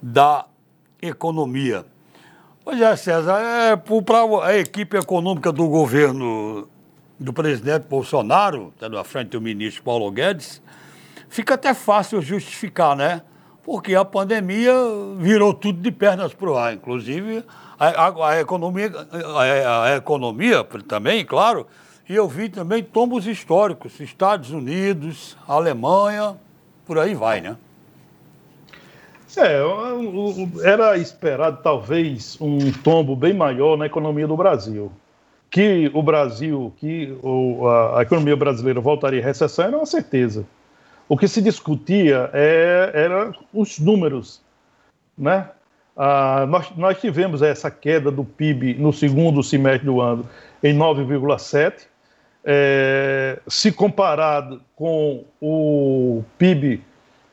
da 0.00 0.46
economia. 1.02 1.84
Pois 2.64 2.80
é, 2.80 2.96
César, 2.96 3.38
é, 3.38 3.76
para 3.76 4.46
a 4.46 4.56
equipe 4.56 4.96
econômica 4.96 5.52
do 5.52 5.68
governo 5.68 6.66
do 7.20 7.30
presidente 7.30 7.84
Bolsonaro, 7.88 8.72
tendo 8.78 8.98
à 8.98 9.04
frente 9.04 9.36
o 9.36 9.40
ministro 9.40 9.82
Paulo 9.82 10.10
Guedes, 10.10 10.62
fica 11.28 11.54
até 11.54 11.74
fácil 11.74 12.20
justificar, 12.22 12.96
né? 12.96 13.22
Porque 13.62 13.94
a 13.94 14.04
pandemia 14.04 14.72
virou 15.18 15.54
tudo 15.54 15.80
de 15.80 15.90
pernas 15.90 16.34
para 16.34 16.50
o 16.50 16.56
ar, 16.56 16.74
inclusive 16.74 17.44
a, 17.78 17.86
a, 17.86 18.28
a 18.30 18.40
economia, 18.40 18.92
a, 19.10 19.84
a, 19.84 19.96
economia 19.96 20.62
também, 20.86 21.24
claro, 21.24 21.66
e 22.08 22.14
eu 22.14 22.28
vi 22.28 22.48
também 22.48 22.82
tombos 22.82 23.26
históricos, 23.26 23.98
Estados 24.00 24.50
Unidos, 24.50 25.36
Alemanha, 25.48 26.36
por 26.86 26.98
aí 26.98 27.14
vai, 27.14 27.40
né? 27.40 27.56
É, 29.36 29.60
era 30.62 30.96
esperado 30.96 31.58
talvez 31.62 32.38
um 32.40 32.70
tombo 32.70 33.16
bem 33.16 33.34
maior 33.34 33.76
na 33.76 33.86
economia 33.86 34.28
do 34.28 34.36
Brasil. 34.36 34.92
Que 35.50 35.90
o 35.92 36.02
Brasil, 36.02 36.72
que 36.76 37.16
a, 37.96 38.02
economia 38.02 38.36
brasileira 38.36 38.80
voltaria 38.80 39.20
à 39.20 39.24
recessão 39.24 39.64
era 39.64 39.76
uma 39.76 39.86
certeza. 39.86 40.46
O 41.08 41.16
que 41.16 41.28
se 41.28 41.42
discutia 41.42 42.30
é, 42.32 42.90
era 42.94 43.32
os 43.52 43.78
números, 43.78 44.40
né? 45.16 45.48
Ah, 45.96 46.44
nós, 46.48 46.70
nós 46.76 47.00
tivemos 47.00 47.40
essa 47.40 47.70
queda 47.70 48.10
do 48.10 48.24
PIB 48.24 48.74
no 48.74 48.92
segundo 48.92 49.42
semestre 49.42 49.86
do 49.86 50.00
ano 50.00 50.28
em 50.62 50.76
9,7. 50.76 51.86
É, 52.44 53.38
se 53.46 53.70
comparado 53.70 54.60
com 54.74 55.24
o 55.40 56.24
PIB 56.36 56.82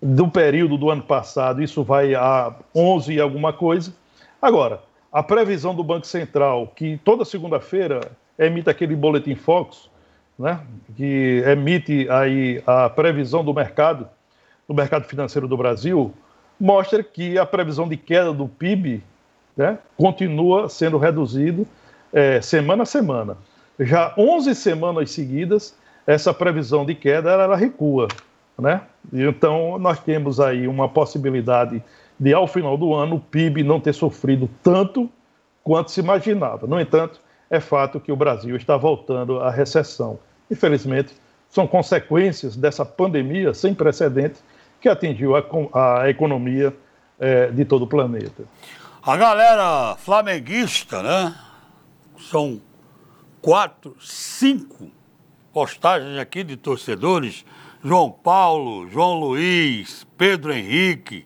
do 0.01 0.27
período 0.27 0.77
do 0.77 0.89
ano 0.89 1.03
passado, 1.03 1.61
isso 1.61 1.83
vai 1.83 2.13
a 2.13 2.53
11 2.75 3.13
e 3.13 3.19
alguma 3.19 3.51
coisa. 3.51 3.93
Agora, 4.41 4.81
a 5.11 5.21
previsão 5.21 5.75
do 5.75 5.83
Banco 5.83 6.07
Central, 6.07 6.71
que 6.75 6.99
toda 7.03 7.25
segunda-feira 7.25 8.11
emite 8.39 8.69
aquele 8.69 8.95
boletim 8.95 9.35
Fox, 9.35 9.89
né, 10.41 10.59
que 10.97 11.43
emite 11.45 12.09
aí 12.09 12.61
a 12.65 12.89
previsão 12.89 13.45
do 13.45 13.53
mercado, 13.53 14.07
do 14.67 14.73
mercado 14.73 15.05
financeiro 15.05 15.47
do 15.47 15.55
Brasil, 15.55 16.13
mostra 16.59 17.03
que 17.03 17.37
a 17.37 17.45
previsão 17.45 17.87
de 17.87 17.95
queda 17.95 18.33
do 18.33 18.47
PIB 18.47 19.03
né, 19.55 19.77
continua 19.95 20.67
sendo 20.67 20.97
reduzido 20.97 21.67
é, 22.11 22.41
semana 22.41 22.83
a 22.83 22.85
semana. 22.85 23.37
Já 23.79 24.13
11 24.17 24.55
semanas 24.55 25.11
seguidas, 25.11 25.75
essa 26.05 26.33
previsão 26.33 26.85
de 26.85 26.95
queda 26.95 27.29
ela 27.29 27.55
recua. 27.55 28.07
Né? 28.57 28.81
Então, 29.13 29.77
nós 29.79 29.99
temos 29.99 30.39
aí 30.39 30.67
uma 30.67 30.89
possibilidade 30.89 31.83
de, 32.19 32.33
ao 32.33 32.47
final 32.47 32.77
do 32.77 32.93
ano, 32.93 33.15
o 33.15 33.19
PIB 33.19 33.63
não 33.63 33.79
ter 33.79 33.93
sofrido 33.93 34.49
tanto 34.63 35.09
quanto 35.63 35.91
se 35.91 35.99
imaginava. 35.99 36.67
No 36.67 36.79
entanto, 36.79 37.19
é 37.49 37.59
fato 37.59 37.99
que 37.99 38.11
o 38.11 38.15
Brasil 38.15 38.55
está 38.55 38.77
voltando 38.77 39.39
à 39.39 39.51
recessão. 39.51 40.19
Infelizmente, 40.51 41.15
são 41.49 41.65
consequências 41.65 42.57
dessa 42.57 42.85
pandemia 42.85 43.53
sem 43.53 43.73
precedentes 43.73 44.43
que 44.81 44.89
atingiu 44.89 45.35
a, 45.35 46.01
a 46.01 46.09
economia 46.09 46.75
é, 47.17 47.47
de 47.47 47.63
todo 47.63 47.83
o 47.83 47.87
planeta. 47.87 48.43
A 49.01 49.15
galera 49.15 49.95
flamenguista, 49.97 51.01
né? 51.01 51.35
São 52.29 52.61
quatro, 53.41 53.95
cinco 53.99 54.91
postagens 55.53 56.19
aqui 56.19 56.43
de 56.43 56.57
torcedores 56.57 57.45
João 57.83 58.11
Paulo, 58.11 58.87
João 58.89 59.19
Luiz, 59.19 60.05
Pedro 60.17 60.53
Henrique, 60.53 61.25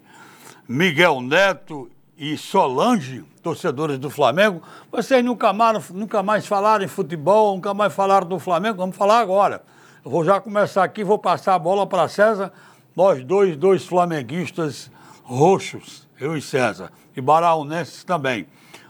Miguel 0.67 1.19
Neto 1.19 1.89
e 2.17 2.37
Solange, 2.37 3.23
torcedores 3.43 3.99
do 3.99 4.09
Flamengo, 4.09 4.61
vocês 4.91 5.23
nunca 5.23 5.51
mais, 5.51 5.89
nunca 5.89 6.23
mais 6.23 6.47
falaram 6.47 6.85
em 6.85 6.87
futebol, 6.87 7.55
nunca 7.55 7.73
mais 7.73 7.93
falaram 7.93 8.27
do 8.27 8.39
Flamengo, 8.39 8.77
vamos 8.77 8.95
falar 8.95 9.19
agora. 9.19 9.63
Eu 10.03 10.09
vou 10.09 10.23
já 10.23 10.39
começar 10.39 10.83
aqui, 10.83 11.03
vou 11.03 11.19
passar 11.19 11.55
a 11.55 11.59
bola 11.59 11.85
para 11.85 12.07
César, 12.07 12.53
nós 12.95 13.23
dois, 13.23 13.57
dois 13.57 13.85
flamenguistas 13.85 14.89
roxos, 15.23 16.07
eu 16.19 16.37
e 16.37 16.41
César, 16.41 16.91
e 17.15 17.19
baraunenses 17.19 18.03
também. 18.03 18.47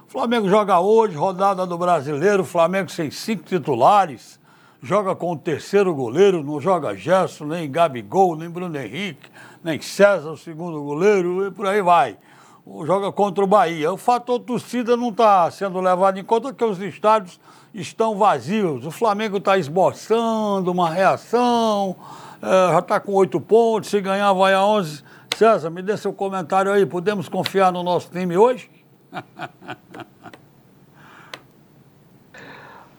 O 0.07 0.11
Flamengo 0.11 0.47
joga 0.47 0.79
hoje, 0.79 1.15
rodada 1.15 1.65
do 1.65 1.77
Brasileiro, 1.77 2.45
Flamengo 2.45 2.91
sem 2.91 3.09
cinco 3.09 3.43
titulares, 3.43 4.39
joga 4.81 5.15
com 5.15 5.31
o 5.31 5.37
terceiro 5.37 5.95
goleiro, 5.95 6.43
não 6.43 6.61
joga 6.61 6.95
Gerson, 6.95 7.45
nem 7.45 7.69
Gabigol, 7.69 8.35
nem 8.35 8.49
Bruno 8.49 8.77
Henrique, 8.77 9.29
nem 9.63 9.81
César, 9.81 10.29
o 10.29 10.37
segundo 10.37 10.81
goleiro, 10.83 11.47
e 11.47 11.51
por 11.51 11.65
aí 11.65 11.81
vai. 11.81 12.17
Joga 12.65 13.11
contra 13.11 13.43
o 13.43 13.47
Bahia. 13.47 13.93
O 13.93 13.97
fator 13.97 14.39
torcida 14.39 14.97
não 14.97 15.09
está 15.09 15.51
sendo 15.51 15.79
levado 15.79 16.17
em 16.17 16.23
conta 16.23 16.47
porque 16.47 16.65
os 16.65 16.81
estádios 16.81 17.39
estão 17.71 18.17
vazios. 18.17 18.87
O 18.87 18.91
Flamengo 18.91 19.37
está 19.37 19.55
esboçando 19.55 20.71
uma 20.71 20.89
reação, 20.89 21.95
é, 22.41 22.71
já 22.71 22.79
está 22.79 22.99
com 22.99 23.13
oito 23.13 23.39
pontos, 23.39 23.91
se 23.91 24.01
ganhar 24.01 24.33
vai 24.33 24.55
a 24.55 24.65
onze. 24.65 25.03
César, 25.35 25.69
me 25.69 25.83
dê 25.83 25.95
seu 25.95 26.11
comentário 26.11 26.71
aí. 26.71 26.87
Podemos 26.87 27.29
confiar 27.29 27.71
no 27.71 27.83
nosso 27.83 28.09
time 28.09 28.35
hoje? 28.35 28.67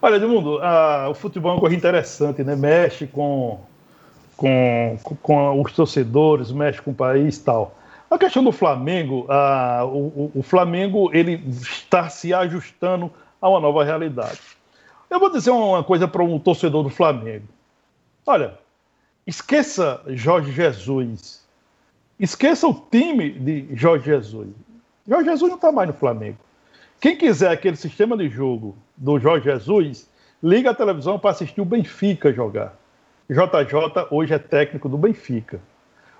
Olha, 0.01 0.15
Edmundo, 0.15 0.59
o 1.09 1.13
futebol 1.13 1.51
é 1.51 1.55
uma 1.55 1.59
coisa 1.59 1.75
interessante, 1.75 2.41
né? 2.43 2.55
Mexe 2.55 3.05
com, 3.05 3.59
com, 4.37 4.97
com 5.21 5.61
os 5.61 5.73
torcedores, 5.73 6.51
mexe 6.51 6.81
com 6.81 6.91
o 6.91 6.95
país 6.95 7.37
e 7.37 7.43
tal. 7.43 7.76
A 8.09 8.17
questão 8.17 8.43
do 8.43 8.53
Flamengo, 8.53 9.27
o, 9.91 10.31
o, 10.35 10.43
Flamengo 10.43 11.09
ele 11.13 11.43
está 11.49 12.09
se 12.09 12.33
ajustando 12.33 13.11
a 13.41 13.49
uma 13.49 13.59
nova 13.59 13.83
realidade. 13.83 14.39
Eu 15.09 15.19
vou 15.19 15.29
dizer 15.29 15.51
uma 15.51 15.83
coisa 15.83 16.07
para 16.07 16.23
um 16.23 16.39
torcedor 16.39 16.83
do 16.83 16.89
Flamengo. 16.89 17.47
Olha, 18.25 18.57
esqueça 19.25 20.01
Jorge 20.07 20.51
Jesus. 20.51 21.45
Esqueça 22.17 22.67
o 22.67 22.73
time 22.73 23.31
de 23.31 23.67
Jorge 23.75 24.05
Jesus. 24.05 24.49
Jorge 25.07 25.29
Jesus 25.29 25.49
não 25.49 25.57
está 25.57 25.71
mais 25.71 25.89
no 25.89 25.93
Flamengo. 25.93 26.37
Quem 26.99 27.15
quiser 27.15 27.51
aquele 27.51 27.75
sistema 27.75 28.17
de 28.17 28.29
jogo 28.29 28.75
do 28.95 29.19
Jorge 29.19 29.45
Jesus, 29.45 30.09
liga 30.41 30.71
a 30.71 30.73
televisão 30.73 31.19
para 31.19 31.31
assistir 31.31 31.61
o 31.61 31.65
Benfica 31.65 32.33
jogar. 32.33 32.73
JJ 33.29 34.07
hoje 34.09 34.33
é 34.33 34.39
técnico 34.39 34.87
do 34.87 34.97
Benfica. 34.97 35.59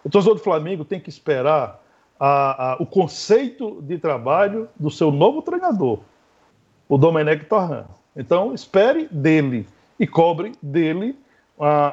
O 0.08 0.10
torcedor 0.10 0.36
do 0.36 0.41
Flamengo 0.41 0.86
tem 0.86 1.01
que 1.01 1.10
esperar 1.10 1.84
a, 2.18 2.76
a, 2.76 2.76
o 2.80 2.86
conceito 2.86 3.82
de 3.82 3.97
trabalho 3.97 4.70
do 4.80 4.89
seu 4.89 5.12
novo 5.12 5.41
treinador, 5.41 5.99
o 6.88 6.97
Domenech 6.97 7.43
Torran. 7.43 7.84
Então, 8.16 8.53
espere 8.53 9.10
dele 9.12 9.68
e 9.99 10.08
cobre 10.08 10.53
dele 10.62 11.14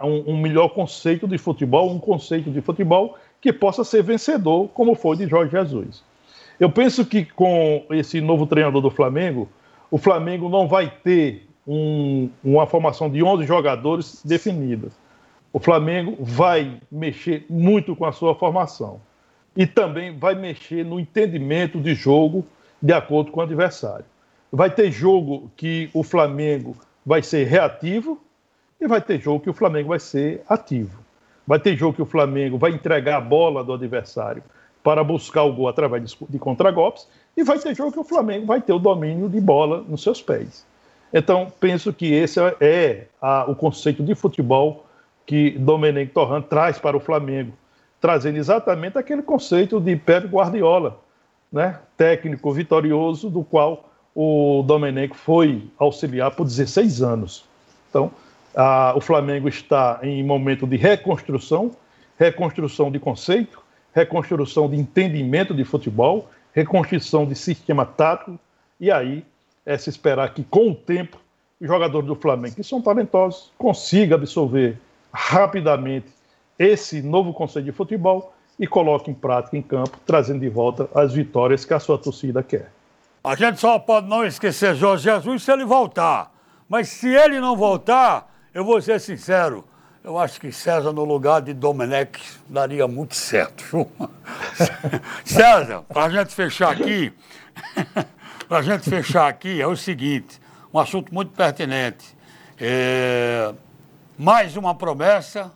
um, 0.05 0.33
um, 0.33 0.41
melhor 0.41 0.69
conceito 0.69 1.27
de 1.27 1.37
futebol, 1.39 1.91
um 1.91 1.99
conceito 1.99 2.53
de 2.53 2.61
futebol 2.61 3.19
que 3.41 3.53
possa 3.53 3.83
ser 3.83 4.05
vencedor, 4.05 4.69
como 4.69 4.95
foi 4.95 5.17
de 5.17 5.27
Jorge 5.27 5.51
Jesus. 5.51 6.05
Eu 6.61 6.71
penso 6.71 7.05
que 7.05 7.25
com 7.25 7.85
esse 7.91 8.21
novo 8.21 8.47
treinador 8.47 8.81
do 8.81 8.93
Flamengo, 8.93 9.49
o 9.91 9.99
Flamengo 9.99 10.49
não 10.49 10.69
vai 10.69 10.89
ter 10.89 11.49
um, 11.67 12.31
uma 12.45 12.65
formação 12.65 13.11
de 13.11 13.25
11 13.25 13.45
jogadores 13.45 14.23
definida. 14.25 14.93
O 15.55 15.61
Flamengo 15.61 16.17
vai 16.19 16.81
mexer 16.91 17.47
muito 17.49 17.95
com 17.95 18.05
a 18.05 18.11
sua 18.11 18.35
formação 18.35 19.01
e 19.57 19.65
também 19.65 20.19
vai 20.19 20.35
mexer 20.35 20.85
no 20.85 20.99
entendimento 20.99 21.81
de 21.81 21.95
jogo 21.95 22.45
de 22.83 22.93
acordo 22.93 23.31
com 23.31 23.39
o 23.39 23.43
adversário. 23.45 24.05
Vai 24.51 24.69
ter 24.69 24.91
jogo 24.91 25.49
que 25.57 25.89
o 25.95 26.03
Flamengo 26.03 26.77
vai 27.07 27.23
ser 27.23 27.47
reativo 27.47 28.21
e 28.81 28.89
vai 28.89 29.01
ter 29.01 29.21
jogo 29.21 29.45
que 29.45 29.49
o 29.49 29.55
Flamengo 29.55 29.91
vai 29.91 30.01
ser 30.01 30.43
ativo. 30.49 30.99
Vai 31.47 31.61
ter 31.61 31.77
jogo 31.77 31.95
que 31.95 32.03
o 32.03 32.07
Flamengo 32.07 32.59
vai 32.59 32.73
entregar 32.73 33.19
a 33.19 33.21
bola 33.21 33.63
do 33.63 33.73
adversário 33.73 34.43
para 34.83 35.05
buscar 35.05 35.45
o 35.45 35.53
gol 35.53 35.69
através 35.69 36.17
de, 36.29 36.39
contragolpes, 36.41 37.07
e 37.37 37.45
vai 37.45 37.61
ter 37.61 37.77
jogo 37.77 37.93
que 37.93 38.01
o 38.01 38.05
Flamengo 38.05 38.45
vai 38.45 38.61
ter 38.61 38.73
o 38.73 38.79
domínio 38.81 39.29
de 39.29 39.41
bola 39.41 39.85
nos 39.89 40.03
seus 40.03 40.21
pés. 40.21 40.67
Então, 41.13 41.53
penso 41.61 41.93
que 41.93 42.13
esse 42.13 42.41
é, 42.41 42.57
é 42.61 43.07
a, 43.23 43.49
o 43.49 43.55
conceito 43.55 44.03
de 44.03 44.17
futebol 44.17 44.84
que 45.27 45.51
Domenech 45.53 46.13
Torran 46.13 46.43
traz 46.43 46.79
para 46.79 46.97
o 46.97 47.01
Flamengo, 47.01 47.53
trazendo 48.01 48.37
exatamente 48.37 48.99
aquele 48.99 49.23
conceito 49.23 49.81
de 49.81 49.97
Pep 49.97 50.27
Guardiola, 50.27 51.01
né? 51.51 51.79
técnico 51.97 52.53
vitorioso, 52.53 53.31
do 53.31 53.43
qual 53.43 53.89
o 54.15 54.63
Domenech 54.67 55.15
foi 55.15 55.69
auxiliar 55.79 56.31
por 56.33 56.45
16 56.45 57.03
anos. 57.03 57.45
Então, 57.89 58.11
a, 58.55 58.93
o 58.97 59.01
Flamengo 59.01 59.49
está 59.49 59.99
em 60.03 60.23
momento 60.23 60.67
de 60.67 60.77
reconstrução, 60.77 61.73
reconstrução 62.19 62.91
de 62.91 62.99
conceito, 62.99 63.63
reconstrução 63.93 64.69
de 64.69 64.77
entendimento 64.77 65.55
de 65.55 65.65
futebol, 65.65 66.29
reconstrução 66.53 67.27
de 67.27 67.35
sistema 67.35 67.85
tático, 67.85 68.39
e 68.79 68.91
aí 68.91 69.25
é 69.65 69.77
se 69.79 69.89
esperar 69.89 70.33
que 70.35 70.45
com 70.45 70.71
o 70.71 70.75
tempo 70.75 71.19
os 71.61 71.67
jogadores 71.67 72.07
do 72.07 72.15
Flamengo, 72.15 72.55
que 72.55 72.65
são 72.65 72.83
talentosos, 72.83 73.51
consigam 73.57 74.17
absorver 74.17 74.79
rapidamente 75.15 76.09
esse 76.59 77.01
novo 77.01 77.33
conceito 77.33 77.67
de 77.67 77.73
futebol 77.73 78.35
e 78.59 78.67
coloque 78.67 79.11
em 79.11 79.15
prática 79.15 79.57
em 79.57 79.63
campo, 79.63 79.99
trazendo 80.05 80.41
de 80.41 80.49
volta 80.49 80.89
as 80.95 81.13
vitórias 81.13 81.65
que 81.65 81.73
a 81.73 81.81
sua 81.81 81.97
torcida 81.97 82.43
quer. 82.43 82.71
A 83.23 83.35
gente 83.35 83.61
só 83.61 83.79
pode 83.79 84.09
não 84.09 84.25
esquecer 84.25 84.75
Jorge 84.75 85.05
Jesus 85.05 85.43
se 85.43 85.53
ele 85.53 85.65
voltar. 85.65 86.33
Mas 86.69 86.89
se 86.89 87.09
ele 87.09 87.41
não 87.41 87.57
voltar, 87.57 88.31
eu 88.53 88.65
vou 88.65 88.81
ser 88.81 89.01
sincero, 89.01 89.65
eu 90.03 90.19
acho 90.19 90.41
que 90.41 90.51
César 90.53 90.93
no 90.93 91.05
lugar 91.05 91.41
de 91.41 91.55
Domenech 91.55 92.21
daria 92.49 92.87
muito 92.87 93.15
certo. 93.15 93.87
César, 95.25 95.83
para 95.89 96.05
a 96.05 96.11
gente 96.11 96.35
fechar 96.35 96.73
aqui, 96.73 97.13
para 98.49 98.59
a 98.59 98.63
gente 98.63 98.89
fechar 98.89 99.29
aqui 99.29 99.61
é 99.61 99.67
o 99.67 99.77
seguinte, 99.77 100.41
um 100.73 100.79
assunto 100.79 101.13
muito 101.13 101.33
pertinente. 101.33 102.15
É, 102.61 103.53
mais 104.19 104.57
uma 104.57 104.75
promessa 104.75 105.51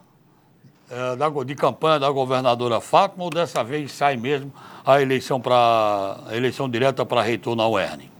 é, 0.90 1.16
da, 1.16 1.28
de 1.44 1.54
campanha 1.54 2.00
da 2.00 2.10
governadora 2.10 2.80
Fátima 2.80 3.24
ou 3.24 3.30
dessa 3.30 3.62
vez 3.62 3.92
sai 3.92 4.16
mesmo 4.16 4.52
a 4.84 5.00
eleição 5.00 5.40
para 5.40 6.16
eleição 6.32 6.68
direta 6.68 7.06
para 7.06 7.22
reitor 7.22 7.54
na 7.54 7.68
UERN? 7.68 8.10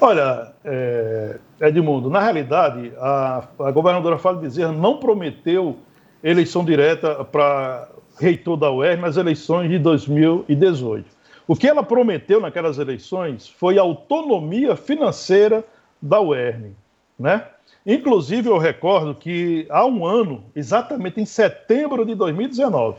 Olha, 0.00 0.52
é, 0.64 1.38
Edmundo, 1.60 2.10
na 2.10 2.20
realidade, 2.20 2.92
a, 2.98 3.44
a 3.60 3.70
governadora 3.70 4.18
Fátima 4.18 4.42
Bezerra 4.42 4.72
não 4.72 4.98
prometeu 4.98 5.76
eleição 6.22 6.64
direta 6.64 7.24
para 7.24 7.88
reitor 8.18 8.56
da 8.56 8.70
UERN 8.70 9.00
nas 9.00 9.16
eleições 9.16 9.70
de 9.70 9.78
2018. 9.78 11.06
O 11.46 11.56
que 11.56 11.66
ela 11.66 11.82
prometeu 11.82 12.40
naquelas 12.40 12.78
eleições 12.78 13.48
foi 13.48 13.78
autonomia 13.78 14.76
financeira 14.76 15.64
da 16.00 16.20
UERN, 16.20 16.72
né? 17.18 17.44
Inclusive, 17.90 18.50
eu 18.50 18.58
recordo 18.58 19.14
que 19.14 19.66
há 19.70 19.86
um 19.86 20.04
ano, 20.04 20.44
exatamente 20.54 21.22
em 21.22 21.24
setembro 21.24 22.04
de 22.04 22.14
2019, 22.14 22.98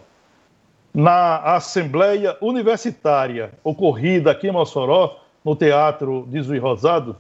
na 0.91 1.37
Assembleia 1.53 2.35
Universitária 2.41 3.51
ocorrida 3.63 4.31
aqui 4.31 4.47
em 4.47 4.51
Mossoró, 4.51 5.19
no 5.45 5.55
Teatro 5.55 6.25
de 6.27 6.41
Zui 6.41 6.57
Rosado, 6.57 7.15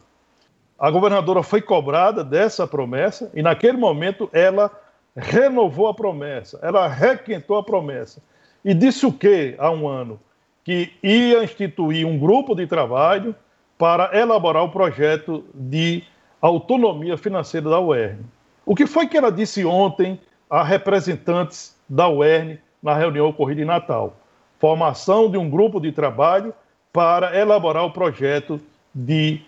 a 0.79 0.89
governadora 0.89 1.43
foi 1.43 1.61
cobrada 1.61 2.23
dessa 2.23 2.65
promessa 2.65 3.29
e, 3.35 3.43
naquele 3.43 3.77
momento, 3.77 4.27
ela 4.33 4.71
renovou 5.15 5.87
a 5.87 5.93
promessa, 5.93 6.57
ela 6.63 6.87
requentou 6.87 7.55
a 7.55 7.63
promessa 7.63 8.19
e 8.65 8.73
disse 8.73 9.05
o 9.05 9.13
quê 9.13 9.53
há 9.59 9.69
um 9.69 9.87
ano? 9.87 10.19
Que 10.63 10.91
ia 11.03 11.43
instituir 11.43 12.07
um 12.07 12.17
grupo 12.17 12.55
de 12.55 12.65
trabalho 12.65 13.35
para 13.77 14.17
elaborar 14.17 14.63
o 14.63 14.71
projeto 14.71 15.45
de 15.53 16.03
autonomia 16.41 17.17
financeira 17.17 17.69
da 17.69 17.79
UERN. 17.79 18.19
O 18.65 18.75
que 18.75 18.85
foi 18.85 19.07
que 19.07 19.17
ela 19.17 19.31
disse 19.31 19.65
ontem 19.65 20.19
a 20.49 20.63
representantes 20.63 21.75
da 21.87 22.07
UERN 22.07 22.57
na 22.81 22.93
reunião 22.93 23.27
ocorrida 23.27 23.61
em 23.61 23.65
Natal? 23.65 24.15
Formação 24.59 25.29
de 25.29 25.37
um 25.37 25.49
grupo 25.49 25.79
de 25.79 25.91
trabalho 25.91 26.53
para 26.91 27.37
elaborar 27.37 27.85
o 27.85 27.91
projeto 27.91 28.59
de 28.93 29.41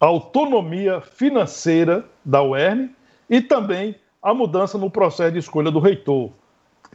autonomia 0.00 1.00
financeira 1.00 2.04
da 2.24 2.42
UERN 2.42 2.90
e 3.30 3.40
também 3.40 3.94
a 4.22 4.34
mudança 4.34 4.78
no 4.78 4.90
processo 4.90 5.32
de 5.32 5.38
escolha 5.38 5.70
do 5.70 5.78
reitor, 5.78 6.30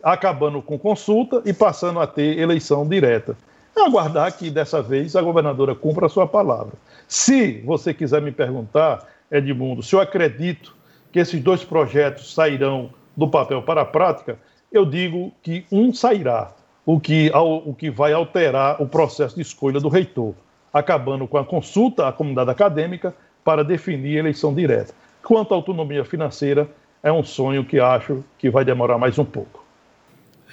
acabando 0.04 0.62
com 0.62 0.78
consulta 0.78 1.42
e 1.46 1.54
passando 1.54 2.00
a 2.00 2.08
ter 2.08 2.38
eleição 2.38 2.88
direta. 2.88 3.36
É 3.76 3.86
aguardar 3.86 4.36
que 4.36 4.50
dessa 4.50 4.82
vez 4.82 5.16
a 5.16 5.22
governadora 5.22 5.76
cumpra 5.76 6.08
a 6.08 6.10
sua 6.10 6.26
palavra. 6.26 6.74
Se 7.08 7.62
você 7.62 7.94
quiser 7.94 8.22
me 8.22 8.32
perguntar 8.32 9.06
Edmundo, 9.32 9.84
se 9.84 9.96
eu 9.96 10.00
acredito 10.00 10.76
que 11.12 11.20
esses 11.20 11.42
dois 11.42 11.64
projetos 11.64 12.34
sairão 12.34 12.90
do 13.16 13.28
papel 13.28 13.62
para 13.62 13.82
a 13.82 13.86
prática, 13.86 14.38
eu 14.72 14.86
digo 14.86 15.32
que 15.42 15.66
um 15.72 15.94
sairá, 15.94 16.52
o 16.86 17.00
que, 17.00 17.32
o 17.34 17.74
que 17.74 17.90
vai 17.90 18.14
alterar 18.14 18.82
o 18.82 18.88
processo 18.88 19.36
de 19.36 19.42
escolha 19.42 19.80
do 19.80 19.90
reitor, 19.90 20.34
acabando 20.72 21.28
com 21.28 21.38
a 21.38 21.46
consulta 21.46 22.08
à 22.08 22.14
comunidade 22.14 22.50
acadêmica 22.50 23.14
para 23.44 23.64
definir 23.64 24.18
a 24.18 24.20
eleição 24.20 24.54
direta. 24.54 24.94
Quanto 25.24 25.54
à 25.54 25.58
autonomia 25.58 26.06
financeira, 26.06 26.70
é 27.04 27.12
um 27.12 27.24
sonho 27.24 27.66
que 27.66 27.80
acho 27.80 28.24
que 28.38 28.50
vai 28.50 28.64
demorar 28.64 28.98
mais 28.98 29.18
um 29.18 29.26
pouco. 29.26 29.66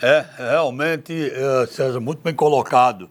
É, 0.03 0.25
realmente, 0.37 1.12
é, 1.12 1.66
César, 1.66 2.01
muito 2.01 2.20
bem 2.22 2.35
colocado 2.35 3.09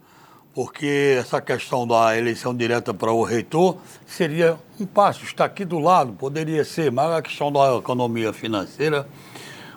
porque 0.53 1.17
essa 1.19 1.41
questão 1.41 1.87
da 1.87 2.17
eleição 2.17 2.55
direta 2.55 2.93
para 2.93 3.11
o 3.11 3.23
reitor 3.23 3.77
seria 4.05 4.55
um 4.79 4.85
passo, 4.85 5.23
está 5.23 5.45
aqui 5.45 5.65
do 5.65 5.79
lado, 5.79 6.13
poderia 6.13 6.63
ser, 6.63 6.91
mas 6.91 7.11
a 7.11 7.21
questão 7.21 7.51
da 7.51 7.75
economia 7.75 8.31
financeira, 8.31 9.07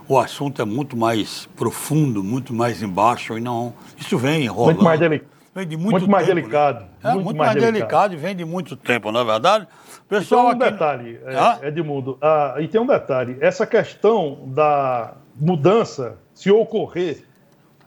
o 0.07 0.19
assunto 0.19 0.61
é 0.61 0.65
muito 0.65 0.97
mais 0.97 1.49
profundo, 1.57 2.23
muito 2.23 2.53
mais 2.53 2.83
embaixo, 2.83 3.37
e 3.37 3.41
não. 3.41 3.73
Isso 3.99 4.17
vem 4.19 4.47
rolando. 4.47 4.75
Muito 4.75 4.85
mais, 4.85 5.01
deli 5.01 5.23
vem 5.55 5.67
de 5.67 5.77
muito, 5.77 5.93
muito 5.93 6.01
tempo, 6.03 6.13
mais 6.13 6.29
né? 6.29 6.35
delicado. 6.35 6.81
Né? 6.81 6.89
É, 7.03 7.13
muito, 7.13 7.25
muito 7.25 7.39
mais, 7.39 7.55
delicado. 7.55 7.73
delicado. 7.73 8.15
e 8.15 8.17
vem 8.19 8.37
de 8.37 8.45
muito 8.45 8.77
tempo, 8.77 9.11
não 9.11 9.21
é 9.21 9.25
verdade? 9.25 9.67
Pessoal, 10.07 10.51
tem 10.51 10.59
um 10.59 10.63
aqui... 10.63 10.71
detalhe, 10.73 11.21
é, 11.25 11.37
ah? 11.37 11.59
Edmundo, 11.63 12.19
ah, 12.21 12.57
e 12.59 12.69
tem 12.69 12.81
um 12.81 12.87
detalhe: 12.87 13.39
essa 13.41 13.67
questão 13.67 14.45
da 14.49 15.15
mudança, 15.35 16.19
se 16.35 16.51
ocorrer 16.51 17.25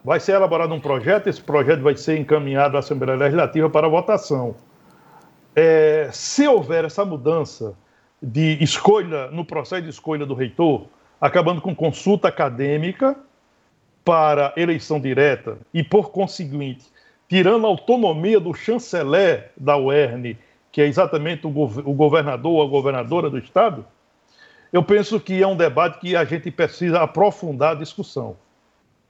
vai 0.03 0.19
ser 0.19 0.33
elaborado 0.33 0.73
um 0.73 0.79
projeto, 0.79 1.27
esse 1.27 1.41
projeto 1.41 1.81
vai 1.81 1.95
ser 1.95 2.17
encaminhado 2.17 2.77
à 2.77 2.79
Assembleia 2.79 3.17
Legislativa 3.17 3.69
para 3.69 3.87
votação. 3.87 4.55
É, 5.55 6.09
se 6.11 6.47
houver 6.47 6.85
essa 6.85 7.03
mudança 7.03 7.75
de 8.21 8.61
escolha, 8.63 9.29
no 9.31 9.43
processo 9.43 9.83
de 9.83 9.89
escolha 9.89 10.25
do 10.25 10.33
reitor, 10.33 10.85
acabando 11.19 11.61
com 11.61 11.75
consulta 11.75 12.27
acadêmica 12.27 13.15
para 14.05 14.53
eleição 14.55 14.99
direta 14.99 15.57
e, 15.73 15.83
por 15.83 16.11
conseguinte, 16.11 16.85
tirando 17.27 17.65
a 17.65 17.69
autonomia 17.69 18.39
do 18.39 18.53
chanceler 18.53 19.51
da 19.57 19.77
UERN, 19.77 20.37
que 20.71 20.81
é 20.81 20.85
exatamente 20.85 21.45
o, 21.45 21.49
o 21.49 21.93
governador 21.93 22.53
ou 22.53 22.63
a 22.63 22.67
governadora 22.67 23.29
do 23.29 23.37
Estado, 23.37 23.85
eu 24.71 24.83
penso 24.83 25.19
que 25.19 25.41
é 25.41 25.47
um 25.47 25.57
debate 25.57 25.99
que 25.99 26.15
a 26.15 26.23
gente 26.23 26.49
precisa 26.51 27.01
aprofundar 27.01 27.71
a 27.71 27.79
discussão 27.79 28.37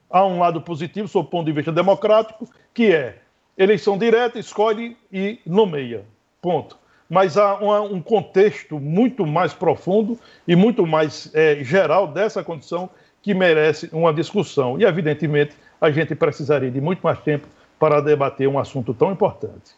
há 0.10 0.26
um 0.26 0.40
lado 0.40 0.62
positivo, 0.62 1.08
sob 1.08 1.28
o 1.28 1.30
ponto 1.30 1.46
de 1.46 1.52
vista 1.52 1.72
democrático, 1.72 2.48
que 2.74 2.92
é 2.94 3.20
eleição 3.58 3.98
direta, 3.98 4.40
escolhe 4.40 4.98
e 5.12 5.40
nomeia. 5.46 6.06
Ponto. 6.42 6.78
Mas 7.10 7.38
há 7.38 7.56
um 7.56 8.02
contexto 8.02 8.80
muito 8.80 9.26
mais 9.26 9.54
profundo 9.54 10.18
e 10.48 10.56
muito 10.56 10.86
mais 10.86 11.30
é, 11.34 11.64
geral 11.64 12.08
dessa 12.08 12.44
condição 12.44 12.90
que 13.22 13.34
merece 13.34 13.90
uma 13.92 14.14
discussão. 14.14 14.80
E, 14.80 14.84
evidentemente, 14.84 15.56
a 15.82 15.90
gente 15.92 16.14
precisaria 16.16 16.70
de 16.70 16.80
muito 16.80 17.02
mais 17.02 17.20
tempo 17.20 17.48
para 17.80 18.00
debater 18.02 18.48
um 18.48 18.60
assunto 18.60 18.94
tão 18.94 19.12
importante. 19.12 19.76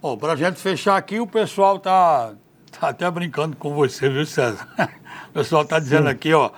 Bom, 0.00 0.16
para 0.16 0.32
a 0.32 0.36
gente 0.36 0.58
fechar 0.58 0.96
aqui, 0.96 1.20
o 1.20 1.26
pessoal 1.26 1.76
está 1.76 2.32
tá 2.78 2.88
até 2.88 3.10
brincando 3.10 3.54
com 3.56 3.74
você, 3.74 4.08
viu, 4.08 4.26
César? 4.26 4.66
O 5.30 5.32
pessoal 5.32 5.62
está 5.62 5.78
dizendo 5.78 6.08
aqui, 6.08 6.34
ó. 6.34 6.50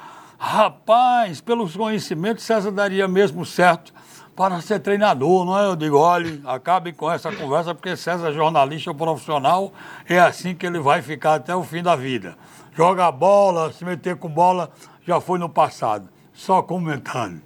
Rapaz, 0.44 1.40
pelos 1.40 1.76
conhecimentos, 1.76 2.42
César 2.42 2.72
daria 2.72 3.06
mesmo 3.06 3.46
certo 3.46 3.94
para 4.34 4.60
ser 4.60 4.80
treinador, 4.80 5.44
não 5.44 5.56
é? 5.56 5.66
Eu 5.66 5.76
digo, 5.76 5.96
olha, 5.96 6.40
acabem 6.44 6.92
com 6.92 7.08
essa 7.08 7.30
conversa, 7.30 7.72
porque 7.72 7.96
César 7.96 8.30
é 8.30 8.32
jornalista 8.32 8.92
profissional, 8.92 9.72
é 10.08 10.18
assim 10.18 10.52
que 10.52 10.66
ele 10.66 10.80
vai 10.80 11.00
ficar 11.00 11.34
até 11.34 11.54
o 11.54 11.62
fim 11.62 11.80
da 11.80 11.94
vida. 11.94 12.34
Joga 12.74 13.08
bola, 13.12 13.72
se 13.72 13.84
meter 13.84 14.16
com 14.16 14.28
bola, 14.28 14.68
já 15.06 15.20
foi 15.20 15.38
no 15.38 15.48
passado. 15.48 16.08
Só 16.32 16.60
comentando. 16.60 17.40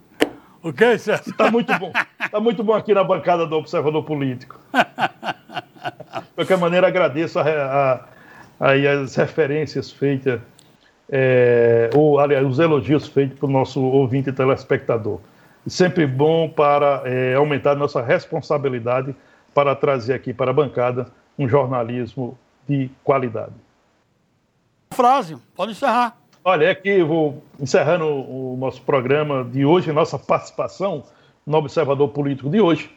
Ok, 0.62 0.98
César? 0.98 1.22
Está 1.26 1.50
muito 1.50 1.78
bom. 1.78 1.92
Está 2.18 2.40
muito 2.40 2.64
bom 2.64 2.72
aqui 2.72 2.94
na 2.94 3.04
bancada 3.04 3.46
do 3.46 3.56
Observador 3.56 4.04
Político. 4.04 4.58
De 4.72 6.34
qualquer 6.34 6.56
maneira, 6.56 6.88
agradeço 6.88 7.38
a, 7.38 7.42
a, 7.42 7.94
a, 8.58 8.72
as 9.02 9.14
referências 9.16 9.90
feitas 9.90 10.40
é, 11.10 11.90
ou, 11.94 12.18
aliás, 12.18 12.44
os 12.46 12.58
elogios 12.58 13.06
feitos 13.06 13.38
para 13.38 13.46
o 13.46 13.50
nosso 13.50 13.80
ouvinte 13.80 14.30
e 14.30 14.32
telespectador. 14.32 15.20
Sempre 15.66 16.06
bom 16.06 16.48
para 16.48 17.02
é, 17.04 17.34
aumentar 17.34 17.74
nossa 17.74 18.02
responsabilidade 18.02 19.14
para 19.54 19.74
trazer 19.74 20.14
aqui 20.14 20.32
para 20.32 20.50
a 20.50 20.54
bancada 20.54 21.06
um 21.38 21.48
jornalismo 21.48 22.38
de 22.68 22.90
qualidade. 23.02 23.52
Frase, 24.92 25.36
pode 25.54 25.72
encerrar. 25.72 26.16
Olha, 26.44 26.70
aqui 26.70 27.02
vou 27.02 27.42
encerrando 27.58 28.06
o 28.06 28.56
nosso 28.58 28.80
programa 28.82 29.44
de 29.44 29.64
hoje, 29.64 29.90
nossa 29.92 30.18
participação 30.18 31.04
no 31.44 31.58
Observador 31.58 32.08
Político 32.10 32.48
de 32.48 32.60
hoje, 32.60 32.90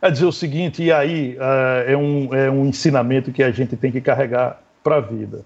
é 0.00 0.10
dizer 0.10 0.24
o 0.24 0.32
seguinte, 0.32 0.82
e 0.82 0.92
aí 0.92 1.36
é, 1.38 1.92
é 1.92 1.96
um, 1.96 2.34
é 2.34 2.50
um 2.50 2.66
ensinamento 2.66 3.30
que 3.30 3.42
a 3.42 3.50
gente 3.50 3.76
tem 3.76 3.92
que 3.92 4.00
carregar 4.00 4.60
para 4.82 4.96
a 4.96 5.00
vida. 5.00 5.44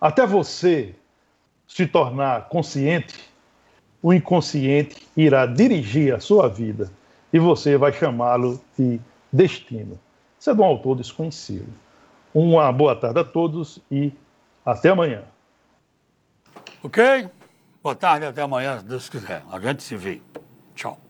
Até 0.00 0.26
você 0.26 0.94
se 1.66 1.86
tornar 1.86 2.48
consciente, 2.48 3.18
o 4.02 4.12
inconsciente 4.12 5.06
irá 5.16 5.46
dirigir 5.46 6.14
a 6.14 6.20
sua 6.20 6.48
vida 6.48 6.90
e 7.32 7.38
você 7.38 7.76
vai 7.76 7.92
chamá-lo 7.92 8.60
de 8.78 9.00
destino. 9.32 9.98
Isso 10.38 10.50
é 10.50 10.54
de 10.54 10.60
um 10.60 10.64
autor 10.64 10.96
desconhecido. 10.96 11.72
Uma 12.32 12.70
boa 12.70 12.94
tarde 12.94 13.20
a 13.20 13.24
todos 13.24 13.80
e 13.90 14.12
Até 14.64 14.88
amanhã. 14.88 15.22
Ok? 16.82 17.28
Boa 17.82 17.94
tarde, 17.94 18.24
até 18.24 18.40
amanhã, 18.40 18.78
se 18.78 18.84
Deus 18.86 19.08
quiser. 19.08 19.42
A 19.50 19.60
gente 19.60 19.82
se 19.82 19.94
vê. 19.94 20.22
Tchau. 20.74 21.03